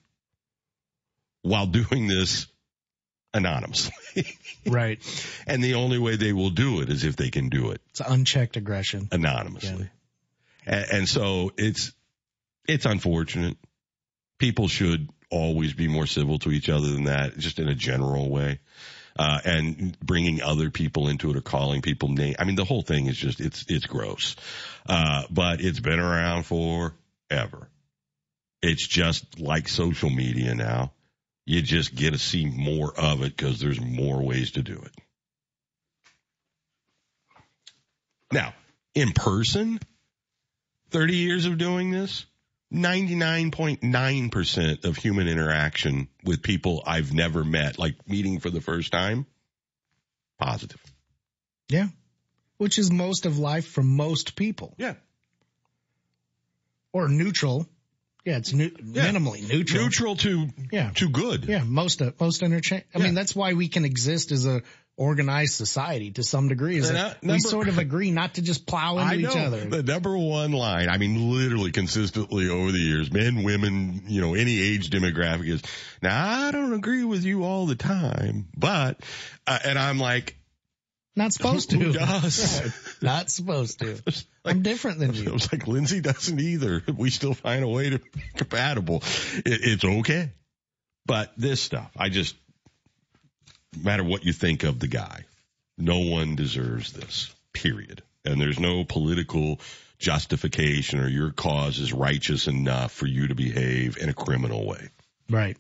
while 1.43 1.67
doing 1.67 2.07
this 2.07 2.47
anonymously. 3.35 4.39
right. 4.67 4.99
And 5.47 5.63
the 5.63 5.75
only 5.75 5.99
way 5.99 6.17
they 6.17 6.33
will 6.33 6.51
do 6.51 6.81
it 6.81 6.89
is 6.89 7.05
if 7.05 7.17
they 7.17 7.31
can 7.31 7.51
do 7.51 7.71
it 7.71 7.81
It's 7.91 8.01
unchecked 8.01 8.57
aggression. 8.57 9.09
anonymously. 9.13 9.91
And, 10.65 10.87
and 10.93 11.09
so 11.09 11.53
it's, 11.59 11.93
it's 12.67 12.87
unfortunate. 12.87 13.57
People 14.39 14.69
should 14.69 15.09
always 15.31 15.75
be 15.75 15.89
more 15.89 16.07
civil 16.07 16.39
to 16.41 16.51
each 16.51 16.69
other 16.69 16.91
than 16.91 17.05
that, 17.05 17.37
just 17.37 17.59
in 17.59 17.69
a 17.69 17.75
general 17.75 18.31
way. 18.31 18.61
Uh, 19.19 19.41
and 19.45 19.99
bringing 20.01 20.43
other 20.43 20.71
people 20.71 21.09
into 21.09 21.31
it 21.31 21.37
or 21.37 21.41
calling 21.41 21.81
people 21.81 22.11
name. 22.11 22.35
I 22.39 22.45
mean, 22.45 22.57
the 22.57 22.65
whole 22.65 22.83
thing 22.83 23.07
is 23.07 23.17
just, 23.17 23.41
it's, 23.41 23.65
it's 23.69 23.87
gross. 23.87 24.37
Uh, 24.87 25.23
but 25.31 25.61
it's 25.63 25.81
been 25.81 26.01
around 26.01 26.45
forever. 26.45 27.69
It's 28.63 28.87
just 28.87 29.41
like 29.41 29.69
social 29.69 30.11
media 30.11 30.55
now. 30.55 30.93
You 31.47 31.63
just 31.63 31.95
get 31.95 32.13
to 32.13 32.19
see 32.19 32.45
more 32.45 32.93
of 32.99 33.23
it 33.23 33.37
because 33.37 33.61
there's 33.61 33.81
more 33.81 34.23
ways 34.23 34.53
to 34.53 34.63
do 34.63 34.75
it. 34.85 34.93
Now, 38.33 38.53
in 38.95 39.13
person, 39.13 39.79
30 40.91 41.17
years 41.17 41.47
of 41.47 41.59
doing 41.59 41.91
this, 41.91 42.27
99.9% 42.73 44.85
of 44.85 44.97
human 44.97 45.29
interaction 45.29 46.09
with 46.25 46.43
people 46.43 46.83
I've 46.87 47.13
never 47.13 47.45
met, 47.45 47.79
like 47.79 48.09
meeting 48.09 48.41
for 48.41 48.51
the 48.51 48.61
first 48.61 48.91
time, 48.93 49.27
positive. 50.39 50.81
Yeah. 51.69 51.87
Which 52.59 52.79
is 52.79 52.91
most 52.91 53.27
of 53.27 53.39
life 53.39 53.67
for 53.67 53.83
most 53.83 54.37
people. 54.37 54.75
Yeah. 54.79 54.95
Or 56.93 57.09
neutral. 57.09 57.69
Yeah, 58.25 58.39
it's 58.39 58.53
new, 58.53 58.71
minimally 58.71 59.49
neutral. 59.49 59.85
Neutral 59.85 60.17
to 60.17 60.49
yeah. 60.73 60.91
to 60.97 61.09
good. 61.09 61.45
Yeah, 61.45 61.63
most 61.63 62.01
of, 62.01 62.21
most 62.21 62.43
interchange. 62.43 62.83
I 62.93 62.99
mean, 62.99 63.15
that's 63.15 63.37
why 63.37 63.53
we 63.53 63.69
can 63.69 63.85
exist 63.85 64.33
as 64.33 64.47
a 64.47 64.63
organized 64.97 65.55
society 65.55 66.11
to 66.13 66.23
some 66.23 66.49
degree. 66.49 66.79
Is 66.79 66.91
that 66.91 67.23
we 67.23 67.39
sort 67.39 67.69
of 67.69 67.79
agree 67.79 68.11
not 68.11 68.35
to 68.35 68.43
just 68.43 68.67
plow 68.67 68.99
into 69.13 69.19
know 69.19 69.31
each 69.31 69.37
other. 69.37 69.65
the 69.65 69.83
number 69.83 70.17
one 70.17 70.53
line. 70.53 70.89
I 70.89 70.99
mean, 70.99 71.31
literally 71.31 71.71
consistently 71.71 72.49
over 72.49 72.73
the 72.73 72.79
years, 72.79 73.13
men, 73.13 73.43
women, 73.43 74.05
you 74.07 74.21
know, 74.21 74.35
any 74.35 74.59
age 74.59 74.91
demographic 74.91 75.49
is. 75.49 75.63
Now, 76.03 76.47
I 76.47 76.51
don't 76.51 76.73
agree 76.73 77.05
with 77.05 77.25
you 77.25 77.45
all 77.45 77.67
the 77.67 77.75
time, 77.75 78.49
but, 78.57 79.01
uh, 79.47 79.59
and 79.65 79.79
I'm 79.79 79.99
like, 79.99 80.37
Not 81.15 81.33
supposed 81.33 81.71
to. 81.71 81.93
does? 81.93 82.73
Not 83.03 83.31
supposed 83.31 83.81
to. 83.81 84.01
I'm 84.45 84.63
different 84.63 85.01
than 85.01 85.11
I 85.11 85.15
you. 85.15 85.33
was 85.33 85.53
like, 85.53 85.67
Lindsay 85.67 86.01
doesn't 86.01 86.41
either. 86.41 86.83
We 86.97 87.11
still 87.11 87.35
find 87.35 87.63
a 87.65 87.69
way 87.69 87.91
to 87.91 87.99
be 87.99 88.23
compatible. 88.35 89.03
It, 89.45 89.61
it's 89.63 89.85
okay. 89.85 90.31
But 91.05 91.33
this 91.37 91.61
stuff, 91.61 91.91
I 91.97 92.09
just, 92.09 92.35
matter 93.77 94.05
what 94.05 94.25
you 94.25 94.33
think 94.33 94.63
of 94.63 94.79
the 94.79 94.89
guy, 94.89 95.25
no 95.79 95.99
one 95.99 96.37
deserves 96.37 96.93
this, 96.93 97.33
period. 97.53 98.03
And 98.25 98.41
there's 98.41 98.59
no 98.59 98.85
political 98.85 99.61
justification 99.99 101.01
or 101.01 101.09
your 101.09 101.31
cause 101.31 101.79
is 101.79 101.93
righteous 101.93 102.49
enough 102.49 102.93
for 102.93 103.07
you 103.07 103.29
to 103.29 103.35
behave 103.35 103.97
in 103.99 104.09
a 104.09 104.15
criminal 104.15 104.67
way. 104.67 104.89
Right. 105.31 105.57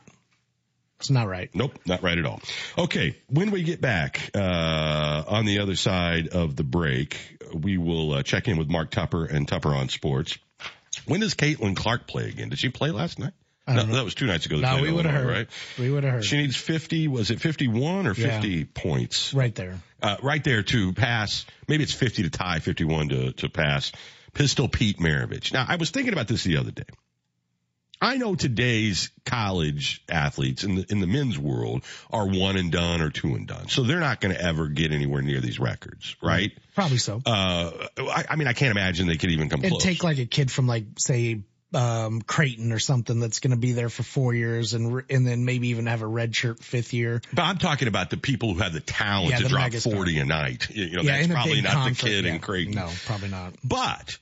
It's 0.99 1.11
not 1.11 1.29
right. 1.29 1.51
Nope, 1.55 1.79
not 1.85 2.03
right 2.03 2.17
at 2.17 2.25
all. 2.25 2.41
Okay, 2.79 3.17
when 3.29 3.51
we 3.51 3.63
get 3.63 3.81
back 3.81 4.31
uh, 4.35 5.25
on 5.29 5.45
the 5.45 5.59
other 5.59 5.77
side 5.77 6.29
of 6.29 6.57
the 6.57 6.65
break, 6.65 7.19
we 7.53 7.77
will 7.77 8.15
uh, 8.15 8.23
check 8.23 8.49
in 8.49 8.57
with 8.57 8.69
Mark 8.69 8.91
Tupper 8.91 9.27
and 9.27 9.47
Tupper 9.47 9.75
on 9.75 9.91
Sports. 9.91 10.39
When 11.05 11.21
does 11.21 11.35
Caitlin 11.35 11.77
Clark 11.77 12.07
play 12.07 12.29
again? 12.29 12.49
Did 12.49 12.59
she 12.59 12.71
play 12.71 12.91
last 12.91 13.19
night? 13.19 13.35
No, 13.69 13.85
that 13.85 14.05
was 14.05 14.15
two 14.15 14.27
nights 14.27 14.47
ago. 14.47 14.59
No, 14.59 14.81
we 14.81 14.93
would 14.93 15.07
have 15.07 15.15
heard. 15.15 15.27
Right? 15.27 15.49
We 15.79 15.91
would 15.91 16.05
have 16.05 16.13
heard. 16.15 16.25
She 16.25 16.37
needs 16.37 16.55
50, 16.57 17.09
was 17.09 17.31
it 17.31 17.41
51 17.41 18.07
or 18.07 18.13
Yeah. 18.15 18.41
50 18.41 18.65
points? 18.67 19.35
right 19.35 19.55
there. 19.55 19.81
Uh, 20.01 20.17
right 20.23 20.45
there 20.45 20.63
to 20.63 20.93
pass, 20.93 21.45
maybe 21.67 21.83
it's 21.83 21.93
50 21.93 22.23
to 22.25 22.31
tie, 22.31 22.61
51 22.61 23.09
to, 23.09 23.33
to 23.33 23.49
pass 23.49 23.91
Pistol 24.35 24.69
Pete 24.69 24.99
Maravich. 24.99 25.53
Now, 25.53 25.65
I 25.67 25.77
was 25.77 25.91
thinking 25.91 26.13
about 26.13 26.29
this 26.29 26.45
the 26.45 26.59
other 26.59 26.71
day. 26.71 26.85
I 28.01 28.19
know 28.19 28.35
today's 28.35 29.11
college 29.25 30.05
athletes 30.09 30.65
in 30.65 30.75
the, 30.75 30.87
in 30.91 31.01
the 31.01 31.07
men's 31.07 31.39
world 31.39 31.83
are 32.11 32.27
one 32.27 32.57
and 32.59 32.71
done 32.71 33.01
or 33.01 33.09
two 33.09 33.35
and 33.35 33.47
done. 33.49 33.69
So 33.69 33.85
they're 33.85 34.01
not 34.01 34.21
going 34.21 34.35
to 34.35 34.41
ever 34.41 34.69
get 34.69 34.93
anywhere 34.93 35.23
near 35.23 35.41
these 35.41 35.59
records, 35.59 36.15
right? 36.23 36.53
Probably 36.75 36.99
so. 36.99 37.23
Uh, 37.25 37.71
I, 37.99 38.27
I 38.31 38.37
mean, 38.37 38.49
I 38.49 38.53
can't 38.53 38.71
imagine 38.71 39.07
they 39.07 39.17
could 39.17 39.31
even 39.31 39.49
come 39.49 39.61
It'd 39.61 39.71
close. 39.71 39.83
take 39.83 40.05
like 40.05 40.19
a 40.19 40.27
kid 40.27 40.51
from 40.51 40.67
like, 40.67 40.85
say, 40.99 41.41
um, 41.75 42.23
Creighton 42.23 42.73
or 42.73 42.79
something 42.79 43.21
that's 43.21 43.41
going 43.41 43.51
to 43.51 43.57
be 43.57 43.73
there 43.73 43.89
for 43.89 44.03
four 44.03 44.35
years 44.35 44.75
and, 44.75 44.95
re- 44.95 45.03
and 45.11 45.27
then 45.27 45.45
maybe 45.45 45.69
even 45.69 45.87
have 45.87 46.03
a 46.03 46.07
red 46.07 46.35
shirt 46.35 46.63
fifth 46.63 46.93
year. 46.93 47.21
But 47.33 47.43
I'm 47.43 47.59
talking 47.59 47.89
about 47.89 48.11
the 48.11 48.17
people 48.17 48.55
who 48.55 48.61
have 48.61 48.73
the 48.73 48.81
talent 48.81 49.31
Yeah, 49.31 49.37
to 49.39 49.43
the 49.45 49.49
drop 49.49 49.71
megastar. 49.71 49.95
40 49.95 50.19
a 50.19 50.25
night. 50.25 50.71
You 50.71 50.97
know, 50.97 51.03
yeah, 51.03 51.19
that's 51.19 51.29
probably 51.29 51.63
not 51.63 51.89
the 51.89 51.95
kid 51.95 52.25
yeah. 52.25 52.35
in 52.35 52.41
Creighton. 52.41 52.75
No, 52.75 52.91
probably 53.05 53.29
not. 53.29 53.55
But 53.65 54.19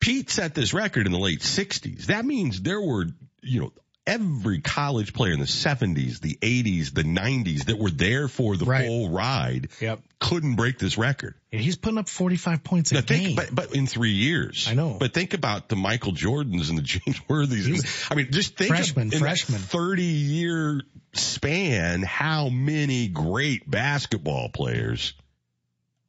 Pete 0.00 0.30
set 0.30 0.54
this 0.54 0.74
record 0.74 1.06
in 1.06 1.12
the 1.12 1.18
late 1.18 1.40
60s. 1.40 2.06
That 2.06 2.24
means 2.24 2.60
there 2.60 2.80
were, 2.80 3.06
you 3.42 3.60
know, 3.60 3.72
every 4.06 4.60
college 4.60 5.12
player 5.12 5.32
in 5.32 5.38
the 5.38 5.46
70s, 5.46 6.20
the 6.20 6.36
80s, 6.42 6.92
the 6.92 7.04
90s 7.04 7.66
that 7.66 7.78
were 7.78 7.90
there 7.90 8.26
for 8.26 8.56
the 8.56 8.64
Right. 8.64 8.84
full 8.86 9.10
ride 9.10 9.68
Yep. 9.80 10.02
couldn't 10.18 10.56
break 10.56 10.78
this 10.78 10.98
record. 10.98 11.34
Yeah, 11.52 11.60
he's 11.60 11.76
putting 11.76 11.98
up 11.98 12.08
45 12.08 12.64
points 12.64 12.90
a 12.90 12.94
Now 12.96 13.00
think, 13.02 13.22
game. 13.26 13.36
but, 13.36 13.54
but 13.54 13.74
in 13.76 13.86
three 13.86 14.10
years. 14.12 14.66
I 14.68 14.74
know. 14.74 14.96
But 14.98 15.14
think 15.14 15.34
about 15.34 15.68
the 15.68 15.76
Michael 15.76 16.12
Jordans 16.12 16.68
and 16.68 16.78
the 16.78 16.82
James 16.82 17.20
Worthies. 17.28 17.64
He's- 17.66 18.06
I 18.10 18.16
mean, 18.16 18.32
just 18.32 18.56
think 18.56 18.68
Freshman, 18.74 19.06
of, 19.08 19.12
in 19.14 19.18
freshman. 19.20 19.60
30 19.60 20.02
year 20.02 20.82
span, 21.12 22.02
how 22.02 22.48
many 22.48 23.06
great 23.08 23.70
basketball 23.70 24.48
players 24.48 25.12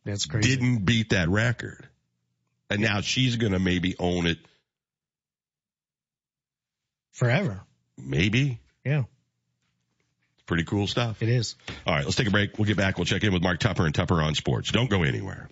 That's 0.04 0.26
crazy. 0.26 0.50
didn't 0.50 0.86
beat 0.86 1.10
that 1.10 1.30
record. 1.30 1.88
And 2.72 2.82
now 2.82 3.02
she's 3.02 3.36
going 3.36 3.54
to 3.54 3.60
maybe 3.60 3.96
own 4.00 4.26
it. 4.26 4.40
Forever. 7.12 7.62
Maybe. 7.98 8.60
Yeah, 8.84 9.04
It's 10.36 10.44
Pretty 10.46 10.64
cool 10.66 10.88
stuff. 10.88 11.22
it 11.22 11.30
is. 11.30 11.56
All 11.88 11.94
right, 11.96 12.04
let's 12.04 12.18
take 12.18 12.28
a 12.28 12.32
break. 12.32 12.58
We'll 12.58 12.66
get 12.66 12.78
back. 12.78 12.98
We'll 12.98 13.06
check 13.06 13.24
in 13.24 13.32
with 13.34 13.42
Mark 13.42 13.60
Tupper 13.60 13.86
and 13.86 13.96
Tupper 13.96 14.22
on 14.22 14.36
Sports. 14.36 14.72
Don't 14.72 14.90
go 14.90 15.04
anywhere. 15.04 15.50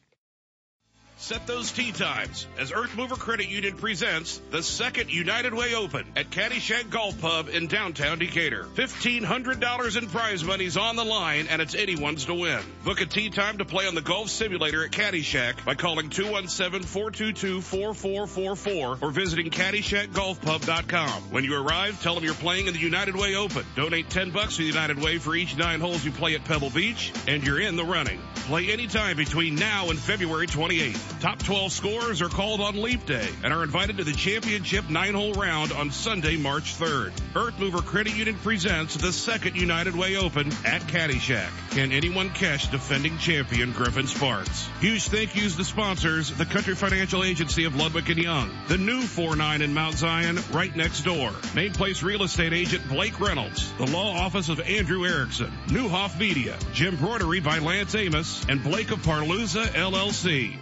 Set 1.21 1.45
those 1.45 1.71
tee 1.71 1.91
times 1.91 2.47
as 2.57 2.71
Earth 2.71 2.97
Mover 2.97 3.15
Credit 3.15 3.47
Union 3.47 3.77
presents 3.77 4.41
the 4.49 4.63
second 4.63 5.11
United 5.11 5.53
Way 5.53 5.75
Open 5.75 6.03
at 6.15 6.31
Caddyshack 6.31 6.89
Golf 6.89 7.21
Pub 7.21 7.47
in 7.47 7.67
downtown 7.67 8.17
Decatur. 8.17 8.65
$1,500 8.73 9.97
in 9.97 10.07
prize 10.07 10.43
money's 10.43 10.77
on 10.77 10.95
the 10.95 11.05
line 11.05 11.45
and 11.47 11.61
it's 11.61 11.75
anyone's 11.75 12.25
to 12.25 12.33
win. 12.33 12.59
Book 12.83 13.01
a 13.01 13.05
tee 13.05 13.29
time 13.29 13.59
to 13.59 13.65
play 13.65 13.85
on 13.85 13.93
the 13.93 14.01
golf 14.01 14.31
simulator 14.31 14.83
at 14.83 14.89
Caddyshack 14.89 15.63
by 15.63 15.75
calling 15.75 16.09
217-422-4444 16.09 19.03
or 19.03 19.11
visiting 19.11 19.51
CaddyshackGolfPub.com. 19.51 21.29
When 21.29 21.43
you 21.43 21.55
arrive, 21.55 22.01
tell 22.01 22.15
them 22.15 22.23
you're 22.23 22.33
playing 22.33 22.65
in 22.65 22.73
the 22.73 22.79
United 22.79 23.15
Way 23.15 23.35
Open. 23.35 23.63
Donate 23.75 24.09
10 24.09 24.31
bucks 24.31 24.55
to 24.55 24.63
the 24.63 24.67
United 24.67 24.99
Way 24.99 25.19
for 25.19 25.35
each 25.35 25.55
nine 25.55 25.81
holes 25.81 26.03
you 26.03 26.09
play 26.09 26.33
at 26.33 26.45
Pebble 26.45 26.71
Beach 26.71 27.13
and 27.27 27.45
you're 27.45 27.61
in 27.61 27.75
the 27.75 27.85
running. 27.85 28.19
Play 28.47 28.71
anytime 28.71 29.17
between 29.17 29.53
now 29.53 29.91
and 29.91 29.99
February 29.99 30.47
28th. 30.47 31.10
Top 31.19 31.39
12 31.43 31.71
scorers 31.71 32.21
are 32.21 32.29
called 32.29 32.61
on 32.61 32.81
Leap 32.81 33.05
Day 33.05 33.27
and 33.43 33.53
are 33.53 33.63
invited 33.63 33.97
to 33.97 34.03
the 34.03 34.13
championship 34.13 34.89
nine 34.89 35.13
hole 35.13 35.33
round 35.33 35.71
on 35.71 35.91
Sunday, 35.91 36.37
March 36.37 36.75
3rd. 36.77 37.11
Earth 37.35 37.59
Mover 37.59 37.81
Credit 37.81 38.15
Union 38.15 38.35
presents 38.37 38.95
the 38.95 39.11
second 39.11 39.55
United 39.55 39.95
Way 39.95 40.15
Open 40.17 40.47
at 40.65 40.81
Caddyshack. 40.81 41.49
Can 41.71 41.91
anyone 41.91 42.29
catch 42.31 42.71
defending 42.71 43.17
champion 43.17 43.71
Griffin 43.71 44.07
Sparks? 44.07 44.67
Huge 44.79 45.07
thank 45.07 45.35
yous 45.35 45.55
to 45.57 45.63
sponsors, 45.63 46.31
the 46.31 46.45
Country 46.45 46.75
Financial 46.75 47.23
Agency 47.23 47.65
of 47.65 47.75
Ludwig 47.75 48.09
and 48.09 48.19
Young, 48.19 48.51
the 48.67 48.77
new 48.77 49.01
4-9 49.01 49.61
in 49.61 49.73
Mount 49.73 49.95
Zion, 49.95 50.39
right 50.51 50.75
next 50.75 51.01
door, 51.01 51.31
Main 51.55 51.73
Place 51.73 52.01
Real 52.01 52.23
Estate 52.23 52.53
Agent 52.53 52.87
Blake 52.89 53.19
Reynolds, 53.19 53.71
the 53.73 53.85
Law 53.87 54.13
Office 54.13 54.49
of 54.49 54.59
Andrew 54.59 55.05
Erickson, 55.05 55.51
Neuhoff 55.67 56.17
Media, 56.19 56.57
Jim 56.73 56.97
Brodery 56.97 57.43
by 57.43 57.59
Lance 57.59 57.95
Amos, 57.95 58.45
and 58.49 58.63
Blake 58.63 58.91
of 58.91 58.99
Parluza 58.99 59.65
LLC. 59.67 60.57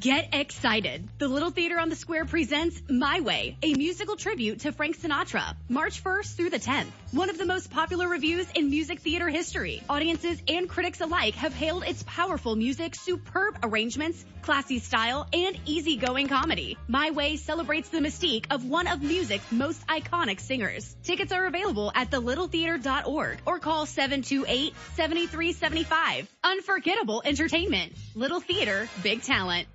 Get 0.00 0.28
excited. 0.32 1.06
The 1.18 1.28
Little 1.28 1.50
Theater 1.50 1.78
on 1.78 1.90
the 1.90 1.94
Square 1.94 2.24
presents 2.24 2.80
My 2.88 3.20
Way, 3.20 3.58
a 3.62 3.74
musical 3.74 4.16
tribute 4.16 4.60
to 4.60 4.72
Frank 4.72 4.98
Sinatra, 4.98 5.54
March 5.68 6.02
1st 6.02 6.36
through 6.36 6.48
the 6.48 6.58
10th. 6.58 6.86
One 7.12 7.28
of 7.28 7.36
the 7.36 7.44
most 7.44 7.70
popular 7.70 8.08
revues 8.08 8.46
in 8.54 8.70
music 8.70 9.00
theater 9.00 9.28
history. 9.28 9.82
Audiences 9.90 10.42
and 10.48 10.70
critics 10.70 11.02
alike 11.02 11.34
have 11.34 11.52
hailed 11.52 11.84
its 11.84 12.02
powerful 12.04 12.56
music, 12.56 12.94
superb 12.94 13.58
arrangements, 13.62 14.24
classy 14.40 14.78
style, 14.78 15.26
and 15.34 15.60
easygoing 15.66 16.28
comedy. 16.28 16.78
My 16.88 17.10
Way 17.10 17.36
celebrates 17.36 17.90
the 17.90 17.98
mystique 17.98 18.46
of 18.50 18.64
one 18.64 18.86
of 18.86 19.02
music's 19.02 19.52
most 19.52 19.86
iconic 19.86 20.40
singers. 20.40 20.96
Tickets 21.02 21.30
are 21.30 21.44
available 21.44 21.92
at 21.94 22.10
thelittletheater.org 22.10 23.40
or 23.44 23.58
call 23.58 23.84
728-7375. 23.84 26.26
Unforgettable 26.42 27.20
entertainment. 27.22 27.92
Little 28.14 28.40
Theater, 28.40 28.88
big 29.02 29.20
talent. 29.20 29.68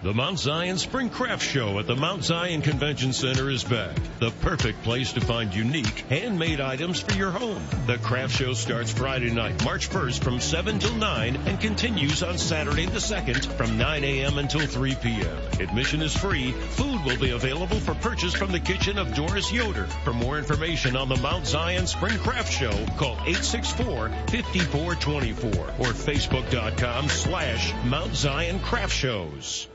The 0.00 0.14
Mount 0.14 0.38
Zion 0.38 0.78
Spring 0.78 1.10
Craft 1.10 1.42
Show 1.42 1.80
at 1.80 1.88
the 1.88 1.96
Mount 1.96 2.22
Zion 2.22 2.62
Convention 2.62 3.12
Center 3.12 3.50
is 3.50 3.64
back. 3.64 3.96
The 4.20 4.30
perfect 4.30 4.84
place 4.84 5.14
to 5.14 5.20
find 5.20 5.52
unique, 5.52 6.04
handmade 6.08 6.60
items 6.60 7.00
for 7.00 7.14
your 7.14 7.32
home. 7.32 7.60
The 7.88 7.98
craft 7.98 8.36
show 8.36 8.52
starts 8.52 8.92
Friday 8.92 9.32
night, 9.32 9.64
March 9.64 9.90
1st 9.90 10.22
from 10.22 10.38
7 10.38 10.78
till 10.78 10.94
9 10.94 11.34
and 11.46 11.58
continues 11.58 12.22
on 12.22 12.38
Saturday 12.38 12.86
the 12.86 13.00
2nd 13.00 13.44
from 13.56 13.76
9 13.76 14.04
a.m. 14.04 14.38
until 14.38 14.60
3 14.60 14.94
p.m. 14.94 15.36
Admission 15.58 16.00
is 16.00 16.16
free. 16.16 16.52
Food 16.52 17.04
will 17.04 17.18
be 17.18 17.30
available 17.30 17.80
for 17.80 17.94
purchase 17.94 18.34
from 18.34 18.52
the 18.52 18.60
kitchen 18.60 18.98
of 18.98 19.16
Doris 19.16 19.52
Yoder. 19.52 19.86
For 20.04 20.12
more 20.12 20.38
information 20.38 20.94
on 20.94 21.08
the 21.08 21.16
Mount 21.16 21.44
Zion 21.44 21.88
Spring 21.88 22.18
Craft 22.18 22.52
Show, 22.52 22.86
call 22.98 23.16
864-5424 23.16 25.80
or 25.80 25.86
facebook.com 25.86 27.08
slash 27.08 27.74
Mount 27.84 28.14
Zion 28.14 28.60
Craft 28.60 28.94
Shows. 28.94 29.66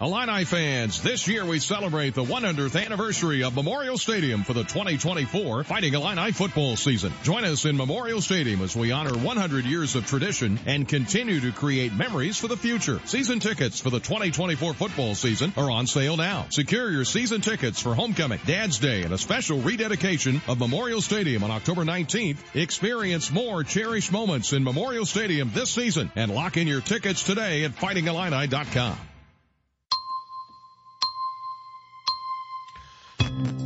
Illini 0.00 0.44
fans, 0.44 1.02
this 1.02 1.26
year 1.26 1.44
we 1.44 1.58
celebrate 1.58 2.14
the 2.14 2.22
100th 2.22 2.80
anniversary 2.80 3.42
of 3.42 3.56
Memorial 3.56 3.98
Stadium 3.98 4.44
for 4.44 4.52
the 4.52 4.62
2024 4.62 5.64
Fighting 5.64 5.92
Illini 5.92 6.30
football 6.30 6.76
season. 6.76 7.12
Join 7.24 7.44
us 7.44 7.64
in 7.64 7.76
Memorial 7.76 8.20
Stadium 8.20 8.62
as 8.62 8.76
we 8.76 8.92
honor 8.92 9.18
100 9.18 9.64
years 9.64 9.96
of 9.96 10.06
tradition 10.06 10.60
and 10.66 10.86
continue 10.86 11.40
to 11.40 11.50
create 11.50 11.92
memories 11.92 12.38
for 12.38 12.46
the 12.46 12.56
future. 12.56 13.00
Season 13.06 13.40
tickets 13.40 13.80
for 13.80 13.90
the 13.90 13.98
2024 13.98 14.72
football 14.74 15.16
season 15.16 15.52
are 15.56 15.68
on 15.68 15.88
sale 15.88 16.16
now. 16.16 16.46
Secure 16.50 16.92
your 16.92 17.04
season 17.04 17.40
tickets 17.40 17.82
for 17.82 17.92
homecoming, 17.96 18.38
Dad's 18.46 18.78
Day, 18.78 19.02
and 19.02 19.12
a 19.12 19.18
special 19.18 19.58
rededication 19.62 20.40
of 20.46 20.60
Memorial 20.60 21.00
Stadium 21.00 21.42
on 21.42 21.50
October 21.50 21.82
19th. 21.82 22.38
Experience 22.54 23.32
more 23.32 23.64
cherished 23.64 24.12
moments 24.12 24.52
in 24.52 24.62
Memorial 24.62 25.06
Stadium 25.06 25.50
this 25.52 25.70
season 25.70 26.12
and 26.14 26.32
lock 26.32 26.56
in 26.56 26.68
your 26.68 26.82
tickets 26.82 27.24
today 27.24 27.64
at 27.64 27.72
fightingillini.com. 27.72 28.96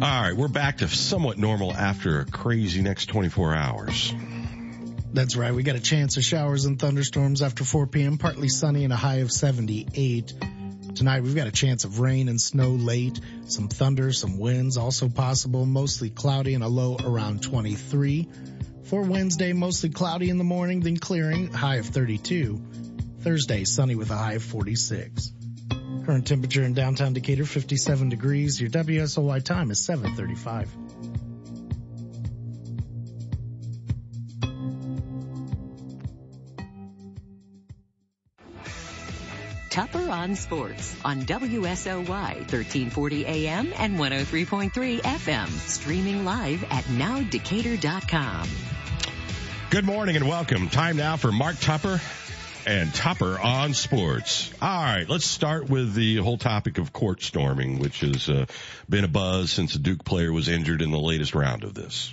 All 0.03 0.09
right, 0.09 0.37
we're 0.37 0.49
back 0.49 0.79
to 0.79 0.89
somewhat 0.89 1.39
normal 1.39 1.73
after 1.73 2.19
a 2.19 2.25
crazy 2.25 2.83
next 2.83 3.07
24 3.07 3.55
hours. 3.55 4.13
That's 5.13 5.37
right. 5.37 5.55
We 5.55 5.63
got 5.63 5.77
a 5.77 5.81
chance 5.81 6.17
of 6.17 6.25
showers 6.25 6.65
and 6.65 6.77
thunderstorms 6.77 7.41
after 7.41 7.63
4 7.63 7.87
p.m. 7.87 8.19
Partly 8.19 8.49
sunny 8.49 8.83
and 8.83 8.93
a 8.93 8.97
high 8.97 9.19
of 9.19 9.31
78. 9.31 10.33
Tonight 10.97 11.23
we've 11.23 11.37
got 11.37 11.47
a 11.47 11.53
chance 11.53 11.85
of 11.85 12.01
rain 12.01 12.29
and 12.29 12.41
snow 12.41 12.71
late, 12.71 13.21
some 13.45 13.69
thunder, 13.69 14.13
some 14.13 14.41
winds 14.41 14.77
also 14.77 15.09
possible, 15.09 15.67
mostly 15.67 16.11
cloudy 16.11 16.55
and 16.55 16.65
a 16.65 16.69
low 16.69 16.97
around 16.97 17.45
23. 17.45 18.29
For 18.87 19.03
Wednesday, 19.03 19.53
mostly 19.53 19.91
cloudy 19.91 20.31
in 20.31 20.39
the 20.39 20.43
morning, 20.43 20.81
then 20.81 20.97
clearing, 20.97 21.53
high 21.53 21.77
of 21.77 21.87
32. 21.87 22.61
Thursday, 23.21 23.63
sunny 23.63 23.95
with 23.95 24.11
a 24.11 24.17
high 24.17 24.33
of 24.33 24.43
46. 24.43 25.33
Current 26.05 26.26
temperature 26.26 26.64
in 26.64 26.74
downtown 26.74 27.12
Decatur, 27.12 27.45
57 27.45 28.09
degrees. 28.09 28.61
Your 28.61 28.70
WSOY 28.70 29.45
time 29.45 29.70
is 29.70 29.84
735. 29.84 30.68
Tupper 39.72 40.11
on 40.11 40.34
Sports 40.34 40.95
on 41.03 41.22
WSOY 41.22 42.07
1340 42.07 43.24
AM 43.24 43.72
and 43.78 43.99
103.3 43.99 45.01
FM. 45.01 45.49
Streaming 45.49 46.26
live 46.26 46.62
at 46.64 46.84
nowdecatur.com. 46.84 48.49
Good 49.70 49.86
morning 49.86 50.16
and 50.16 50.28
welcome. 50.28 50.68
Time 50.68 50.99
now 50.99 51.16
for 51.16 51.32
Mark 51.32 51.57
Tupper 51.57 51.99
and 52.67 52.93
Tupper 52.95 53.39
on 53.39 53.75
Sports. 53.75 54.53
All 54.61 54.83
right, 54.83 55.09
let's 55.09 55.27
start 55.27 55.69
with 55.69 55.95
the 55.95 56.17
whole 56.17 56.39
topic 56.39 56.79
of 56.79 56.93
court 56.93 57.23
storming, 57.23 57.79
which 57.79 58.01
has 58.01 58.29
uh, 58.29 58.47
been 58.89 59.05
a 59.05 59.09
buzz 59.09 59.51
since 59.51 59.75
a 59.75 59.79
Duke 59.79 60.05
player 60.05 60.33
was 60.33 60.49
injured 60.49 60.83
in 60.83 60.91
the 60.91 60.99
latest 60.99 61.35
round 61.35 61.65
of 61.65 61.75
this. 61.75 62.13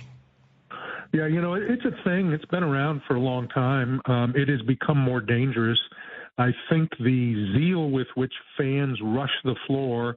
Yeah, 1.12 1.26
you 1.26 1.40
know, 1.40 1.54
it's 1.54 1.84
a 1.84 2.04
thing. 2.04 2.32
It's 2.32 2.44
been 2.46 2.62
around 2.62 3.02
for 3.08 3.16
a 3.16 3.20
long 3.20 3.48
time. 3.48 4.00
Um, 4.06 4.34
it 4.36 4.48
has 4.48 4.62
become 4.62 4.98
more 4.98 5.20
dangerous. 5.20 5.78
I 6.38 6.50
think 6.70 6.90
the 6.98 7.52
zeal 7.56 7.90
with 7.90 8.06
which 8.14 8.32
fans 8.56 8.98
rush 9.02 9.32
the 9.44 9.56
floor 9.66 10.16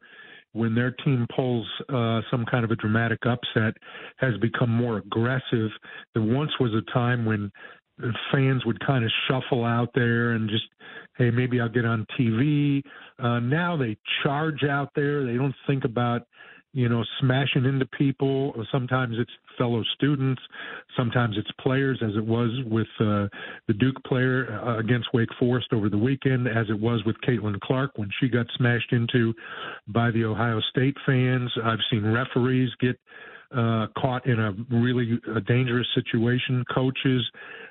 when 0.54 0.76
their 0.76 0.92
team 0.92 1.28
pulls 1.36 1.68
uh, 1.90 2.22
some 2.30 2.46
kind 2.46 2.64
of 2.64 2.72
a 2.72 2.76
dramatic 2.76 3.20
upset 3.26 3.74
has 4.18 4.38
become 4.40 4.70
more 4.70 4.98
aggressive. 4.98 5.70
There 6.14 6.24
once 6.24 6.52
was 6.60 6.72
a 6.74 6.92
time 6.94 7.26
when 7.26 7.52
fans 8.32 8.66
would 8.66 8.80
kind 8.86 9.04
of 9.04 9.12
shuffle 9.28 9.64
out 9.64 9.90
there 9.94 10.32
and 10.32 10.50
just, 10.50 10.66
hey, 11.18 11.30
maybe 11.30 11.60
I'll 11.60 11.70
get 11.70 11.86
on 11.86 12.06
TV. 12.20 12.82
Uh, 13.20 13.40
now 13.40 13.78
they 13.78 13.98
charge 14.24 14.64
out 14.64 14.90
there. 14.96 15.26
They 15.26 15.36
don't 15.36 15.56
think 15.68 15.86
about 15.86 16.24
you 16.74 16.90
know, 16.90 17.04
smashing 17.20 17.66
into 17.66 17.86
people. 17.86 18.54
Sometimes 18.72 19.16
it's 19.20 19.32
fellow 19.58 19.84
students. 19.96 20.42
Sometimes 20.98 21.36
it's 21.38 21.50
players, 21.62 22.02
as 22.04 22.16
it 22.16 22.26
was 22.26 22.50
with 22.66 22.88
uh, 23.00 23.30
the 23.68 23.74
Duke 23.80 24.04
player 24.06 24.60
uh, 24.66 24.80
against 24.80 25.08
Wake 25.14 25.30
Forest 25.40 25.68
over 25.72 25.88
the 25.88 25.98
weekend, 25.98 26.48
as 26.48 26.66
it 26.70 26.80
was 26.80 27.04
with 27.06 27.16
Caitlin 27.28 27.60
Clark 27.62 27.92
when 27.98 28.10
she 28.20 28.28
got 28.28 28.48
smashed 28.58 28.92
into 28.92 29.34
by 29.88 30.10
the 30.10 30.26
Ohio 30.26 30.60
State 30.72 30.98
fans. 31.06 31.52
I've 31.64 31.80
seen 31.92 32.12
referees 32.12 32.72
get 32.80 33.00
uh, 33.56 33.86
caught 33.96 34.26
in 34.26 34.40
a 34.40 34.54
really 34.76 35.20
a 35.36 35.42
dangerous 35.42 35.88
situation. 35.94 36.64
Coaches. 36.74 37.22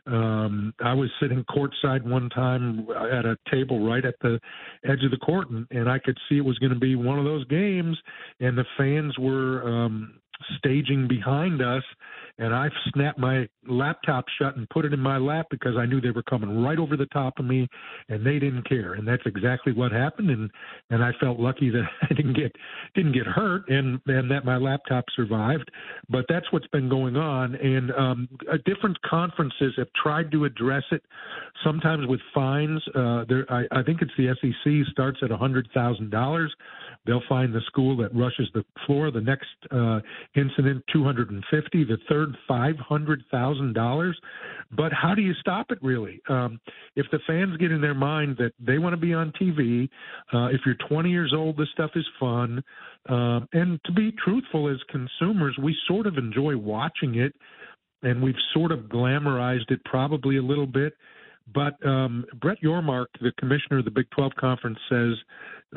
Um, 0.06 0.74
I 0.84 0.94
was 0.94 1.10
sitting 1.20 1.44
courtside 1.44 2.02
one 2.02 2.28
time 2.30 2.88
at 2.90 3.24
a 3.24 3.36
table 3.50 3.86
right 3.86 4.04
at 4.04 4.16
the 4.20 4.40
edge 4.84 5.04
of 5.04 5.10
the 5.10 5.16
court, 5.18 5.50
and, 5.50 5.66
and 5.70 5.88
I 5.88 5.98
could 5.98 6.18
see 6.28 6.38
it 6.38 6.44
was 6.44 6.58
going 6.58 6.72
to 6.72 6.78
be 6.78 6.96
one 6.96 7.18
of 7.18 7.24
those 7.24 7.46
games, 7.46 7.96
and 8.40 8.58
the 8.58 8.64
fans 8.76 9.16
were 9.18 9.62
um, 9.62 10.14
staging 10.58 11.08
behind 11.08 11.62
us 11.62 11.82
and 12.38 12.54
I 12.54 12.68
snapped 12.92 13.18
my 13.18 13.48
laptop 13.68 14.24
shut 14.38 14.56
and 14.56 14.68
put 14.70 14.84
it 14.84 14.92
in 14.92 15.00
my 15.00 15.18
lap 15.18 15.46
because 15.50 15.76
I 15.78 15.86
knew 15.86 16.00
they 16.00 16.10
were 16.10 16.22
coming 16.22 16.64
right 16.64 16.78
over 16.78 16.96
the 16.96 17.06
top 17.06 17.38
of 17.38 17.44
me, 17.44 17.68
and 18.08 18.26
they 18.26 18.38
didn't 18.38 18.68
care. 18.68 18.94
And 18.94 19.06
that's 19.06 19.22
exactly 19.26 19.72
what 19.72 19.92
happened. 19.92 20.30
And 20.30 20.50
and 20.90 21.04
I 21.04 21.12
felt 21.20 21.38
lucky 21.38 21.70
that 21.70 21.84
I 22.10 22.14
didn't 22.14 22.34
get 22.34 22.54
didn't 22.94 23.12
get 23.12 23.26
hurt, 23.26 23.68
and 23.68 24.00
and 24.06 24.30
that 24.30 24.44
my 24.44 24.56
laptop 24.56 25.04
survived. 25.14 25.70
But 26.08 26.24
that's 26.28 26.50
what's 26.52 26.66
been 26.68 26.88
going 26.88 27.16
on. 27.16 27.54
And 27.54 27.92
um, 27.92 28.28
uh, 28.50 28.56
different 28.64 29.00
conferences 29.02 29.74
have 29.76 29.88
tried 30.02 30.32
to 30.32 30.44
address 30.44 30.84
it, 30.90 31.02
sometimes 31.62 32.06
with 32.06 32.20
fines. 32.34 32.82
Uh, 32.94 33.24
there, 33.28 33.46
I, 33.50 33.64
I 33.70 33.82
think 33.82 34.00
it's 34.02 34.12
the 34.16 34.34
SEC 34.40 34.90
starts 34.90 35.18
at 35.22 35.30
a 35.30 35.36
hundred 35.36 35.68
thousand 35.74 36.10
dollars. 36.10 36.52
They'll 37.04 37.22
find 37.28 37.52
the 37.52 37.60
school 37.66 37.96
that 37.96 38.14
rushes 38.14 38.48
the 38.54 38.64
floor. 38.86 39.10
The 39.10 39.20
next 39.20 39.48
uh, 39.70 40.00
incident, 40.36 40.84
250. 40.92 41.84
The 41.84 41.98
third, 42.08 42.36
$500,000. 42.48 44.12
But 44.76 44.92
how 44.92 45.14
do 45.14 45.22
you 45.22 45.34
stop 45.40 45.70
it, 45.70 45.78
really? 45.82 46.20
Um, 46.28 46.60
if 46.94 47.06
the 47.10 47.18
fans 47.26 47.56
get 47.56 47.72
in 47.72 47.80
their 47.80 47.94
mind 47.94 48.36
that 48.38 48.52
they 48.60 48.78
want 48.78 48.92
to 48.92 48.96
be 49.00 49.14
on 49.14 49.32
TV, 49.40 49.88
uh, 50.32 50.46
if 50.46 50.60
you're 50.64 50.76
20 50.88 51.10
years 51.10 51.32
old, 51.36 51.56
this 51.56 51.68
stuff 51.72 51.90
is 51.96 52.06
fun. 52.20 52.62
Um, 53.08 53.48
and 53.52 53.80
to 53.84 53.92
be 53.92 54.12
truthful, 54.24 54.68
as 54.68 54.78
consumers, 54.88 55.56
we 55.60 55.76
sort 55.88 56.06
of 56.06 56.18
enjoy 56.18 56.56
watching 56.56 57.16
it, 57.16 57.34
and 58.02 58.22
we've 58.22 58.34
sort 58.54 58.70
of 58.70 58.80
glamorized 58.80 59.70
it 59.70 59.84
probably 59.84 60.36
a 60.36 60.42
little 60.42 60.66
bit. 60.66 60.94
But 61.52 61.84
um, 61.86 62.24
Brett 62.40 62.58
Yormark, 62.62 63.06
the 63.20 63.32
commissioner 63.38 63.78
of 63.78 63.84
the 63.84 63.90
Big 63.90 64.08
12 64.10 64.32
Conference, 64.38 64.78
says 64.88 65.14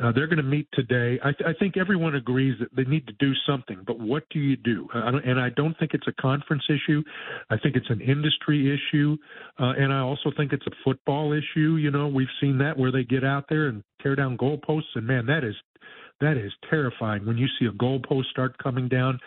uh, 0.02 0.12
they're 0.12 0.26
going 0.26 0.36
to 0.36 0.42
meet 0.42 0.68
today. 0.72 1.18
I, 1.24 1.32
th- 1.32 1.44
I, 1.46 1.58
think 1.58 1.76
everyone 1.76 2.14
agrees 2.14 2.54
that 2.60 2.68
they 2.76 2.84
need 2.84 3.06
to 3.06 3.14
do 3.14 3.32
something, 3.46 3.78
but 3.86 3.98
what 3.98 4.24
do 4.30 4.38
you 4.38 4.56
do? 4.56 4.86
Uh, 4.94 5.12
and 5.24 5.40
I 5.40 5.48
don't 5.50 5.76
think 5.78 5.92
it's 5.94 6.06
a 6.06 6.12
conference 6.20 6.64
issue. 6.68 7.02
I 7.48 7.56
think 7.56 7.76
it's 7.76 7.88
an 7.88 8.02
industry 8.02 8.72
issue, 8.72 9.16
uh, 9.58 9.72
and 9.78 9.92
I 9.92 10.00
also 10.00 10.30
think 10.36 10.52
it's 10.52 10.66
a 10.66 10.72
football 10.84 11.32
issue. 11.32 11.76
You 11.76 11.90
know, 11.90 12.08
we've 12.08 12.28
seen 12.40 12.58
that 12.58 12.76
where 12.76 12.92
they 12.92 13.04
get 13.04 13.24
out 13.24 13.46
there 13.48 13.68
and 13.68 13.82
tear 14.02 14.14
down 14.14 14.36
goalposts, 14.36 14.94
and 14.94 15.06
man, 15.06 15.24
that 15.26 15.44
is 15.44 15.54
that 16.20 16.36
is 16.36 16.52
terrifying 16.68 17.24
when 17.26 17.38
you 17.38 17.46
see 17.58 17.66
a 17.66 17.72
goalpost 17.72 18.26
start 18.26 18.56
coming 18.58 18.88
down, 18.88 19.18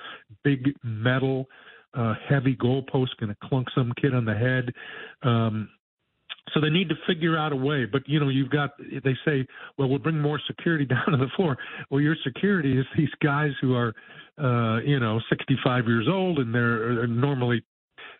big 0.44 0.74
metal. 0.84 1.48
Uh, 1.96 2.14
heavy 2.30 2.56
goalpost 2.56 3.08
going 3.20 3.30
to 3.30 3.38
clunk 3.46 3.68
some 3.74 3.92
kid 4.00 4.14
on 4.14 4.24
the 4.24 4.36
head. 4.36 4.72
Um, 5.24 5.68
so 6.54 6.62
they 6.62 6.70
need 6.70 6.90
to 6.90 6.96
figure 7.08 7.38
out 7.38 7.52
a 7.52 7.56
way. 7.56 7.86
But 7.86 8.08
you 8.08 8.20
know, 8.20 8.30
you've 8.30 8.50
got 8.50 8.72
they 8.78 9.16
say, 9.26 9.46
well, 9.78 9.90
we'll 9.90 10.00
bring 10.00 10.20
more 10.20 10.40
security 10.48 10.86
down 10.90 11.06
to 11.12 11.18
the 11.18 11.30
floor. 11.36 11.58
Well, 11.90 12.02
your 12.02 12.16
security 12.24 12.78
is 12.78 12.86
these 12.98 13.10
guys 13.24 13.52
who 13.62 13.76
are, 13.76 13.94
uh, 14.38 14.82
you 14.82 15.00
know, 15.00 15.20
65 15.30 15.86
years 15.86 16.08
old 16.10 16.40
and 16.40 16.54
they're 16.54 17.08
normally 17.08 17.64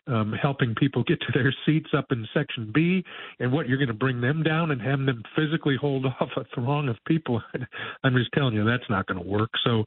um, 0.06 0.32
helping 0.40 0.74
people 0.74 1.04
get 1.04 1.20
to 1.20 1.32
their 1.32 1.54
seats 1.66 1.90
up 1.96 2.06
in 2.10 2.26
section 2.34 2.70
B, 2.74 3.04
and 3.38 3.52
what 3.52 3.68
you're 3.68 3.78
going 3.78 3.88
to 3.88 3.94
bring 3.94 4.20
them 4.20 4.42
down 4.42 4.70
and 4.70 4.80
have 4.80 4.98
them 5.00 5.22
physically 5.36 5.76
hold 5.80 6.06
off 6.20 6.30
a 6.36 6.44
throng 6.54 6.88
of 6.88 6.96
people. 7.06 7.42
I'm 8.04 8.14
just 8.14 8.32
telling 8.32 8.54
you 8.54 8.64
that's 8.64 8.88
not 8.88 9.06
going 9.06 9.22
to 9.22 9.28
work. 9.28 9.50
So 9.64 9.84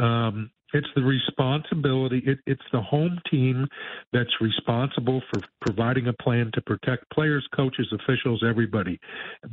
um, 0.00 0.50
It's 0.74 0.88
the 0.96 1.02
responsibility. 1.02 2.20
It, 2.26 2.38
it's 2.46 2.62
the 2.72 2.82
home 2.82 3.20
team 3.30 3.68
that's 4.12 4.40
responsible 4.40 5.22
for 5.32 5.40
providing 5.60 6.08
a 6.08 6.12
plan 6.12 6.50
to 6.54 6.60
protect 6.60 7.08
players, 7.10 7.46
coaches, 7.54 7.86
officials, 7.92 8.42
everybody. 8.46 8.98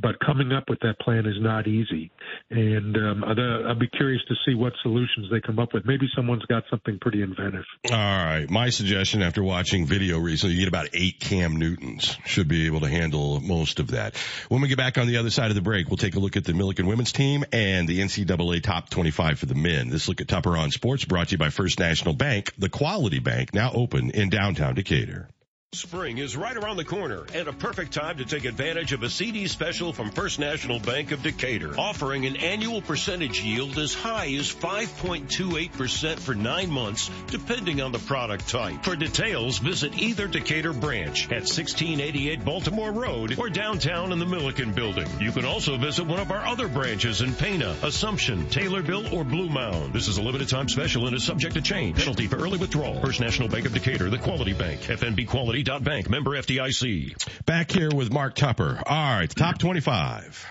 But 0.00 0.18
coming 0.18 0.52
up 0.52 0.64
with 0.68 0.80
that 0.80 0.98
plan 0.98 1.26
is 1.26 1.36
not 1.38 1.68
easy, 1.68 2.10
and 2.50 2.96
um, 2.96 3.24
I'd, 3.24 3.38
uh, 3.38 3.70
I'd 3.70 3.78
be 3.78 3.88
curious 3.88 4.20
to 4.28 4.34
see 4.44 4.56
what 4.56 4.72
solutions 4.82 5.28
they 5.30 5.40
come 5.40 5.60
up 5.60 5.72
with. 5.72 5.84
Maybe 5.86 6.08
someone's 6.16 6.44
got 6.46 6.64
something 6.68 6.98
pretty 7.00 7.22
inventive. 7.22 7.64
All 7.90 7.96
right, 7.96 8.50
my 8.50 8.70
suggestion 8.70 9.22
after 9.22 9.44
watching 9.44 9.86
video 9.86 10.18
recently, 10.18 10.54
you 10.56 10.60
get 10.60 10.68
about 10.68 10.88
eight 10.92 11.20
Cam 11.20 11.56
Newtons 11.56 12.16
should 12.26 12.48
be 12.48 12.66
able 12.66 12.80
to 12.80 12.88
handle 12.88 13.40
most 13.40 13.78
of 13.78 13.92
that. 13.92 14.16
When 14.48 14.60
we 14.60 14.66
get 14.66 14.78
back 14.78 14.98
on 14.98 15.06
the 15.06 15.18
other 15.18 15.30
side 15.30 15.50
of 15.50 15.54
the 15.54 15.62
break, 15.62 15.88
we'll 15.88 15.98
take 15.98 16.16
a 16.16 16.20
look 16.20 16.36
at 16.36 16.44
the 16.44 16.52
Millikin 16.52 16.86
women's 16.86 17.12
team 17.12 17.44
and 17.52 17.88
the 17.88 18.00
NCAA 18.00 18.60
top 18.62 18.90
25 18.90 19.38
for 19.38 19.46
the 19.46 19.54
men. 19.54 19.88
This 19.88 20.08
look 20.08 20.20
at 20.20 20.26
Tupper 20.26 20.56
on 20.56 20.72
Sports 20.72 21.04
brought 21.12 21.28
to 21.28 21.32
you 21.32 21.38
by 21.38 21.50
First 21.50 21.78
National 21.78 22.14
Bank, 22.14 22.54
the 22.56 22.70
quality 22.70 23.18
bank 23.18 23.52
now 23.52 23.70
open 23.74 24.12
in 24.12 24.30
downtown 24.30 24.74
Decatur. 24.74 25.28
Spring 25.74 26.18
is 26.18 26.36
right 26.36 26.54
around 26.54 26.76
the 26.76 26.84
corner 26.84 27.24
and 27.32 27.48
a 27.48 27.52
perfect 27.54 27.94
time 27.94 28.18
to 28.18 28.26
take 28.26 28.44
advantage 28.44 28.92
of 28.92 29.02
a 29.02 29.08
CD 29.08 29.48
special 29.48 29.94
from 29.94 30.10
First 30.10 30.38
National 30.38 30.78
Bank 30.78 31.12
of 31.12 31.22
Decatur, 31.22 31.74
offering 31.80 32.26
an 32.26 32.36
annual 32.36 32.82
percentage 32.82 33.40
yield 33.40 33.78
as 33.78 33.94
high 33.94 34.26
as 34.34 34.52
5.28% 34.52 36.18
for 36.18 36.34
nine 36.34 36.70
months, 36.70 37.10
depending 37.28 37.80
on 37.80 37.90
the 37.90 37.98
product 38.00 38.48
type. 38.48 38.84
For 38.84 38.96
details, 38.96 39.60
visit 39.60 39.98
either 39.98 40.28
Decatur 40.28 40.74
branch 40.74 41.24
at 41.24 41.48
1688 41.48 42.44
Baltimore 42.44 42.92
Road 42.92 43.38
or 43.38 43.48
downtown 43.48 44.12
in 44.12 44.18
the 44.18 44.26
Millikin 44.26 44.74
building. 44.74 45.08
You 45.20 45.32
can 45.32 45.46
also 45.46 45.78
visit 45.78 46.06
one 46.06 46.20
of 46.20 46.30
our 46.32 46.44
other 46.44 46.68
branches 46.68 47.22
in 47.22 47.32
Pana, 47.32 47.74
Assumption, 47.82 48.44
Taylorville, 48.50 49.10
or 49.10 49.24
Blue 49.24 49.48
Mound. 49.48 49.94
This 49.94 50.08
is 50.08 50.18
a 50.18 50.22
limited 50.22 50.50
time 50.50 50.68
special 50.68 51.06
and 51.06 51.16
is 51.16 51.24
subject 51.24 51.54
to 51.54 51.62
change. 51.62 51.96
Penalty 51.96 52.26
for 52.26 52.36
early 52.36 52.58
withdrawal. 52.58 53.00
First 53.00 53.20
National 53.20 53.48
Bank 53.48 53.64
of 53.64 53.72
Decatur, 53.72 54.10
the 54.10 54.18
quality 54.18 54.52
bank. 54.52 54.82
FNB 54.82 55.26
quality 55.26 55.61
Bank, 55.62 56.10
member 56.10 56.30
FDIC. 56.30 57.44
Back 57.46 57.70
here 57.70 57.90
with 57.94 58.12
Mark 58.12 58.34
Tupper. 58.34 58.82
All 58.86 59.14
right, 59.14 59.30
top 59.30 59.58
25. 59.58 60.46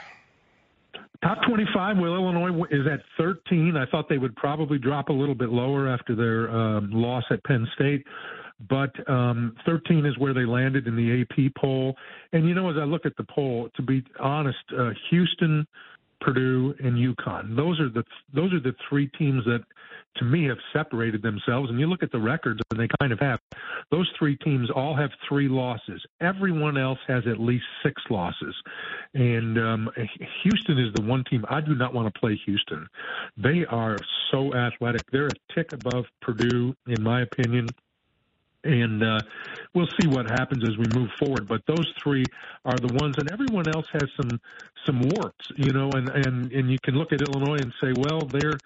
Top 1.24 1.38
25, 1.48 1.98
well, 1.98 2.16
Illinois 2.16 2.66
is 2.72 2.88
at 2.92 3.02
13. 3.20 3.78
I 3.78 3.86
thought 3.92 4.10
they 4.10 4.18
would 4.18 4.36
probably 4.36 4.80
drop 4.80 5.10
a 5.10 5.14
little 5.14 5.36
bit 5.36 5.50
lower 5.50 5.88
after 5.88 6.16
their 6.16 6.50
um, 6.50 6.90
loss 6.92 7.24
at 7.30 7.44
Penn 7.44 7.68
State. 7.76 8.06
But 8.70 8.92
um, 9.10 9.56
13 9.66 10.06
is 10.06 10.18
where 10.18 10.34
they 10.34 10.46
landed 10.46 10.88
in 10.88 10.96
the 10.96 11.22
AP 11.22 11.54
poll. 11.56 11.96
And, 12.34 12.48
you 12.48 12.56
know, 12.56 12.70
as 12.70 12.78
I 12.80 12.86
look 12.86 13.06
at 13.06 13.16
the 13.18 13.24
poll, 13.24 13.70
to 13.76 13.82
be 13.84 14.04
honest, 14.20 14.58
uh, 14.78 14.92
Houston, 15.12 15.68
Purdue, 16.22 16.74
and 16.80 16.96
UConn, 16.96 17.56
those 17.56 17.80
are 17.80 17.90
the 17.90 18.04
those 18.34 18.54
are 18.54 18.60
the 18.60 18.74
three 18.88 19.08
teams 19.18 19.44
that 19.46 19.64
to 20.18 20.26
me 20.26 20.46
have 20.46 20.58
separated 20.74 21.22
themselves. 21.22 21.70
And 21.70 21.80
you 21.80 21.88
look 21.88 22.04
at 22.04 22.12
the 22.12 22.20
records, 22.20 22.62
and 22.72 22.80
they 22.80 22.88
kind 23.00 23.12
of 23.12 23.20
have. 23.20 23.40
Those 23.92 24.12
three 24.18 24.38
teams 24.38 24.70
all 24.70 24.96
have 24.96 25.12
three 25.28 25.48
losses. 25.48 26.04
Everyone 26.20 26.78
else 26.78 27.00
has 27.08 27.24
at 27.28 27.40
least 27.40 27.66
six 27.84 28.02
losses. 28.10 28.56
And 29.14 29.58
um, 29.58 29.90
Houston 30.44 30.80
is 30.80 30.94
the 30.94 31.04
one 31.04 31.24
team 31.30 31.46
I 31.50 31.62
do 31.62 31.76
not 31.76 31.94
want 31.94 32.14
to 32.14 32.20
play 32.20 32.40
Houston. 32.46 32.88
They 33.38 33.66
are 33.66 33.98
so 34.32 34.54
athletic. 34.54 35.04
They're 35.12 35.28
a 35.28 35.54
tick 35.56 35.74
above 35.74 36.06
Purdue, 36.22 36.76
in 36.88 37.02
my 37.02 37.22
opinion 37.22 37.68
and 38.64 39.04
uh, 39.04 39.20
we'll 39.74 39.90
see 40.00 40.08
what 40.08 40.30
happens 40.30 40.64
as 40.64 40.78
we 40.78 40.86
move 40.94 41.10
forward. 41.20 41.48
But 41.48 41.62
those 41.66 41.92
three 42.02 42.26
are 42.66 42.78
the 42.78 42.94
ones, 43.02 43.16
and 43.18 43.32
everyone 43.32 43.68
else 43.68 43.88
has 43.94 44.08
some 44.16 44.40
some 44.86 45.02
warts, 45.02 45.48
you 45.56 45.72
know. 45.74 45.90
And 45.92 46.10
and 46.10 46.52
and 46.52 46.72
you 46.72 46.78
can 46.84 46.96
look 46.96 47.12
at 47.12 47.22
Illinois 47.22 47.58
and 47.58 47.74
say, 47.82 47.94
well, 47.98 48.22
they're 48.22 48.58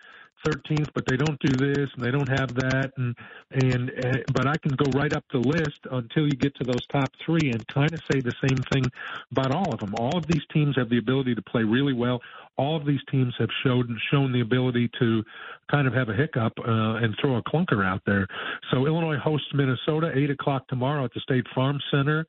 13th, 0.46 0.90
but 0.94 1.06
they 1.06 1.18
don't 1.18 1.40
do 1.40 1.54
this 1.54 1.90
and 1.96 2.06
they 2.06 2.12
don't 2.12 2.30
have 2.30 2.54
that, 2.56 2.92
and 2.98 3.16
and 3.52 3.92
uh, 4.04 4.20
but 4.34 4.48
I 4.48 4.58
can 4.58 4.76
go 4.76 4.86
right 4.98 5.14
up 5.14 5.26
the 5.32 5.40
list 5.40 5.80
until 5.92 6.24
you 6.24 6.32
get 6.32 6.56
to 6.56 6.64
those 6.64 6.86
top 6.88 7.12
three 7.26 7.52
and 7.52 7.68
kind 7.68 7.92
of 7.94 8.00
say 8.12 8.22
the 8.22 8.34
same 8.48 8.58
thing 8.72 8.86
about 9.32 9.52
all 9.52 9.74
of 9.74 9.80
them. 9.80 9.94
All 10.00 10.18
of 10.18 10.26
these 10.28 10.44
teams 10.54 10.76
have 10.78 10.90
the 10.90 10.98
ability 10.98 11.36
to 11.36 11.42
play 11.42 11.64
really 11.64 11.94
well. 11.94 12.22
All 12.58 12.76
of 12.76 12.86
these 12.86 13.02
teams 13.12 13.34
have 13.40 13.50
showed 13.64 13.90
shown 14.12 14.32
the 14.32 14.42
ability 14.42 14.90
to 15.00 15.24
kind 15.70 15.88
of 15.88 15.94
have 15.94 16.10
a 16.10 16.14
hiccup 16.14 16.54
uh, 16.60 16.96
and 16.96 17.16
throw 17.20 17.36
a 17.38 17.44
clunker 17.44 17.86
out 17.86 18.02
there. 18.06 18.28
So 18.72 18.86
Illinois 18.86 19.18
hosts 19.18 19.48
Minnesota 19.54 20.12
eight 20.16 20.30
o'clock 20.30 20.68
tomorrow 20.68 21.06
at 21.06 21.14
the 21.14 21.20
State 21.22 21.46
Farm 21.54 21.80
Center. 21.92 22.26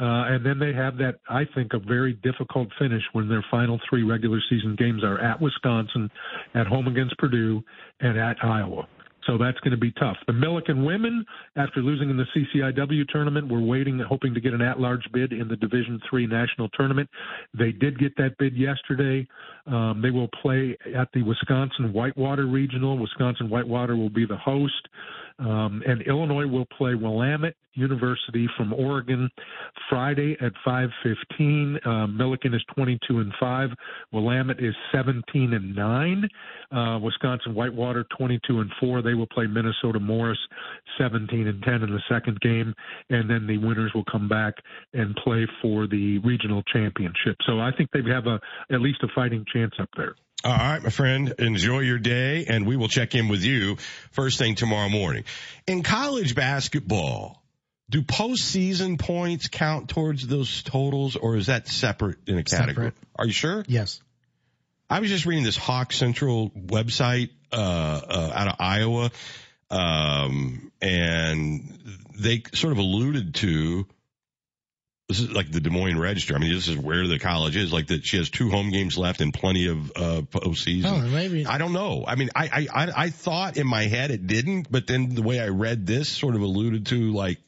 Uh, 0.00 0.30
and 0.30 0.46
then 0.46 0.60
they 0.60 0.72
have 0.72 0.96
that, 0.98 1.16
I 1.28 1.44
think, 1.56 1.72
a 1.74 1.80
very 1.80 2.12
difficult 2.12 2.68
finish 2.78 3.02
when 3.14 3.28
their 3.28 3.44
final 3.50 3.80
three 3.90 4.04
regular 4.04 4.38
season 4.48 4.76
games 4.78 5.02
are 5.02 5.18
at 5.18 5.40
Wisconsin, 5.40 6.08
at 6.54 6.68
home 6.68 6.86
against 6.86 7.18
Purdue, 7.18 7.64
and 7.98 8.16
at 8.16 8.36
Iowa. 8.44 8.86
So 9.28 9.36
that's 9.36 9.58
going 9.60 9.72
to 9.72 9.76
be 9.76 9.92
tough. 9.92 10.16
The 10.26 10.32
Millikin 10.32 10.86
women, 10.86 11.24
after 11.56 11.80
losing 11.80 12.08
in 12.08 12.16
the 12.16 12.24
CCIW 12.34 13.08
tournament, 13.08 13.46
were 13.48 13.60
waiting, 13.60 13.98
hoping 13.98 14.32
to 14.32 14.40
get 14.40 14.54
an 14.54 14.62
at-large 14.62 15.02
bid 15.12 15.34
in 15.34 15.48
the 15.48 15.56
Division 15.56 16.00
Three 16.08 16.26
national 16.26 16.70
tournament. 16.70 17.10
They 17.56 17.70
did 17.70 17.98
get 17.98 18.16
that 18.16 18.38
bid 18.38 18.56
yesterday. 18.56 19.28
Um, 19.66 20.00
they 20.02 20.10
will 20.10 20.28
play 20.40 20.78
at 20.96 21.08
the 21.12 21.22
Wisconsin 21.22 21.92
Whitewater 21.92 22.46
Regional. 22.46 22.96
Wisconsin 22.98 23.50
Whitewater 23.50 23.96
will 23.96 24.08
be 24.08 24.24
the 24.24 24.36
host. 24.36 24.88
Um, 25.38 25.82
and 25.86 26.02
Illinois 26.02 26.46
will 26.46 26.66
play 26.66 26.94
Willamette 26.94 27.54
University 27.74 28.48
from 28.56 28.72
Oregon 28.72 29.30
Friday 29.88 30.36
at 30.40 30.52
5:15. 30.64 31.78
Uh, 31.84 32.06
Millikin 32.08 32.54
is 32.54 32.64
22 32.74 33.20
and 33.20 33.32
five. 33.38 33.70
Willamette 34.12 34.60
is 34.60 34.74
17 34.90 35.52
and 35.52 35.76
nine. 35.76 36.28
Uh, 36.72 36.98
Wisconsin 37.00 37.54
Whitewater 37.54 38.04
22 38.16 38.60
and 38.60 38.72
four. 38.80 39.00
They 39.00 39.14
will 39.14 39.28
play 39.28 39.46
Minnesota 39.46 40.00
Morris 40.00 40.38
17 40.98 41.46
and 41.46 41.62
10 41.62 41.82
in 41.84 41.90
the 41.90 42.02
second 42.08 42.40
game, 42.40 42.74
and 43.10 43.30
then 43.30 43.46
the 43.46 43.58
winners 43.58 43.92
will 43.94 44.04
come 44.10 44.28
back 44.28 44.54
and 44.92 45.14
play 45.16 45.46
for 45.62 45.86
the 45.86 46.18
regional 46.18 46.62
championship. 46.64 47.36
So 47.46 47.60
I 47.60 47.70
think 47.70 47.90
they 47.92 48.02
have 48.10 48.26
a 48.26 48.40
at 48.72 48.80
least 48.80 49.02
a 49.04 49.08
fighting 49.14 49.44
chance 49.52 49.74
up 49.78 49.90
there. 49.96 50.16
All 50.44 50.52
right, 50.52 50.80
my 50.80 50.90
friend, 50.90 51.34
enjoy 51.40 51.80
your 51.80 51.98
day 51.98 52.44
and 52.46 52.64
we 52.64 52.76
will 52.76 52.86
check 52.86 53.16
in 53.16 53.26
with 53.26 53.42
you 53.42 53.76
first 54.12 54.38
thing 54.38 54.54
tomorrow 54.54 54.88
morning. 54.88 55.24
In 55.66 55.82
college 55.82 56.36
basketball, 56.36 57.42
do 57.90 58.02
postseason 58.02 59.00
points 59.00 59.48
count 59.48 59.88
towards 59.88 60.24
those 60.28 60.62
totals 60.62 61.16
or 61.16 61.36
is 61.36 61.46
that 61.46 61.66
separate 61.66 62.18
in 62.28 62.38
a 62.38 62.44
category? 62.44 62.88
Separate. 62.88 62.94
Are 63.16 63.26
you 63.26 63.32
sure? 63.32 63.64
Yes. 63.66 64.00
I 64.88 65.00
was 65.00 65.10
just 65.10 65.26
reading 65.26 65.42
this 65.42 65.56
Hawk 65.56 65.92
Central 65.92 66.50
website, 66.50 67.30
uh, 67.52 67.56
uh, 67.56 68.32
out 68.32 68.48
of 68.48 68.54
Iowa. 68.60 69.10
Um, 69.70 70.70
and 70.80 71.78
they 72.16 72.44
sort 72.54 72.72
of 72.72 72.78
alluded 72.78 73.34
to 73.36 73.86
this 75.08 75.20
is 75.20 75.32
like 75.32 75.50
the 75.50 75.60
Des 75.60 75.70
Moines 75.70 75.98
Register. 75.98 76.34
I 76.34 76.38
mean, 76.38 76.52
this 76.52 76.68
is 76.68 76.76
where 76.76 77.06
the 77.06 77.18
college 77.18 77.56
is. 77.56 77.72
Like 77.72 77.86
that, 77.86 78.04
she 78.04 78.18
has 78.18 78.28
two 78.28 78.50
home 78.50 78.70
games 78.70 78.98
left 78.98 79.20
and 79.20 79.32
plenty 79.32 79.68
of 79.68 79.90
uh, 79.96 80.22
postseason. 80.22 80.84
Oh, 80.86 81.00
maybe 81.08 81.46
I 81.46 81.56
don't 81.58 81.72
know. 81.72 82.04
I 82.06 82.14
mean, 82.14 82.28
I, 82.36 82.44
I 82.44 82.84
I 82.84 82.92
I 83.04 83.10
thought 83.10 83.56
in 83.56 83.66
my 83.66 83.84
head 83.84 84.10
it 84.10 84.26
didn't, 84.26 84.70
but 84.70 84.86
then 84.86 85.14
the 85.14 85.22
way 85.22 85.40
I 85.40 85.48
read 85.48 85.86
this 85.86 86.08
sort 86.08 86.34
of 86.34 86.42
alluded 86.42 86.86
to 86.86 87.12
like 87.12 87.38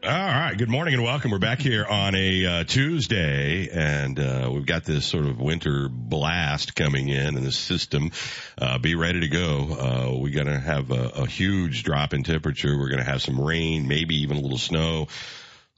All 0.01 0.11
right. 0.11 0.55
Good 0.57 0.69
morning 0.69 0.93
and 0.93 1.03
welcome. 1.03 1.31
We're 1.31 1.39
back 1.39 1.59
here 1.59 1.85
on 1.85 2.15
a 2.15 2.45
uh, 2.45 2.63
Tuesday, 2.63 3.67
and 3.69 4.17
uh, 4.17 4.49
we've 4.53 4.65
got 4.65 4.85
this 4.85 5.05
sort 5.05 5.25
of 5.25 5.41
winter 5.41 5.89
blast 5.91 6.75
coming 6.75 7.09
in 7.09 7.35
in 7.35 7.43
the 7.43 7.51
system. 7.51 8.11
Uh, 8.57 8.79
be 8.79 8.95
ready 8.95 9.19
to 9.19 9.27
go. 9.27 9.75
Uh, 9.77 10.17
we're 10.17 10.33
going 10.33 10.47
to 10.47 10.59
have 10.59 10.91
a, 10.91 11.09
a 11.09 11.27
huge 11.27 11.83
drop 11.83 12.13
in 12.13 12.23
temperature. 12.23 12.79
We're 12.79 12.87
going 12.87 13.03
to 13.03 13.11
have 13.11 13.21
some 13.21 13.37
rain, 13.37 13.89
maybe 13.89 14.21
even 14.21 14.37
a 14.37 14.39
little 14.39 14.57
snow. 14.57 15.09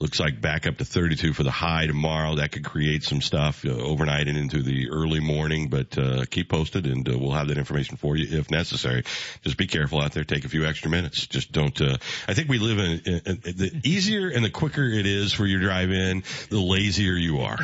Looks 0.02 0.18
like 0.18 0.40
back 0.40 0.66
up 0.66 0.78
to 0.78 0.84
32 0.84 1.32
for 1.32 1.44
the 1.44 1.52
high 1.52 1.86
tomorrow. 1.86 2.34
That 2.34 2.50
could 2.50 2.64
create 2.64 3.04
some 3.04 3.20
stuff 3.20 3.64
uh, 3.64 3.68
overnight 3.68 4.26
and 4.26 4.36
into 4.36 4.60
the 4.60 4.90
early 4.90 5.20
morning, 5.20 5.68
but 5.68 5.96
uh, 5.96 6.24
keep 6.28 6.48
posted 6.48 6.88
and 6.88 7.08
uh, 7.08 7.16
we'll 7.16 7.30
have 7.30 7.46
that 7.46 7.56
information 7.56 7.96
for 7.96 8.16
you 8.16 8.36
if 8.36 8.50
necessary. 8.50 9.04
Just 9.42 9.56
be 9.56 9.68
careful 9.68 10.02
out 10.02 10.10
there. 10.10 10.24
Take 10.24 10.44
a 10.44 10.48
few 10.48 10.66
extra 10.66 10.90
minutes. 10.90 11.28
Just 11.28 11.52
don't. 11.52 11.80
Uh, 11.80 11.98
I 12.26 12.34
think 12.34 12.48
we 12.48 12.58
live 12.58 12.80
in, 12.80 13.00
in, 13.06 13.20
in 13.26 13.56
the 13.56 13.80
easier 13.84 14.28
and 14.28 14.44
the 14.44 14.50
quicker 14.50 14.82
it 14.82 15.06
is 15.06 15.32
for 15.32 15.46
your 15.46 15.60
drive 15.60 15.92
in, 15.92 16.24
the 16.50 16.58
lazier 16.58 17.14
you 17.14 17.42
are. 17.42 17.60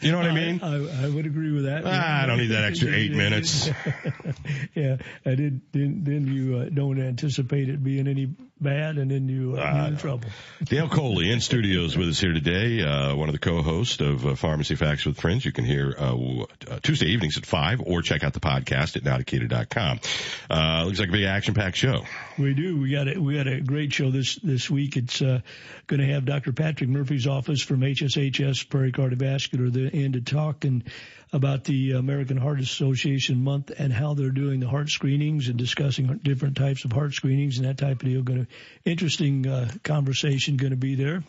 You 0.00 0.12
know 0.12 0.18
what 0.18 0.26
I 0.26 0.34
mean? 0.34 0.60
I, 0.62 1.06
I, 1.06 1.08
would 1.08 1.24
agree 1.24 1.52
with 1.52 1.64
that. 1.64 1.82
Ah, 1.86 2.22
I 2.22 2.26
don't 2.26 2.36
need 2.36 2.48
that 2.48 2.64
extra 2.64 2.92
eight 2.92 3.12
minutes. 3.16 3.70
yeah, 4.74 4.98
I 5.24 5.34
did. 5.34 5.62
Then, 5.72 6.04
then 6.04 6.26
you 6.26 6.58
uh, 6.58 6.64
don't 6.66 7.00
anticipate 7.00 7.70
it 7.70 7.82
being 7.82 8.06
any 8.06 8.34
bad, 8.60 8.98
and 8.98 9.10
then 9.10 9.28
you 9.28 9.56
uh, 9.56 9.60
uh, 9.60 9.86
in 9.88 9.96
trouble. 9.96 10.28
Dale 10.64 10.88
Coley 10.88 11.30
in 11.30 11.40
studios 11.40 11.96
with 11.96 12.08
us 12.08 12.20
here 12.20 12.32
today. 12.32 12.82
Uh, 12.82 13.14
one 13.14 13.28
of 13.28 13.32
the 13.32 13.38
co-hosts 13.38 14.00
of 14.00 14.26
uh, 14.26 14.34
Pharmacy 14.34 14.76
Facts 14.76 15.04
with 15.04 15.20
Friends. 15.20 15.44
You 15.44 15.52
can 15.52 15.64
hear 15.64 15.94
uh, 15.98 16.14
uh, 16.70 16.80
Tuesday 16.82 17.06
evenings 17.06 17.36
at 17.36 17.46
five, 17.46 17.80
or 17.80 18.02
check 18.02 18.24
out 18.24 18.32
the 18.32 18.40
podcast 18.40 18.96
at 18.96 19.02
nowdecatur.com. 19.02 20.00
Uh, 20.50 20.84
looks 20.84 20.98
like 20.98 21.08
a 21.08 21.12
big 21.12 21.24
action-packed 21.24 21.76
show. 21.76 22.04
We 22.38 22.54
do. 22.54 22.80
We 22.80 22.90
got 22.90 23.08
a, 23.08 23.18
we 23.18 23.36
got 23.36 23.46
a 23.46 23.60
great 23.60 23.92
show 23.92 24.10
this 24.10 24.36
this 24.36 24.70
week. 24.70 24.96
It's 24.96 25.20
uh, 25.20 25.40
going 25.86 26.00
to 26.00 26.12
have 26.12 26.24
Dr. 26.24 26.52
Patrick 26.52 26.90
Murphy's 26.90 27.26
office 27.26 27.62
from 27.62 27.80
HSHS 27.80 28.68
Prairie 28.68 28.92
Cardiovascular 28.92 29.72
the, 29.72 29.90
and 30.04 30.14
to 30.14 30.20
talk 30.20 30.64
and 30.64 30.84
about 31.32 31.64
the 31.64 31.92
American 31.92 32.36
Heart 32.36 32.60
Association 32.60 33.42
month 33.42 33.70
and 33.76 33.92
how 33.92 34.14
they're 34.14 34.30
doing 34.30 34.60
the 34.60 34.68
heart 34.68 34.90
screenings 34.90 35.48
and 35.48 35.56
discussing 35.56 36.20
different 36.22 36.56
types 36.56 36.84
of 36.84 36.92
heart 36.92 37.14
screenings 37.14 37.58
and 37.58 37.66
that 37.66 37.78
type 37.78 38.02
of 38.02 38.08
deal. 38.08 38.22
Going 38.22 38.46
to 38.46 38.90
interesting 38.90 39.46
uh, 39.46 39.70
conversation 39.82 40.56
going 40.56 40.70
to 40.70 40.76
be 40.76 40.94
there. 40.94 41.24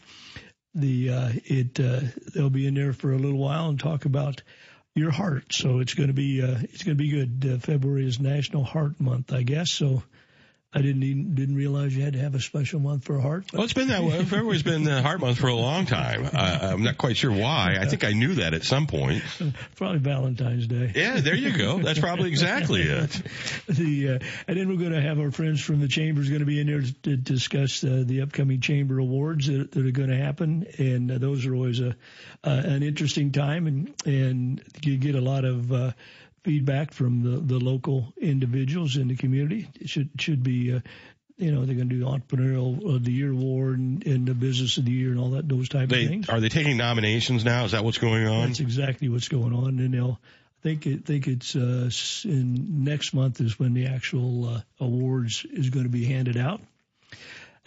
The 0.76 1.10
uh, 1.10 1.30
it 1.46 1.80
uh, 1.80 2.02
they'll 2.34 2.52
be 2.52 2.68
in 2.68 2.76
there 2.76 2.94
for 2.94 3.12
a 3.12 3.18
little 3.18 3.40
while 3.40 3.70
and 3.70 3.80
talk 3.80 4.06
about 4.06 4.44
your 4.94 5.12
heart. 5.12 5.54
So 5.54 5.80
it's 5.80 5.96
going 5.96 6.08
to 6.08 6.14
be 6.14 6.44
uh, 6.44 6.60
it's 6.62 6.84
going 6.84 6.98
to 6.98 7.04
be 7.04 7.10
good. 7.10 7.52
Uh, 7.52 7.58
February 7.58 8.06
is 8.06 8.20
National 8.20 8.64
Heart 8.64 9.00
Month, 9.00 9.34
I 9.34 9.44
guess. 9.44 9.72
So 9.72 10.04
I 10.78 10.82
didn't 10.84 11.02
even, 11.02 11.34
didn't 11.34 11.56
realize 11.56 11.98
you 11.98 12.04
had 12.04 12.14
to 12.14 12.20
have 12.20 12.36
a 12.36 12.40
special 12.40 12.80
month 12.80 13.04
for 13.04 13.20
heart. 13.20 13.52
Well, 13.52 13.64
it's 13.64 13.74
been 13.74 13.88
that 13.88 14.04
way. 14.04 14.24
February's 14.24 14.62
been 14.62 14.84
the 14.84 15.02
heart 15.02 15.20
month 15.20 15.40
for 15.40 15.48
a 15.48 15.56
long 15.56 15.88
time. 15.88 16.30
Uh, 16.32 16.60
I'm 16.62 16.84
not 16.84 17.00
quite 17.00 17.18
sure 17.18 17.32
why. 17.32 17.78
I 17.82 17.88
think 17.88 18.04
I 18.04 18.12
knew 18.12 18.36
that 18.36 18.54
at 18.54 18.64
some 18.64 18.86
point. 18.86 19.24
Probably 19.76 19.98
Valentine's 19.98 20.68
Day. 20.68 20.92
Yeah, 20.94 21.20
there 21.20 21.34
you 21.34 21.58
go. 21.58 21.80
That's 21.80 21.98
probably 21.98 22.30
exactly 22.30 22.84
it. 22.84 23.10
the 23.68 24.10
uh, 24.10 24.20
and 24.48 24.60
then 24.60 24.70
we're 24.70 24.78
going 24.78 24.92
to 24.92 25.02
have 25.02 25.20
our 25.20 25.32
friends 25.32 25.62
from 25.62 25.82
the 25.82 25.88
chambers 25.88 26.30
going 26.30 26.42
to 26.42 26.46
be 26.46 26.60
in 26.60 26.68
there 26.68 26.82
to, 26.82 26.94
to 26.94 27.18
discuss 27.18 27.84
uh, 27.84 28.04
the 28.06 28.22
upcoming 28.22 28.62
chamber 28.62 29.00
awards 29.00 29.48
that, 29.48 29.72
that 29.72 29.84
are 29.84 29.92
going 29.92 30.10
to 30.10 30.18
happen, 30.18 30.68
and 30.78 31.12
uh, 31.12 31.18
those 31.18 31.48
are 31.48 31.56
always 31.56 31.80
a 31.80 31.96
uh, 32.44 32.62
an 32.66 32.84
interesting 32.84 33.32
time, 33.32 33.66
and 33.66 33.94
and 34.06 34.64
you 34.84 34.98
get 34.98 35.16
a 35.16 35.22
lot 35.22 35.44
of 35.44 35.72
uh, 35.72 35.94
feedback 36.48 36.94
from 36.94 37.24
the, 37.24 37.40
the 37.42 37.60
local 37.60 38.14
individuals 38.16 38.96
in 38.96 39.10
the 39.10 39.18
community. 39.18 39.68
It 39.82 39.90
should 39.90 40.10
should 40.18 40.44
be, 40.44 40.74
uh, 40.74 40.80
you 41.36 41.52
know, 41.52 41.66
they're 41.66 41.76
going 41.76 41.90
to 41.90 41.96
do 41.96 42.00
the 42.00 42.06
entrepreneurial 42.06 42.96
of 42.96 43.04
the 43.04 43.12
year 43.12 43.32
award 43.32 43.80
and, 43.80 44.08
and, 44.08 44.26
the 44.26 44.34
business 44.34 44.78
of 44.78 44.86
the 44.86 44.94
year 44.94 45.12
and 45.12 45.20
all 45.20 45.32
that 45.32 45.50
those 45.50 45.68
type 45.68 45.90
they, 45.90 46.04
of 46.06 46.10
things. 46.10 46.30
Are 46.30 46.40
they 46.40 46.48
taking 46.48 46.78
nominations 46.78 47.44
now? 47.44 47.66
Is 47.66 47.74
that 47.74 47.84
what's 47.84 47.98
going 47.98 48.26
on? 48.26 48.48
That's 48.48 48.62
exactly 48.62 49.10
what's 49.10 49.28
going 49.28 49.54
on, 49.54 49.80
and 49.80 49.94
they'll. 49.94 50.22
I 50.22 50.64
think 50.64 50.88
it, 50.88 51.06
think 51.06 51.28
it's 51.28 51.56
uh, 51.56 51.90
in 52.24 52.84
next 52.86 53.14
month 53.14 53.42
is 53.42 53.60
when 53.60 53.74
the 53.74 53.88
actual 53.88 54.48
uh, 54.48 54.62
awards 54.80 55.46
is 55.52 55.70
going 55.70 55.86
to 55.86 55.92
be 55.92 56.06
handed 56.06 56.38
out. 56.38 56.62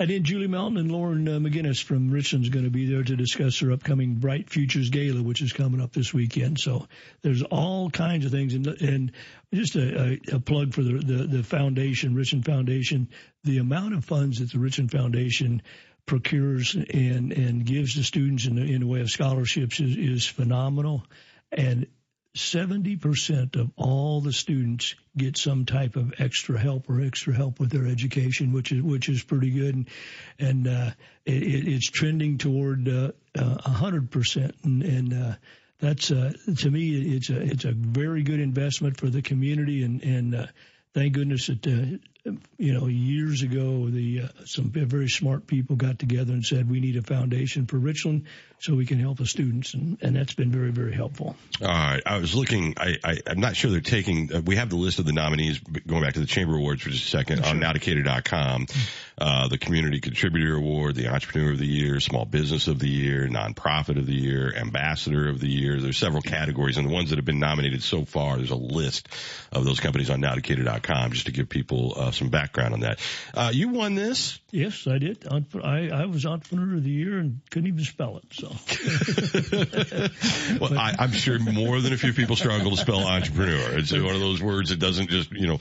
And 0.01 0.09
then 0.09 0.25
Julie 0.25 0.47
Mountain 0.47 0.79
and 0.79 0.91
Lauren 0.91 1.29
uh, 1.29 1.33
McGinnis 1.33 1.83
from 1.83 2.11
Richland's 2.11 2.49
going 2.49 2.65
to 2.65 2.71
be 2.71 2.87
there 2.87 3.03
to 3.03 3.17
discuss 3.17 3.59
her 3.59 3.71
upcoming 3.71 4.15
Bright 4.15 4.49
Futures 4.49 4.89
Gala, 4.89 5.23
which 5.23 5.43
is 5.43 5.53
coming 5.53 5.83
up 5.83 5.93
this 5.93 6.15
weekend. 6.15 6.59
So 6.59 6.89
there's 7.21 7.43
all 7.43 7.91
kinds 7.91 8.25
of 8.25 8.31
things, 8.31 8.55
and, 8.55 8.67
and 8.67 9.13
just 9.53 9.77
a, 9.77 10.19
a, 10.33 10.37
a 10.37 10.41
plug 10.41 10.73
for 10.73 10.83
the, 10.83 10.95
the, 10.95 11.27
the 11.27 11.43
foundation, 11.43 12.15
Richland 12.15 12.47
Foundation. 12.47 13.11
The 13.45 13.59
amount 13.59 13.93
of 13.93 14.07
funds 14.07 14.39
that 14.39 14.51
the 14.51 14.59
Richland 14.59 14.91
Foundation 14.91 15.61
procures 16.07 16.75
and 16.75 17.33
and 17.35 17.67
gives 17.67 17.95
to 17.97 18.03
students 18.03 18.47
in 18.47 18.57
the, 18.57 18.63
in 18.63 18.81
the 18.81 18.87
way 18.87 19.01
of 19.01 19.11
scholarships 19.11 19.81
is, 19.81 19.99
is 19.99 20.27
phenomenal, 20.27 21.05
and 21.53 21.87
70% 22.37 23.57
of 23.57 23.71
all 23.77 24.21
the 24.21 24.33
students 24.33 24.95
get 25.17 25.37
some 25.37 25.65
type 25.65 25.97
of 25.97 26.15
extra 26.19 26.59
help 26.59 26.89
or 26.89 27.01
extra 27.01 27.35
help 27.35 27.59
with 27.59 27.71
their 27.71 27.87
education, 27.87 28.53
which 28.53 28.71
is 28.71 28.83
which 28.83 29.09
is 29.09 29.23
pretty 29.23 29.51
good, 29.51 29.75
and, 29.75 29.89
and 30.39 30.69
uh, 30.69 30.91
it, 31.27 31.69
it's 31.69 31.91
trending 31.91 32.39
toward 32.39 32.89
uh, 32.89 33.11
uh, 33.37 33.57
100%, 33.67 34.53
and, 34.65 34.83
and 34.83 35.13
uh, 35.13 35.35
that's 35.81 36.13
uh, 36.13 36.33
to 36.59 36.71
me 36.71 37.17
it's 37.17 37.31
a 37.31 37.41
it's 37.41 37.65
a 37.65 37.73
very 37.73 38.23
good 38.23 38.41
investment 38.41 38.99
for 38.99 39.11
the 39.11 39.23
community, 39.23 39.83
and 39.83 40.03
and 40.03 40.35
uh, 40.35 40.47
thank 40.95 41.15
goodness 41.15 41.49
that 41.49 42.01
you 42.59 42.75
know, 42.75 42.87
years 42.87 43.43
ago, 43.43 43.89
the 43.89 44.23
uh, 44.23 44.29
some 44.45 44.71
very 44.71 45.09
smart 45.09 45.47
people 45.47 45.77
got 45.77 45.99
together 45.99 46.33
and 46.33 46.45
said 46.45 46.71
we 46.71 46.81
need 46.81 46.97
a 46.97 47.03
foundation 47.03 47.67
for 47.67 47.79
Richland 47.79 48.27
so 48.59 48.75
we 48.75 48.85
can 48.85 48.99
help 48.99 49.19
the 49.19 49.27
students, 49.27 49.73
and, 49.73 49.97
and 50.03 50.15
that's 50.17 50.35
been 50.35 50.51
very 50.51 50.71
very 50.71 50.93
helpful. 50.93 51.35
All 51.63 51.69
right, 51.69 52.03
I 52.05 52.19
was 52.19 52.35
looking. 52.35 52.75
I, 52.77 52.97
I 53.03 53.19
I'm 53.27 53.41
not 53.41 53.57
sure 53.57 53.71
they're 53.71 53.81
taking. 53.81 54.33
Uh, 54.33 54.41
we 54.43 54.57
have 54.57 54.69
the 54.69 54.77
list 54.77 54.99
of 54.99 55.07
the 55.07 55.13
nominees 55.13 55.59
going 55.59 56.03
back 56.03 56.15
to 56.15 56.21
the 56.21 56.27
Chamber 56.27 56.57
Awards 56.57 56.83
for 56.83 56.91
just 56.91 57.07
a 57.07 57.09
second 57.09 57.45
sure. 57.45 57.55
on 57.55 57.61
nowdecatur.com. 57.61 58.67
Uh, 59.21 59.49
the 59.49 59.59
Community 59.59 60.01
Contributor 60.01 60.57
Award, 60.57 60.95
the 60.95 61.09
Entrepreneur 61.09 61.53
of 61.53 61.59
the 61.59 61.67
Year, 61.67 62.01
Small 62.01 62.25
Business 62.25 62.69
of 62.69 62.79
the 62.79 62.89
Year, 62.89 63.29
Nonprofit 63.29 63.99
of 63.99 64.07
the 64.07 64.15
Year, 64.15 64.51
Ambassador 64.57 65.29
of 65.29 65.41
the 65.41 65.49
Year. 65.49 65.79
There's 65.79 65.99
several 65.99 66.23
categories, 66.23 66.79
and 66.79 66.89
the 66.89 66.93
ones 66.93 67.11
that 67.11 67.17
have 67.17 67.27
been 67.27 67.39
nominated 67.39 67.83
so 67.83 68.07
far, 68.07 68.39
there's 68.39 68.51
a 68.51 68.57
list 68.57 69.09
of 69.53 69.67
those 69.67 69.79
companies 69.79 70.09
on 70.09 70.23
nowdecatur.com 70.23 71.13
just 71.13 71.27
to 71.27 71.33
give 71.33 71.51
people 71.51 71.93
uh, 71.97 72.11
some 72.13 72.31
background 72.31 72.73
on 72.73 72.81
that. 72.81 72.99
Uh, 73.35 73.51
you 73.53 73.69
won 73.69 73.95
this. 73.95 74.39
Yes, 74.53 74.87
I 74.87 74.99
did. 74.99 75.27
I, 75.31 75.91
I 75.91 76.07
was 76.07 76.25
Entrepreneur 76.25 76.77
of 76.77 76.83
the 76.83 76.91
Year 76.91 77.19
and 77.19 77.41
couldn't 77.51 77.69
even 77.69 77.85
spell 77.85 78.19
it. 78.19 78.25
So, 78.33 78.49
well, 80.61 80.79
I, 80.79 80.95
I'm 80.99 81.13
sure 81.13 81.39
more 81.39 81.81
than 81.81 81.93
a 81.93 81.97
few 81.97 82.13
people 82.13 82.37
struggle 82.37 82.71
to 82.71 82.77
spell 82.77 83.07
entrepreneur. 83.07 83.79
It's 83.79 83.93
one 83.93 84.15
of 84.15 84.21
those 84.21 84.43
words 84.43 84.71
that 84.71 84.79
doesn't 84.79 85.11
just, 85.11 85.33
you 85.33 85.47
know. 85.47 85.59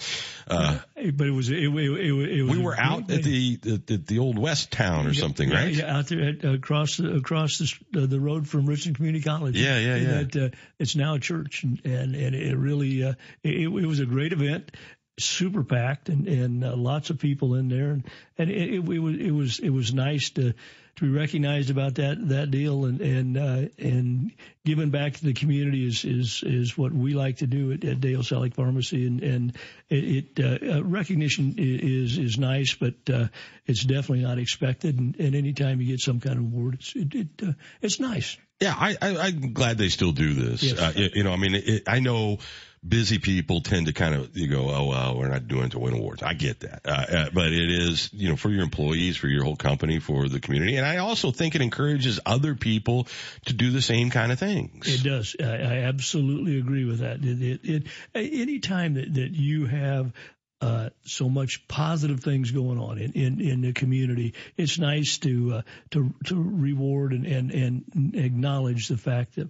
Uh, 0.48 0.80
but 1.14 1.28
it 1.28 1.32
was 1.32 1.50
it, 1.50 1.58
it, 1.58 1.68
it, 1.68 2.40
it 2.40 2.44
was. 2.44 2.58
We 2.58 2.64
were 2.64 2.80
out 2.80 3.12
at 3.12 3.24
the, 3.24 3.49
the 3.56 3.78
the 3.78 3.98
the 3.98 4.20
old 4.20 4.38
West 4.38 4.72
Town 4.72 5.08
or 5.08 5.14
something, 5.14 5.50
right? 5.50 5.74
Yeah, 5.74 5.98
out 5.98 6.08
there 6.08 6.30
at, 6.30 6.46
across 6.46 7.00
across 7.00 7.58
the, 7.58 8.02
uh, 8.02 8.06
the 8.06 8.20
road 8.20 8.48
from 8.48 8.66
Richland 8.66 8.98
Community 8.98 9.24
College. 9.24 9.56
Yeah, 9.56 9.78
yeah, 9.78 9.96
yeah. 9.96 10.24
That, 10.24 10.36
uh, 10.36 10.50
it's 10.78 10.96
now 10.96 11.16
a 11.16 11.20
church, 11.20 11.64
and 11.64 11.82
and, 11.86 12.16
and 12.16 12.36
it 12.36 12.58
really 12.58 13.04
uh, 13.04 13.14
it, 13.44 13.64
it 13.64 13.68
was 13.88 14.00
a 14.00 14.06
great 14.06 14.34
event 14.34 14.72
super 15.20 15.64
packed 15.64 16.10
and 16.10 16.28
and 16.28 16.64
uh, 16.64 16.76
lots 16.76 17.10
of 17.10 17.20
people 17.20 17.56
in 17.56 17.68
there 17.68 17.92
and 17.92 18.06
and 18.38 18.50
it, 18.50 18.76
it, 18.76 18.90
it 18.90 19.00
was 19.00 19.16
it 19.18 19.32
was 19.32 19.60
it 19.60 19.70
was 19.70 19.94
nice 19.94 20.30
to 20.30 20.54
to 21.00 21.06
be 21.06 21.18
recognized 21.18 21.70
about 21.70 21.96
that 21.96 22.18
that 22.30 22.52
deal 22.52 22.86
and 22.86 23.02
and 23.02 23.38
uh, 23.38 23.70
and 23.78 24.32
giving 24.66 24.90
back 24.90 25.14
to 25.14 25.26
the 25.26 25.34
community 25.34 25.88
is 25.88 26.04
is 26.04 26.44
is 26.46 26.78
what 26.78 26.92
we 26.92 27.14
like 27.14 27.38
to 27.38 27.48
do 27.48 27.72
at, 27.72 27.84
at 27.86 28.02
Dale 28.02 28.24
Selig 28.24 28.54
Pharmacy 28.54 29.08
and 29.08 29.24
and 29.24 29.58
it, 29.90 30.36
it 30.38 30.40
uh, 30.40 30.78
uh 30.78 30.84
recognition 30.84 31.56
is 31.58 32.18
is 32.18 32.38
nice 32.38 32.74
but 32.74 32.96
uh, 33.12 33.28
it's 33.66 33.84
definitely 33.84 34.24
not 34.24 34.40
expected 34.40 35.00
and, 35.00 35.16
and 35.20 35.36
anytime 35.36 35.80
you 35.80 35.88
get 35.88 36.02
some 36.02 36.20
kind 36.20 36.38
of 36.38 36.44
award 36.44 36.76
it's 36.76 36.96
it, 36.96 37.16
it 37.16 37.28
uh, 37.42 37.54
it's 37.82 38.00
nice. 38.00 38.38
Yeah, 38.60 38.76
I, 38.78 38.98
I 39.02 39.18
I'm 39.28 39.54
glad 39.54 39.78
they 39.78 39.88
still 39.88 40.12
do 40.12 40.34
this. 40.34 40.64
Yes. 40.64 40.78
Uh, 40.78 40.92
you 40.96 41.24
know, 41.24 41.32
I 41.32 41.38
mean, 41.38 41.82
I 41.88 42.02
know 42.02 42.40
busy 42.88 43.20
people 43.20 43.62
tend 43.62 43.88
to 43.88 43.94
kind 43.94 44.16
of 44.16 44.36
you 44.38 44.48
go, 44.48 44.70
oh 44.70 44.88
well, 44.88 45.18
we're 45.18 45.28
not 45.28 45.48
doing 45.48 45.70
to 45.72 45.80
win 45.80 45.94
awards. 45.94 46.24
I 46.24 46.34
get 46.34 46.62
that, 46.62 46.82
uh, 46.86 46.92
uh, 46.92 47.30
but 47.34 47.48
it 47.48 47.70
is 47.70 48.10
you 48.14 48.30
know 48.30 48.36
for 48.36 48.50
your 48.50 48.64
employees, 48.64 49.18
for 49.18 49.28
your 49.28 49.44
whole 49.44 49.56
company, 49.56 50.00
for 50.00 50.28
the 50.28 50.40
community, 50.40 50.78
and 50.78 50.86
I 50.86 50.98
also 50.98 51.32
think 51.32 51.56
it 51.56 51.62
encourages 51.62 52.20
other 52.26 52.56
people 52.56 53.08
to 53.46 53.54
do 53.54 53.72
the 53.72 53.82
same 53.82 54.10
kind 54.10 54.32
of 54.32 54.40
things. 54.40 54.88
It 54.88 55.04
does. 55.04 55.36
I, 55.40 55.46
I 55.46 55.78
absolutely 55.84 56.58
agree 56.58 56.86
with 56.86 57.00
that. 57.00 57.24
It, 57.24 57.42
it, 57.42 57.60
it 57.64 57.88
any 58.16 58.60
time 58.60 58.96
that 58.96 59.14
that 59.14 59.32
you 59.32 59.66
have 59.66 60.14
uh, 60.62 60.90
so 61.04 61.30
much 61.30 61.68
positive 61.68 62.20
things 62.20 62.52
going 62.52 62.80
on 62.80 62.98
in, 62.98 63.14
in, 63.14 63.40
in 63.40 63.62
the 63.62 63.72
community. 63.72 64.34
It's 64.58 64.78
nice 64.78 65.18
to 65.20 65.54
uh, 65.54 65.62
to 65.92 66.14
to 66.26 66.36
reward 66.36 67.14
and, 67.14 67.26
and 67.26 67.52
and 67.52 68.16
acknowledge 68.16 68.88
the 68.88 68.98
fact 68.98 69.36
that 69.36 69.50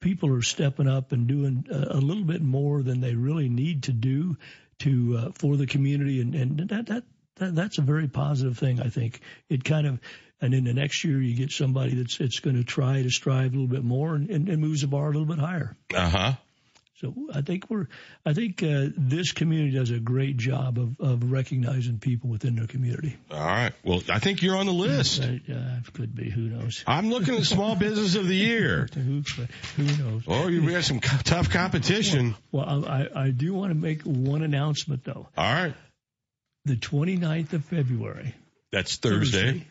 people 0.00 0.32
are 0.34 0.42
stepping 0.42 0.88
up 0.88 1.12
and 1.12 1.26
doing 1.26 1.66
a, 1.70 1.96
a 1.96 2.00
little 2.00 2.24
bit 2.24 2.42
more 2.42 2.82
than 2.82 3.00
they 3.00 3.14
really 3.14 3.48
need 3.48 3.84
to 3.84 3.92
do 3.92 4.36
to 4.80 5.16
uh, 5.18 5.30
for 5.34 5.56
the 5.56 5.66
community, 5.66 6.20
and, 6.20 6.34
and 6.34 6.58
that, 6.70 6.86
that 6.86 7.04
that 7.36 7.54
that's 7.54 7.78
a 7.78 7.82
very 7.82 8.08
positive 8.08 8.58
thing. 8.58 8.80
I 8.80 8.88
think 8.88 9.20
it 9.48 9.64
kind 9.64 9.86
of. 9.86 10.00
And 10.42 10.54
in 10.54 10.64
the 10.64 10.72
next 10.72 11.04
year, 11.04 11.20
you 11.20 11.36
get 11.36 11.52
somebody 11.52 11.94
that's 11.96 12.18
it's 12.18 12.40
going 12.40 12.56
to 12.56 12.64
try 12.64 13.02
to 13.02 13.10
strive 13.10 13.52
a 13.52 13.56
little 13.56 13.66
bit 13.66 13.84
more 13.84 14.14
and, 14.14 14.30
and, 14.30 14.48
and 14.48 14.58
moves 14.58 14.80
the 14.80 14.86
bar 14.86 15.04
a 15.04 15.12
little 15.12 15.26
bit 15.26 15.38
higher. 15.38 15.76
Uh 15.94 16.08
huh. 16.08 16.32
So 17.00 17.14
I 17.32 17.40
think 17.40 17.70
we're, 17.70 17.86
I 18.26 18.34
think 18.34 18.62
uh, 18.62 18.88
this 18.94 19.32
community 19.32 19.70
does 19.70 19.90
a 19.90 19.98
great 19.98 20.36
job 20.36 20.78
of, 20.78 21.00
of 21.00 21.32
recognizing 21.32 21.98
people 21.98 22.28
within 22.28 22.56
their 22.56 22.66
community. 22.66 23.16
All 23.30 23.38
right. 23.38 23.72
Well, 23.82 24.02
I 24.10 24.18
think 24.18 24.42
you're 24.42 24.56
on 24.56 24.66
the 24.66 24.72
list. 24.72 25.22
Uh, 25.22 25.36
could 25.94 26.14
be. 26.14 26.28
Who 26.28 26.42
knows? 26.42 26.84
I'm 26.86 27.08
looking 27.08 27.36
at 27.36 27.44
Small 27.44 27.74
Business 27.74 28.16
of 28.16 28.28
the 28.28 28.34
Year. 28.34 28.86
who, 28.94 29.22
who 29.76 29.82
knows? 29.82 30.24
Oh, 30.28 30.48
you 30.48 30.60
have 30.68 30.84
some 30.84 31.00
tough 31.00 31.48
competition. 31.48 32.34
Well, 32.52 32.82
well 32.82 32.86
I, 32.86 33.08
I 33.14 33.30
do 33.30 33.54
want 33.54 33.70
to 33.70 33.78
make 33.78 34.02
one 34.02 34.42
announcement 34.42 35.02
though. 35.04 35.26
All 35.38 35.52
right. 35.54 35.74
The 36.66 36.76
29th 36.76 37.54
of 37.54 37.64
February. 37.64 38.34
That's 38.72 38.96
Thursday. 38.96 39.52
Thursday 39.52 39.66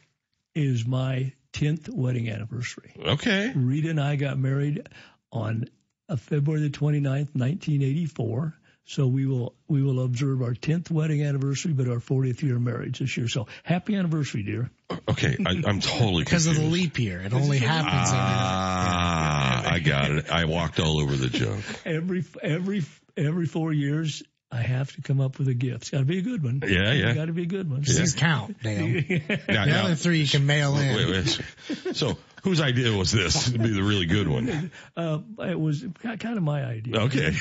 is 0.56 0.88
my 0.88 1.34
10th 1.54 1.90
wedding 1.90 2.28
anniversary. 2.28 2.92
Okay. 3.00 3.54
Rita 3.56 3.92
and 3.92 4.02
I 4.02 4.16
got 4.16 4.40
married 4.40 4.88
on 5.32 5.66
of 6.10 6.20
February 6.22 6.62
the 6.64 6.70
29th, 6.70 7.36
1984. 7.36 8.56
So 8.86 9.06
we 9.06 9.28
will 9.28 9.54
we 9.68 9.84
will 9.84 10.04
observe 10.04 10.42
our 10.42 10.56
10th 10.56 10.90
wedding 10.90 11.24
anniversary, 11.24 11.74
but 11.74 11.88
our 11.88 12.00
40th 12.00 12.42
year 12.42 12.56
of 12.56 12.64
marriage 12.64 12.98
this 12.98 13.16
year. 13.18 13.28
So 13.28 13.46
happy 13.64 13.94
anniversary, 13.96 14.42
dear. 14.42 14.72
Okay, 15.08 15.38
I, 15.46 15.70
am 15.70 15.80
totally 15.80 16.24
because 16.24 16.48
of 16.48 16.56
the 16.56 16.64
leap 16.64 16.98
year. 16.98 17.22
It 17.22 17.32
only 17.32 17.60
happens. 17.60 18.10
Ah, 18.12 19.72
I 19.72 19.78
got 19.78 20.10
it. 20.10 20.32
I 20.32 20.46
walked 20.46 20.80
all 20.80 21.00
over 21.00 21.16
the 21.16 21.30
joke. 21.30 21.62
Every 21.86 22.26
every 22.42 22.84
every 23.16 23.46
four 23.46 23.72
years, 23.72 24.24
I 24.52 24.62
have 24.62 24.92
to 24.94 25.04
come 25.04 25.22
up 25.22 25.38
with 25.38 25.48
a 25.50 25.54
gift. 25.54 25.82
It's 25.82 25.90
got 25.92 26.00
to 26.00 26.06
be 26.06 26.18
a 26.18 26.24
good 26.24 26.44
one. 26.44 26.64
Yeah, 26.68 26.92
yeah. 26.92 27.14
Got 27.14 27.26
to 27.26 27.34
be 27.34 27.44
a 27.44 27.46
good 27.46 27.70
one. 27.70 27.84
Yeah. 27.86 28.00
These 28.00 28.16
count, 28.16 28.62
Dale. 28.64 29.04
now, 29.48 29.66
the 29.66 29.66
now, 29.68 29.86
other 29.86 29.96
three 29.96 30.22
you 30.22 30.28
can 30.28 30.48
mail 30.48 30.76
in. 30.78 30.96
Wait, 30.96 31.10
wait. 31.12 31.96
So 31.96 32.18
Whose 32.44 32.62
idea 32.62 32.96
was 32.96 33.12
this 33.12 33.52
to 33.52 33.60
be 33.60 33.70
the 33.70 33.84
really 33.84 34.06
good 34.06 34.28
one? 34.28 34.72
Uh, 34.96 35.20
it 35.40 35.60
was 35.60 35.86
kind 36.02 36.38
of 36.38 36.44
my 36.44 36.64
idea. 36.64 37.00
Okay. 37.00 37.28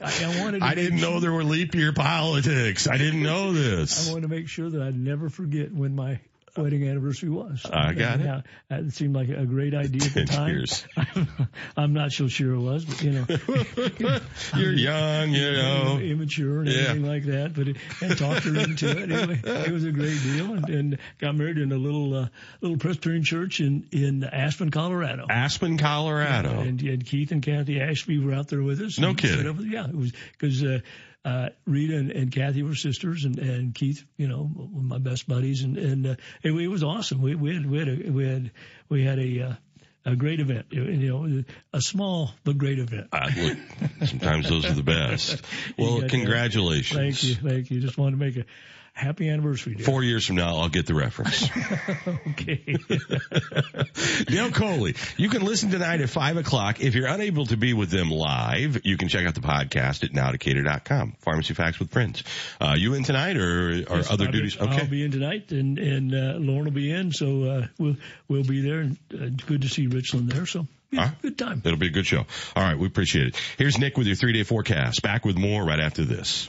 I, 0.00 0.40
wanted. 0.40 0.62
I 0.62 0.74
didn't 0.74 1.00
know 1.00 1.20
there 1.20 1.32
were 1.32 1.44
leap 1.44 1.74
year 1.74 1.92
politics. 1.92 2.86
I 2.86 2.98
didn't 2.98 3.22
know 3.22 3.52
this. 3.52 4.08
I 4.08 4.12
wanted 4.12 4.22
to 4.22 4.28
make 4.28 4.48
sure 4.48 4.68
that 4.68 4.82
I'd 4.82 4.98
never 4.98 5.30
forget 5.30 5.72
when 5.72 5.94
my 5.94 6.20
wedding 6.56 6.86
anniversary 6.88 7.28
was. 7.28 7.64
I 7.70 7.92
got 7.92 8.20
and, 8.20 8.44
it. 8.70 8.86
it 8.86 8.92
seemed 8.92 9.14
like 9.14 9.28
a 9.28 9.44
great 9.44 9.74
idea 9.74 10.02
at 10.02 10.14
the 10.14 10.24
time. 10.26 10.48
Years. 10.48 10.86
I'm 11.76 11.92
not 11.92 12.12
so 12.12 12.28
sure 12.28 12.54
it 12.54 12.60
was, 12.60 12.84
but 12.84 13.02
you 13.02 13.12
know, 13.12 13.26
you're 14.56 14.72
young, 14.72 15.30
you 15.30 15.52
know, 15.52 15.98
immature 15.98 16.60
and 16.60 16.68
yeah. 16.68 16.78
everything 16.78 17.06
like 17.06 17.24
that. 17.24 17.54
But 17.54 17.68
it, 17.68 17.76
and 18.00 18.18
talked 18.18 18.44
her 18.44 18.58
into 18.58 18.90
it. 18.90 19.10
Anyway, 19.10 19.40
it 19.44 19.72
was 19.72 19.84
a 19.84 19.92
great 19.92 20.22
deal, 20.22 20.54
and, 20.54 20.68
and 20.68 20.98
got 21.18 21.34
married 21.34 21.58
in 21.58 21.72
a 21.72 21.78
little 21.78 22.14
uh, 22.14 22.28
little 22.60 22.78
Presbyterian 22.78 23.24
church 23.24 23.60
in 23.60 23.86
in 23.92 24.24
Aspen, 24.24 24.70
Colorado. 24.70 25.26
Aspen, 25.28 25.78
Colorado. 25.78 26.50
Yeah, 26.50 26.60
and, 26.62 26.82
and 26.82 27.06
Keith 27.06 27.32
and 27.32 27.42
Kathy 27.42 27.80
Ashby 27.80 28.18
were 28.18 28.34
out 28.34 28.48
there 28.48 28.62
with 28.62 28.80
us. 28.80 28.98
No 28.98 29.14
kidding. 29.14 29.70
yeah, 29.70 29.86
it 29.88 29.94
was 29.94 30.12
because. 30.32 30.62
Uh, 30.62 30.80
uh, 31.24 31.48
Rita 31.66 31.96
and, 31.96 32.10
and 32.10 32.32
Kathy 32.32 32.62
were 32.62 32.74
sisters, 32.74 33.24
and, 33.24 33.38
and 33.38 33.74
Keith, 33.74 34.04
you 34.16 34.28
know, 34.28 34.50
my 34.72 34.98
best 34.98 35.28
buddies, 35.28 35.62
and 35.62 35.76
and 35.76 36.06
uh, 36.06 36.14
it, 36.42 36.52
it 36.52 36.68
was 36.68 36.82
awesome. 36.82 37.20
We 37.20 37.34
we 37.34 37.54
had 37.54 37.66
we 37.66 37.78
had 37.78 37.88
a, 37.88 38.10
we 38.10 38.26
had 38.26 38.50
we 38.88 39.04
had 39.04 39.18
a 39.18 39.40
uh, 39.42 39.54
a 40.04 40.16
great 40.16 40.40
event, 40.40 40.66
you 40.70 40.84
know, 40.84 41.44
a 41.72 41.80
small 41.80 42.32
but 42.44 42.56
great 42.56 42.78
event. 42.78 43.08
Uh, 43.12 43.28
look, 43.36 43.58
sometimes 44.06 44.48
those 44.48 44.64
are 44.64 44.74
the 44.74 44.82
best. 44.82 45.42
Well, 45.78 46.02
congratulations. 46.08 46.98
Thank 46.98 47.22
you, 47.22 47.34
thank 47.34 47.70
you. 47.70 47.80
Just 47.80 47.98
wanted 47.98 48.12
to 48.12 48.24
make 48.24 48.36
a 48.36 48.44
Happy 48.98 49.30
anniversary. 49.30 49.76
Dear. 49.76 49.86
Four 49.86 50.02
years 50.02 50.26
from 50.26 50.34
now, 50.34 50.56
I'll 50.58 50.68
get 50.68 50.86
the 50.86 50.94
reference. 50.94 51.48
okay. 52.30 52.76
Dale 54.26 54.50
Coley, 54.50 54.96
you 55.16 55.28
can 55.28 55.42
listen 55.42 55.70
tonight 55.70 56.00
at 56.00 56.10
five 56.10 56.36
o'clock. 56.36 56.80
If 56.80 56.96
you're 56.96 57.06
unable 57.06 57.46
to 57.46 57.56
be 57.56 57.74
with 57.74 57.90
them 57.90 58.10
live, 58.10 58.84
you 58.84 58.96
can 58.96 59.06
check 59.06 59.24
out 59.24 59.36
the 59.36 59.40
podcast 59.40 60.02
at 60.02 60.10
nowdecatur.com. 60.10 61.14
Pharmacy 61.20 61.54
Facts 61.54 61.78
with 61.78 61.92
Friends. 61.92 62.24
Uh, 62.60 62.74
you 62.76 62.94
in 62.94 63.04
tonight 63.04 63.36
or, 63.36 63.68
or 63.68 63.96
yes, 63.98 64.10
other 64.10 64.24
I'll 64.24 64.32
duties? 64.32 64.56
Be, 64.56 64.62
okay. 64.62 64.80
I'll 64.80 64.88
be 64.88 65.04
in 65.04 65.12
tonight 65.12 65.52
and, 65.52 65.78
and, 65.78 66.12
uh, 66.12 66.34
Lauren 66.40 66.64
will 66.64 66.72
be 66.72 66.90
in. 66.90 67.12
So, 67.12 67.44
uh, 67.44 67.66
we'll, 67.78 67.96
we'll 68.26 68.42
be 68.42 68.62
there 68.62 68.80
and 68.80 68.98
uh, 69.14 69.28
good 69.46 69.62
to 69.62 69.68
see 69.68 69.86
Richland 69.86 70.28
there. 70.28 70.46
So. 70.46 70.66
Yeah, 70.90 71.10
good 71.22 71.38
time. 71.38 71.62
It'll 71.64 71.78
be 71.78 71.86
a 71.86 71.90
good 71.90 72.06
show. 72.06 72.26
All 72.56 72.62
right. 72.64 72.76
We 72.76 72.88
appreciate 72.88 73.28
it. 73.28 73.36
Here's 73.58 73.78
Nick 73.78 73.96
with 73.96 74.08
your 74.08 74.16
three 74.16 74.32
day 74.32 74.42
forecast. 74.42 75.02
Back 75.02 75.24
with 75.24 75.36
more 75.36 75.64
right 75.64 75.78
after 75.78 76.04
this. 76.04 76.48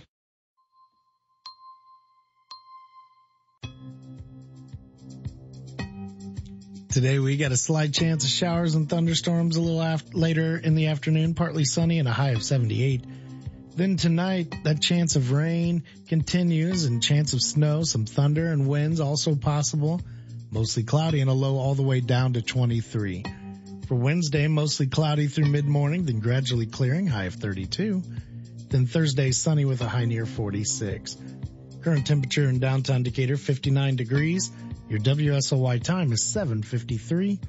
Today 6.91 7.19
we 7.19 7.37
got 7.37 7.51
a 7.51 7.57
slight 7.57 7.93
chance 7.93 8.23
of 8.23 8.31
showers 8.31 8.73
and 8.73 8.89
thunderstorms 8.89 9.57
a 9.57 9.61
little 9.61 9.81
after, 9.81 10.17
later 10.17 10.57
in 10.57 10.73
the 10.73 10.87
afternoon, 10.87 11.35
partly 11.35 11.63
sunny 11.63 11.99
and 11.99 12.07
a 12.07 12.11
high 12.11 12.31
of 12.31 12.41
78. 12.41 13.05
Then 13.75 13.95
tonight, 13.95 14.55
that 14.63 14.81
chance 14.81 15.15
of 15.15 15.31
rain 15.31 15.83
continues 16.07 16.85
and 16.85 17.01
chance 17.01 17.33
of 17.33 17.43
snow, 17.43 17.83
some 17.83 18.07
thunder 18.07 18.51
and 18.51 18.67
winds 18.67 18.99
also 18.99 19.35
possible. 19.35 20.01
Mostly 20.49 20.81
cloudy 20.81 21.21
and 21.21 21.29
a 21.29 21.33
low 21.33 21.57
all 21.57 21.75
the 21.75 21.83
way 21.83 21.99
down 21.99 22.33
to 22.33 22.41
23. 22.41 23.23
For 23.87 23.93
Wednesday, 23.93 24.47
mostly 24.47 24.87
cloudy 24.87 25.27
through 25.27 25.45
mid 25.45 25.65
morning, 25.65 26.05
then 26.05 26.19
gradually 26.19 26.65
clearing, 26.65 27.05
high 27.05 27.25
of 27.25 27.35
32. 27.35 28.01
Then 28.69 28.87
Thursday, 28.87 29.31
sunny 29.31 29.63
with 29.63 29.81
a 29.81 29.87
high 29.87 30.05
near 30.05 30.25
46. 30.25 31.17
Current 31.81 32.05
temperature 32.05 32.47
in 32.49 32.59
downtown 32.59 33.03
Decatur, 33.03 33.37
59 33.37 33.95
degrees. 33.95 34.51
Your 34.89 34.99
WSOY 34.99 35.81
time 35.81 36.11
is 36.11 36.21
753. 36.23 37.39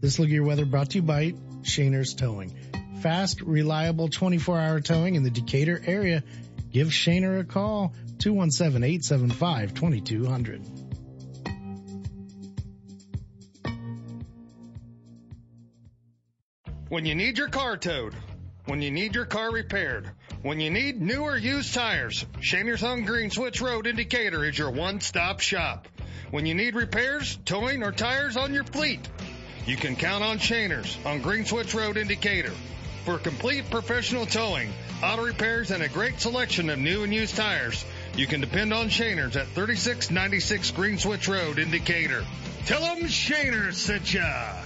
This 0.00 0.18
look 0.18 0.28
at 0.28 0.32
your 0.32 0.44
weather 0.44 0.64
brought 0.64 0.88
to 0.90 0.98
you 0.98 1.02
by 1.02 1.34
Shaner's 1.62 2.14
Towing. 2.14 2.54
Fast, 3.02 3.42
reliable 3.42 4.08
24 4.08 4.58
hour 4.58 4.80
towing 4.80 5.16
in 5.16 5.22
the 5.22 5.28
Decatur 5.30 5.82
area. 5.84 6.24
Give 6.72 6.88
Shaner 6.88 7.40
a 7.40 7.44
call, 7.44 7.92
217-875-2200. 8.18 10.80
When 16.88 17.04
you 17.04 17.14
need 17.14 17.36
your 17.38 17.48
car 17.48 17.76
towed, 17.76 18.14
when 18.66 18.80
you 18.80 18.90
need 18.90 19.14
your 19.14 19.26
car 19.26 19.52
repaired, 19.52 20.10
when 20.42 20.58
you 20.58 20.70
need 20.70 21.00
new 21.00 21.22
or 21.22 21.36
used 21.36 21.74
tires, 21.74 22.24
Shaner's 22.40 22.82
on 22.82 23.04
Green 23.04 23.30
Switch 23.30 23.60
Road 23.60 23.86
in 23.86 23.96
Decatur 23.96 24.44
is 24.44 24.58
your 24.58 24.70
one-stop 24.70 25.40
shop. 25.40 25.86
When 26.30 26.46
you 26.46 26.54
need 26.54 26.74
repairs, 26.74 27.38
towing, 27.44 27.82
or 27.82 27.92
tires 27.92 28.36
on 28.36 28.54
your 28.54 28.64
fleet, 28.64 29.06
you 29.66 29.76
can 29.76 29.96
count 29.96 30.24
on 30.24 30.38
Shaner's 30.38 30.96
on 31.04 31.20
Green 31.20 31.44
Switch 31.44 31.74
Road 31.74 31.96
in 31.96 32.08
Decatur. 32.08 32.52
For 33.04 33.18
complete 33.18 33.70
professional 33.70 34.24
towing, 34.24 34.72
auto 35.02 35.26
repairs, 35.26 35.70
and 35.70 35.82
a 35.82 35.88
great 35.88 36.20
selection 36.20 36.70
of 36.70 36.78
new 36.78 37.04
and 37.04 37.12
used 37.12 37.36
tires, 37.36 37.84
you 38.16 38.26
can 38.26 38.40
depend 38.40 38.72
on 38.72 38.88
Shaner's 38.88 39.36
at 39.36 39.46
3696 39.48 40.70
Green 40.70 40.98
Switch 40.98 41.28
Road 41.28 41.58
in 41.58 41.70
Decatur. 41.70 42.24
Tell 42.64 42.80
them 42.80 43.08
Shaner's 43.08 43.76
sent 43.76 44.14
ya! 44.14 44.63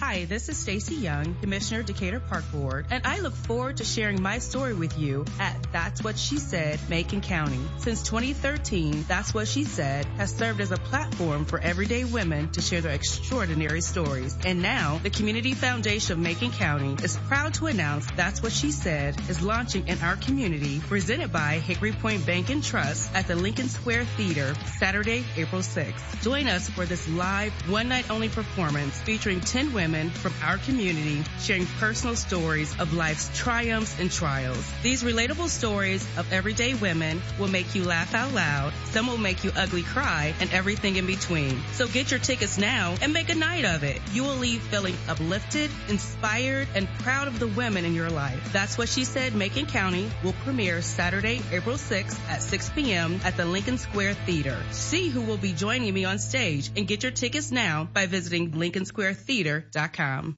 Hi, 0.00 0.26
this 0.26 0.50
is 0.50 0.58
Stacy 0.58 0.94
Young, 0.94 1.34
Commissioner 1.40 1.82
Decatur 1.82 2.20
Park 2.20 2.44
Board, 2.52 2.84
and 2.90 3.06
I 3.06 3.20
look 3.20 3.32
forward 3.32 3.78
to 3.78 3.84
sharing 3.84 4.20
my 4.20 4.40
story 4.40 4.74
with 4.74 4.98
you 4.98 5.24
at 5.40 5.56
That's 5.72 6.04
What 6.04 6.18
She 6.18 6.38
Said, 6.38 6.78
Macon 6.90 7.22
County. 7.22 7.58
Since 7.78 8.02
2013, 8.02 9.06
That's 9.08 9.32
What 9.32 9.48
She 9.48 9.64
Said 9.64 10.04
has 10.18 10.34
served 10.34 10.60
as 10.60 10.70
a 10.70 10.76
platform 10.76 11.46
for 11.46 11.58
everyday 11.58 12.04
women 12.04 12.50
to 12.52 12.60
share 12.60 12.82
their 12.82 12.92
extraordinary 12.92 13.80
stories. 13.80 14.36
And 14.44 14.60
now, 14.60 15.00
the 15.02 15.08
Community 15.08 15.54
Foundation 15.54 16.12
of 16.12 16.18
Macon 16.18 16.50
County 16.52 17.02
is 17.02 17.16
proud 17.16 17.54
to 17.54 17.66
announce 17.66 18.06
That's 18.16 18.42
What 18.42 18.52
She 18.52 18.72
Said 18.72 19.18
is 19.30 19.40
launching 19.40 19.88
in 19.88 19.98
our 20.00 20.16
community, 20.16 20.78
presented 20.80 21.32
by 21.32 21.58
Hickory 21.58 21.92
Point 21.92 22.26
Bank 22.26 22.50
and 22.50 22.62
Trust 22.62 23.14
at 23.14 23.28
the 23.28 23.34
Lincoln 23.34 23.70
Square 23.70 24.04
Theater, 24.04 24.54
Saturday, 24.78 25.24
April 25.38 25.62
6th. 25.62 26.22
Join 26.22 26.48
us 26.48 26.68
for 26.68 26.84
this 26.84 27.08
live, 27.08 27.52
one 27.70 27.88
night 27.88 28.10
only 28.10 28.28
performance 28.28 29.00
featuring 29.00 29.40
10 29.40 29.72
women 29.72 29.85
women 29.86 30.10
from 30.10 30.34
our 30.42 30.58
community 30.58 31.22
sharing 31.38 31.64
personal 31.78 32.16
stories 32.16 32.74
of 32.80 32.92
life's 32.92 33.30
triumphs 33.38 34.00
and 34.00 34.10
trials. 34.10 34.72
These 34.82 35.04
relatable 35.04 35.48
stories 35.48 36.04
of 36.18 36.32
everyday 36.32 36.74
women 36.74 37.22
will 37.38 37.46
make 37.46 37.72
you 37.76 37.84
laugh 37.84 38.12
out 38.12 38.34
loud, 38.34 38.72
some 38.86 39.06
will 39.06 39.16
make 39.16 39.44
you 39.44 39.52
ugly 39.54 39.84
cry, 39.84 40.34
and 40.40 40.52
everything 40.52 40.96
in 40.96 41.06
between. 41.06 41.62
So 41.74 41.86
get 41.86 42.10
your 42.10 42.18
tickets 42.18 42.58
now 42.58 42.96
and 43.00 43.12
make 43.12 43.28
a 43.28 43.36
night 43.36 43.64
of 43.64 43.84
it. 43.84 44.00
You 44.12 44.24
will 44.24 44.34
leave 44.34 44.60
feeling 44.62 44.96
uplifted, 45.08 45.70
inspired, 45.88 46.66
and 46.74 46.88
proud 47.04 47.28
of 47.28 47.38
the 47.38 47.46
women 47.46 47.84
in 47.84 47.94
your 47.94 48.10
life. 48.10 48.52
That's 48.52 48.76
what 48.76 48.88
she 48.88 49.04
said 49.04 49.36
Macon 49.36 49.66
County 49.66 50.10
will 50.24 50.34
premiere 50.42 50.82
Saturday, 50.82 51.40
April 51.52 51.76
6th 51.76 52.18
at 52.28 52.42
6 52.42 52.70
p.m. 52.70 53.20
at 53.24 53.36
the 53.36 53.44
Lincoln 53.44 53.78
Square 53.78 54.14
Theater. 54.26 54.58
See 54.72 55.10
who 55.10 55.20
will 55.20 55.36
be 55.36 55.52
joining 55.52 55.94
me 55.94 56.04
on 56.04 56.18
stage 56.18 56.72
and 56.76 56.88
get 56.88 57.04
your 57.04 57.12
tickets 57.12 57.52
now 57.52 57.88
by 57.94 58.06
visiting 58.06 58.50
lincolnsquaretheater.com. 58.50 59.75
Inc.com 59.76 60.36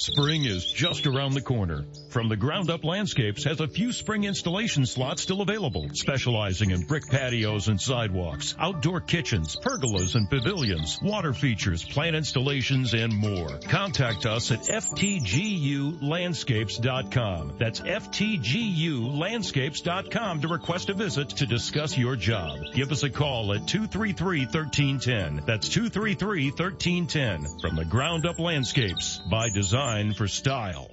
Spring 0.00 0.44
is 0.44 0.64
just 0.64 1.08
around 1.08 1.32
the 1.32 1.40
corner. 1.40 1.84
From 2.10 2.28
the 2.28 2.36
Ground 2.36 2.70
Up 2.70 2.84
Landscapes 2.84 3.42
has 3.42 3.58
a 3.58 3.66
few 3.66 3.92
spring 3.92 4.22
installation 4.22 4.86
slots 4.86 5.22
still 5.22 5.40
available, 5.40 5.88
specializing 5.92 6.70
in 6.70 6.82
brick 6.82 7.02
patios 7.10 7.66
and 7.66 7.80
sidewalks, 7.80 8.54
outdoor 8.60 9.00
kitchens, 9.00 9.56
pergolas 9.56 10.14
and 10.14 10.30
pavilions, 10.30 11.00
water 11.02 11.32
features, 11.32 11.82
plant 11.82 12.14
installations, 12.14 12.94
and 12.94 13.12
more. 13.12 13.58
Contact 13.68 14.24
us 14.24 14.52
at 14.52 14.60
ftgulandscapes.com. 14.60 17.54
That's 17.58 17.80
ftgulandscapes.com 17.80 20.40
to 20.42 20.48
request 20.48 20.90
a 20.90 20.94
visit 20.94 21.30
to 21.30 21.44
discuss 21.44 21.98
your 21.98 22.14
job. 22.14 22.60
Give 22.72 22.92
us 22.92 23.02
a 23.02 23.10
call 23.10 23.52
at 23.52 23.62
233-1310. 23.62 25.44
That's 25.44 25.68
233-1310. 25.68 27.60
From 27.60 27.74
the 27.74 27.84
Ground 27.84 28.26
Up 28.26 28.38
Landscapes 28.38 29.20
by 29.28 29.50
design 29.50 29.87
for 29.88 30.28
style. 30.28 30.90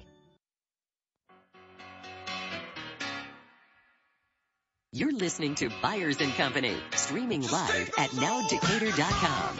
You're 4.94 5.12
listening 5.12 5.56
to 5.56 5.70
Byers 5.82 6.22
and 6.22 6.34
Company, 6.36 6.78
streaming 6.96 7.42
live 7.42 7.92
at 7.98 8.12
nowdecatur.com. 8.12 9.58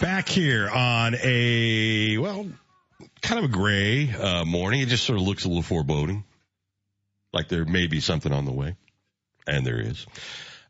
Back 0.00 0.28
here 0.30 0.70
on 0.70 1.14
a, 1.22 2.16
well, 2.16 2.46
kind 3.20 3.44
of 3.44 3.50
a 3.50 3.52
gray 3.52 4.10
uh, 4.10 4.46
morning. 4.46 4.80
It 4.80 4.88
just 4.88 5.04
sort 5.04 5.18
of 5.18 5.26
looks 5.26 5.44
a 5.44 5.48
little 5.48 5.62
foreboding. 5.62 6.24
Like 7.34 7.48
there 7.48 7.66
may 7.66 7.86
be 7.88 8.00
something 8.00 8.32
on 8.32 8.46
the 8.46 8.52
way. 8.52 8.76
And 9.46 9.66
there 9.66 9.78
is. 9.78 10.06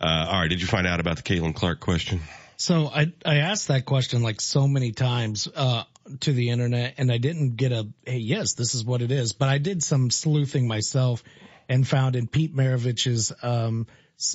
Uh, 0.02 0.26
all 0.28 0.40
right. 0.40 0.48
Did 0.48 0.60
you 0.60 0.66
find 0.66 0.86
out 0.86 1.00
about 1.00 1.16
the 1.16 1.22
Caitlin 1.22 1.54
Clark 1.54 1.80
question? 1.80 2.20
So 2.56 2.88
I 2.88 3.12
I 3.24 3.36
asked 3.36 3.68
that 3.68 3.84
question 3.86 4.22
like 4.22 4.40
so 4.40 4.66
many 4.68 4.92
times 4.92 5.48
uh, 5.54 5.84
to 6.20 6.32
the 6.32 6.50
internet, 6.50 6.94
and 6.98 7.10
I 7.10 7.18
didn't 7.18 7.56
get 7.56 7.72
a 7.72 7.88
hey 8.04 8.18
yes 8.18 8.54
this 8.54 8.74
is 8.74 8.84
what 8.84 9.02
it 9.02 9.10
is, 9.10 9.32
but 9.32 9.48
I 9.48 9.58
did 9.58 9.82
some 9.82 10.10
sleuthing 10.10 10.66
myself 10.66 11.22
and 11.68 11.86
found 11.86 12.16
in 12.16 12.26
Pete 12.26 12.54
Maravich's 12.54 13.32
um, 13.42 13.86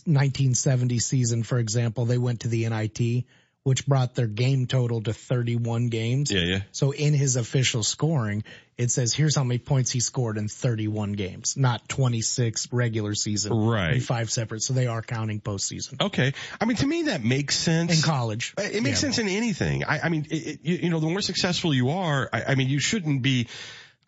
1970 0.05 0.99
season, 0.99 1.43
for 1.43 1.59
example, 1.59 2.05
they 2.05 2.17
went 2.17 2.41
to 2.41 2.47
the 2.47 2.67
NIT, 2.67 3.25
which 3.67 3.85
brought 3.85 4.15
their 4.15 4.27
game 4.27 4.65
total 4.65 5.01
to 5.01 5.11
31 5.11 5.89
games. 5.89 6.31
Yeah, 6.31 6.39
yeah. 6.39 6.59
So 6.71 6.91
in 6.91 7.13
his 7.13 7.35
official 7.35 7.83
scoring, 7.83 8.45
it 8.77 8.91
says 8.91 9.13
here's 9.13 9.35
how 9.35 9.43
many 9.43 9.57
points 9.57 9.91
he 9.91 9.99
scored 9.99 10.37
in 10.37 10.47
31 10.47 11.11
games, 11.11 11.57
not 11.57 11.89
26 11.89 12.71
regular 12.71 13.13
season. 13.13 13.51
Right. 13.53 14.01
Five 14.01 14.31
separate. 14.31 14.61
So 14.61 14.71
they 14.71 14.87
are 14.87 15.01
counting 15.01 15.41
postseason. 15.41 16.01
Okay. 16.01 16.31
I 16.61 16.63
mean, 16.63 16.77
to 16.77 16.87
me, 16.87 17.01
that 17.03 17.25
makes 17.25 17.57
sense. 17.57 17.93
In 17.93 18.01
college. 18.01 18.53
It 18.57 18.83
makes 18.83 19.03
Yeah. 19.03 19.09
sense 19.11 19.17
in 19.17 19.27
anything. 19.27 19.83
I, 19.83 19.99
I 19.99 20.07
mean, 20.07 20.27
it- 20.31 20.61
you, 20.63 20.75
you 20.83 20.89
know, 20.89 21.01
the 21.01 21.07
more 21.09 21.19
successful 21.19 21.73
you 21.73 21.89
are, 21.89 22.29
I, 22.31 22.43
I 22.45 22.55
mean, 22.55 22.69
you 22.69 22.79
shouldn't 22.79 23.21
be, 23.21 23.49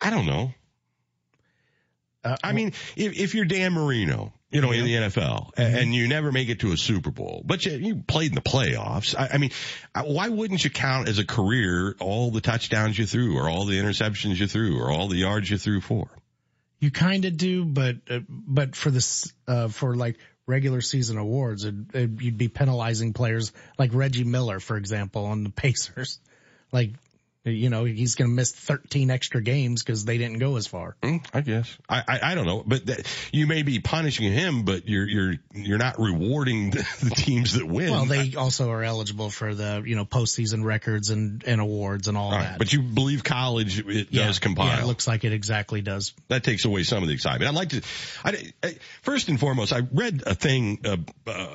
I 0.00 0.08
don't 0.08 0.24
know. 0.24 0.54
Uh, 2.24 2.36
I 2.42 2.54
mean, 2.54 2.68
if, 2.96 3.18
if 3.18 3.34
you're 3.34 3.44
Dan 3.44 3.74
Marino, 3.74 4.32
you 4.50 4.60
know, 4.60 4.72
in 4.72 4.84
the 4.84 4.94
NFL, 4.94 5.56
a- 5.56 5.60
and 5.60 5.94
you 5.94 6.08
never 6.08 6.32
make 6.32 6.48
it 6.48 6.60
to 6.60 6.72
a 6.72 6.76
Super 6.76 7.10
Bowl, 7.10 7.42
but 7.44 7.64
you, 7.64 7.72
you 7.72 7.96
played 8.06 8.30
in 8.30 8.34
the 8.34 8.40
playoffs. 8.40 9.14
I, 9.16 9.30
I 9.34 9.38
mean, 9.38 9.50
why 9.94 10.28
wouldn't 10.28 10.64
you 10.64 10.70
count 10.70 11.08
as 11.08 11.18
a 11.18 11.24
career 11.26 11.94
all 12.00 12.30
the 12.30 12.40
touchdowns 12.40 12.98
you 12.98 13.06
threw, 13.06 13.38
or 13.38 13.48
all 13.48 13.64
the 13.64 13.78
interceptions 13.78 14.36
you 14.38 14.46
threw, 14.46 14.78
or 14.80 14.90
all 14.90 15.08
the 15.08 15.16
yards 15.18 15.48
you 15.50 15.58
threw 15.58 15.80
for? 15.80 16.08
You 16.80 16.90
kind 16.90 17.24
of 17.26 17.36
do, 17.36 17.64
but 17.64 17.96
uh, 18.08 18.20
but 18.28 18.74
for 18.74 18.90
this 18.90 19.32
uh, 19.46 19.68
for 19.68 19.94
like 19.94 20.16
regular 20.46 20.80
season 20.80 21.16
awards, 21.18 21.64
it, 21.64 21.74
it, 21.94 22.10
you'd 22.20 22.38
be 22.38 22.48
penalizing 22.48 23.12
players 23.12 23.52
like 23.78 23.90
Reggie 23.94 24.24
Miller, 24.24 24.58
for 24.60 24.76
example, 24.76 25.26
on 25.26 25.44
the 25.44 25.50
Pacers. 25.62 26.18
Like, 26.72 26.90
you 27.44 27.70
know, 27.70 27.84
he's 27.84 28.16
going 28.16 28.30
to 28.30 28.34
miss 28.34 28.52
13 28.52 29.10
extra 29.10 29.42
games 29.42 29.82
because 29.82 30.04
they 30.04 30.18
didn't 30.18 30.38
go 30.38 30.56
as 30.56 30.66
far. 30.66 30.96
Mm, 31.02 31.24
I 31.32 31.40
guess. 31.40 31.74
I, 31.88 32.02
I, 32.06 32.20
I 32.22 32.34
don't 32.34 32.44
know, 32.44 32.62
but 32.66 32.84
that, 32.86 33.06
you 33.32 33.46
may 33.46 33.62
be 33.62 33.80
punishing 33.80 34.30
him, 34.30 34.64
but 34.64 34.86
you're, 34.86 35.08
you're, 35.08 35.34
you're 35.54 35.78
not 35.78 35.98
rewarding 35.98 36.70
the, 36.72 36.86
the 37.02 37.10
teams 37.10 37.54
that 37.54 37.66
win. 37.66 37.90
Well, 37.90 38.04
they 38.04 38.34
also 38.34 38.70
are 38.70 38.82
eligible 38.82 39.30
for 39.30 39.54
the 39.54 39.82
you 39.86 39.96
know 39.96 40.04
postseason 40.04 40.64
records 40.64 41.08
and, 41.08 41.42
and 41.46 41.60
awards 41.60 42.08
and 42.08 42.16
all, 42.18 42.26
All 42.26 42.32
right, 42.32 42.42
that. 42.42 42.58
but 42.58 42.72
you 42.72 42.82
believe 42.82 43.24
college 43.24 43.80
it 43.80 44.08
yeah, 44.10 44.26
does 44.26 44.38
compile. 44.38 44.66
Yeah, 44.66 44.82
it 44.82 44.86
looks 44.86 45.08
like 45.08 45.24
it 45.24 45.32
exactly 45.32 45.80
does. 45.80 46.12
that 46.28 46.44
takes 46.44 46.66
away 46.66 46.82
some 46.82 47.02
of 47.02 47.08
the 47.08 47.14
excitement. 47.14 47.48
I'd 47.48 47.54
like 47.54 47.70
to, 47.70 47.82
I, 48.22 48.52
I, 48.62 48.76
first 49.00 49.28
and 49.28 49.40
foremost, 49.40 49.72
I 49.72 49.80
read 49.92 50.22
a 50.26 50.34
thing, 50.34 50.80
uh, 50.84 50.96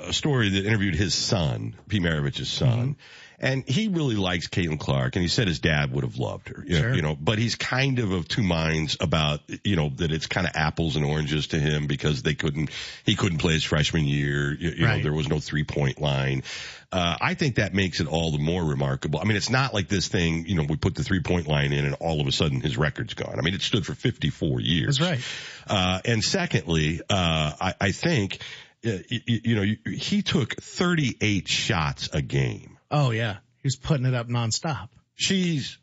a 0.08 0.14
story 0.14 0.50
that 0.50 0.66
interviewed 0.66 0.96
his 0.96 1.14
son, 1.14 1.76
P. 1.88 2.00
Maravich's 2.00 2.50
son. 2.50 2.98
And 3.40 3.68
he 3.68 3.88
really 3.90 4.16
likes 4.16 4.48
Caitlin 4.48 4.80
Clark 4.80 5.16
and 5.16 5.24
he 5.24 5.28
said 5.28 5.48
his 5.48 5.60
dad 5.60 5.92
would 5.92 6.04
have 6.04 6.18
loved 6.18 6.50
her, 6.50 6.64
you, 6.66 6.82
know, 6.82 6.94
you 6.94 7.02
know, 7.02 7.16
but 7.20 7.38
he's 7.38 7.56
kind 7.56 8.00
of 8.00 8.12
of 8.12 8.28
two 8.28 8.44
minds 8.44 8.96
about, 9.00 9.42
you 9.64 9.76
know, 9.76 9.90
that 9.98 10.12
it's 10.12 10.26
kind 10.28 10.48
of 10.48 10.54
apples 10.56 10.96
and 10.96 11.04
oranges 11.06 11.48
to 11.48 11.60
him 11.60 11.88
because 11.88 12.22
they 12.24 12.34
couldn't, 12.34 12.70
he 13.06 13.16
couldn't 13.16 13.40
play 13.40 13.54
his 13.54 13.64
freshman 13.64 14.06
year. 14.06 14.54
You, 14.54 14.70
you 14.70 14.82
know, 14.84 14.88
Right. 14.88 15.04
there 15.04 15.14
was 15.14 15.28
no 15.28 15.40
three 15.40 15.64
point 15.66 16.00
line. 16.00 16.44
Uh, 16.92 17.18
I 17.20 17.34
think 17.34 17.56
that 17.56 17.74
makes 17.74 18.00
it 18.00 18.08
all 18.08 18.32
the 18.32 18.38
more 18.38 18.64
remarkable. 18.64 19.20
I 19.20 19.26
mean, 19.26 19.36
it's 19.36 19.50
not 19.50 19.74
like 19.74 19.90
this 19.90 20.08
thing, 20.08 20.46
you 20.48 20.56
know, 20.56 20.64
we 20.64 20.78
put 20.78 20.96
the 20.96 21.04
three 21.04 21.20
point 21.22 21.46
line 21.48 21.74
in 21.74 21.84
and 21.84 21.96
all 21.96 22.22
of 22.22 22.28
a 22.28 22.32
sudden 22.32 22.62
his 22.62 22.78
record's 22.78 23.16
gone. 23.16 23.36
I 23.38 23.42
mean, 23.42 23.54
it 23.54 23.62
stood 23.62 23.86
for 23.86 23.94
54 23.96 24.62
years. 24.62 24.98
That's 24.98 25.12
right. 25.12 25.20
Uh, 25.68 26.00
and 26.06 26.24
secondly, 26.24 27.02
uh, 27.10 27.52
I, 27.60 27.74
I 27.82 27.92
think, 27.92 28.40
uh, 28.86 28.92
you, 29.10 29.42
you 29.44 29.56
know, 29.56 29.76
he 29.92 30.22
took 30.22 30.56
38 30.56 31.48
shots 31.50 32.10
a 32.14 32.22
game. 32.22 32.75
Oh 32.92 33.12
yeah, 33.12 33.38
he's 33.64 33.76
putting 33.76 34.06
it 34.06 34.14
up 34.14 34.28
nonstop. 34.28 34.90
She's 35.16 35.78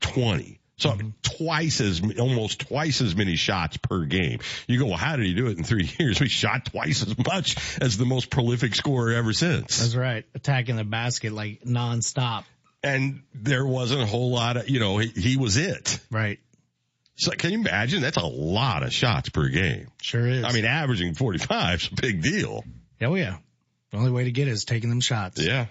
20. 0.00 0.60
So 0.78 0.90
Mm-hmm. 0.90 1.08
twice 1.22 1.80
as 1.80 2.02
almost 2.18 2.60
twice 2.60 3.00
as 3.00 3.16
many 3.16 3.36
shots 3.36 3.78
per 3.78 4.04
game. 4.04 4.40
You 4.66 4.78
go, 4.78 4.86
well, 4.86 4.96
how 4.98 5.16
did 5.16 5.24
he 5.24 5.32
do 5.32 5.46
it 5.46 5.56
in 5.56 5.64
three 5.64 5.88
years? 5.98 6.20
We 6.20 6.28
shot 6.28 6.66
twice 6.66 7.02
as 7.02 7.16
much 7.16 7.56
as 7.80 7.96
the 7.96 8.04
most 8.04 8.28
prolific 8.28 8.74
scorer 8.74 9.12
ever 9.14 9.32
since. 9.32 9.78
That's 9.78 9.94
right. 9.94 10.26
Attacking 10.34 10.76
the 10.76 10.84
basket 10.84 11.32
like 11.32 11.62
nonstop. 11.62 12.44
And 12.82 13.22
there 13.34 13.64
wasn't 13.66 14.02
a 14.02 14.06
whole 14.06 14.30
lot 14.30 14.58
of, 14.58 14.68
you 14.68 14.78
know, 14.78 14.98
he, 14.98 15.08
he 15.08 15.36
was 15.38 15.56
it. 15.56 15.98
Right. 16.10 16.40
So 17.14 17.30
can 17.30 17.52
you 17.52 17.60
imagine? 17.60 18.02
That's 18.02 18.18
a 18.18 18.26
lot 18.26 18.82
of 18.82 18.92
shots 18.92 19.30
per 19.30 19.48
game. 19.48 19.88
Sure 20.02 20.26
is. 20.28 20.44
I 20.44 20.52
mean, 20.52 20.66
averaging 20.66 21.14
45 21.14 21.80
is 21.80 21.88
a 21.90 21.94
big 22.02 22.20
deal. 22.22 22.62
Oh 23.00 23.14
yeah. 23.14 23.38
The 23.90 23.98
only 23.98 24.10
way 24.10 24.24
to 24.24 24.32
get 24.32 24.48
it 24.48 24.52
is 24.52 24.64
taking 24.64 24.90
them 24.90 25.00
shots. 25.00 25.40
Yeah. 25.40 25.66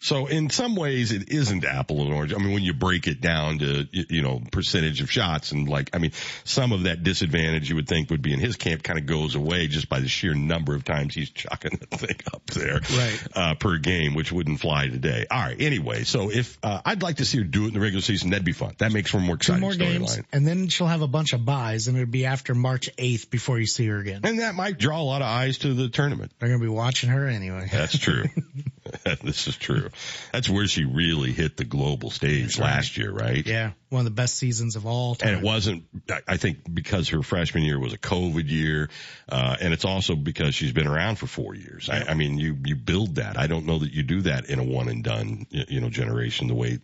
So 0.00 0.26
in 0.26 0.48
some 0.50 0.76
ways 0.76 1.10
it 1.10 1.30
isn't 1.30 1.64
apple 1.64 2.02
and 2.02 2.12
orange. 2.12 2.32
I 2.32 2.38
mean, 2.38 2.52
when 2.52 2.62
you 2.62 2.72
break 2.72 3.08
it 3.08 3.20
down 3.20 3.58
to, 3.58 3.88
you 3.90 4.22
know, 4.22 4.40
percentage 4.52 5.00
of 5.00 5.10
shots 5.10 5.50
and 5.52 5.68
like, 5.68 5.90
I 5.94 5.98
mean, 5.98 6.12
some 6.44 6.72
of 6.72 6.84
that 6.84 7.02
disadvantage 7.02 7.68
you 7.68 7.76
would 7.76 7.88
think 7.88 8.10
would 8.10 8.22
be 8.22 8.32
in 8.32 8.38
his 8.38 8.56
camp 8.56 8.82
kind 8.82 8.98
of 8.98 9.06
goes 9.06 9.34
away 9.34 9.66
just 9.66 9.88
by 9.88 10.00
the 10.00 10.08
sheer 10.08 10.34
number 10.34 10.74
of 10.74 10.84
times 10.84 11.14
he's 11.14 11.30
chucking 11.30 11.80
the 11.80 11.96
thing 11.96 12.16
up 12.32 12.46
there. 12.46 12.74
Right. 12.74 13.28
Uh, 13.34 13.54
per 13.54 13.78
game, 13.78 14.14
which 14.14 14.30
wouldn't 14.30 14.60
fly 14.60 14.88
today. 14.88 15.26
All 15.30 15.40
right. 15.40 15.60
Anyway, 15.60 16.04
so 16.04 16.30
if, 16.30 16.58
uh, 16.62 16.80
I'd 16.84 17.02
like 17.02 17.16
to 17.16 17.24
see 17.24 17.38
her 17.38 17.44
do 17.44 17.64
it 17.64 17.68
in 17.68 17.74
the 17.74 17.80
regular 17.80 18.02
season, 18.02 18.30
that'd 18.30 18.44
be 18.44 18.52
fun. 18.52 18.74
That 18.78 18.92
makes 18.92 19.10
for 19.10 19.18
more 19.18 19.34
exciting 19.34 19.62
more 19.62 19.74
games, 19.74 20.16
storyline. 20.16 20.24
and 20.32 20.46
then 20.46 20.68
she'll 20.68 20.86
have 20.86 21.02
a 21.02 21.08
bunch 21.08 21.32
of 21.32 21.44
byes, 21.44 21.88
and 21.88 21.96
it'll 21.96 22.10
be 22.10 22.26
after 22.26 22.54
March 22.54 22.88
8th 22.96 23.30
before 23.30 23.58
you 23.58 23.66
see 23.66 23.86
her 23.88 23.98
again. 23.98 24.20
And 24.22 24.38
that 24.38 24.54
might 24.54 24.78
draw 24.78 25.00
a 25.00 25.02
lot 25.02 25.22
of 25.22 25.28
eyes 25.28 25.58
to 25.58 25.74
the 25.74 25.88
tournament. 25.88 26.30
They're 26.38 26.48
going 26.48 26.60
to 26.60 26.64
be 26.64 26.70
watching 26.72 27.10
her 27.10 27.26
anyway. 27.26 27.68
That's 27.72 27.98
true. 27.98 28.26
this 29.22 29.46
is 29.48 29.56
true. 29.56 29.90
That's 30.32 30.48
where 30.48 30.66
she 30.66 30.84
really 30.84 31.32
hit 31.32 31.56
the 31.56 31.64
global 31.64 32.10
stage 32.10 32.58
last 32.58 32.96
year, 32.96 33.10
right? 33.10 33.46
Yeah, 33.46 33.72
one 33.88 34.00
of 34.00 34.04
the 34.04 34.10
best 34.10 34.36
seasons 34.36 34.76
of 34.76 34.86
all 34.86 35.14
time. 35.14 35.34
And 35.34 35.38
it 35.38 35.44
wasn't, 35.44 35.84
I- 36.26 36.36
think 36.38 36.72
because 36.72 37.08
her 37.08 37.22
freshman 37.22 37.64
year 37.64 37.78
was 37.80 37.92
a 37.92 37.98
COVID 37.98 38.48
year, 38.48 38.88
uh, 39.28 39.56
and 39.60 39.72
it's 39.74 39.84
also 39.84 40.14
because 40.14 40.54
she's 40.54 40.72
been 40.72 40.86
around 40.86 41.16
for 41.16 41.26
four 41.26 41.54
years. 41.54 41.90
I, 41.90 42.04
I 42.10 42.14
mean, 42.14 42.38
you, 42.38 42.56
you 42.64 42.76
build 42.76 43.16
that. 43.16 43.38
I 43.38 43.48
don't 43.48 43.66
know 43.66 43.80
that 43.80 43.92
you 43.92 44.04
do 44.04 44.22
that 44.22 44.46
in 44.46 44.58
a 44.58 44.64
one 44.64 44.88
and 44.88 45.02
done, 45.02 45.46
you 45.50 45.80
know, 45.80 45.90
generation 45.90 46.46
the 46.46 46.54
way 46.54 46.78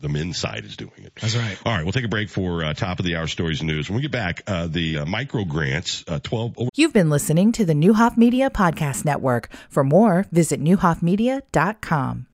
the 0.00 0.08
men's 0.08 0.36
side 0.38 0.64
is 0.64 0.76
doing 0.76 0.92
it. 0.98 1.12
That's 1.20 1.34
right. 1.36 1.58
All 1.64 1.74
right. 1.74 1.82
We'll 1.82 1.92
take 1.92 2.04
a 2.04 2.08
break 2.08 2.28
for, 2.28 2.62
uh, 2.62 2.74
top 2.74 2.98
of 2.98 3.04
the 3.04 3.16
hour 3.16 3.26
stories 3.26 3.60
and 3.60 3.68
news. 3.68 3.88
When 3.88 3.96
we 3.96 4.02
get 4.02 4.10
back, 4.12 4.42
uh, 4.46 4.66
the 4.66 4.98
uh, 4.98 5.06
micro 5.06 5.44
grants, 5.44 6.04
uh, 6.06 6.20
12 6.22 6.54
over 6.58 6.70
You've 6.74 6.92
been 6.92 7.10
listening 7.10 7.52
to 7.52 7.64
the 7.64 7.72
Neuhoff 7.72 8.16
Media 8.16 8.50
Podcast 8.50 9.04
Network. 9.04 9.48
For 9.70 9.82
more, 9.82 10.26
visit 10.30 10.62
neuhoffmedia.com. 10.62 12.22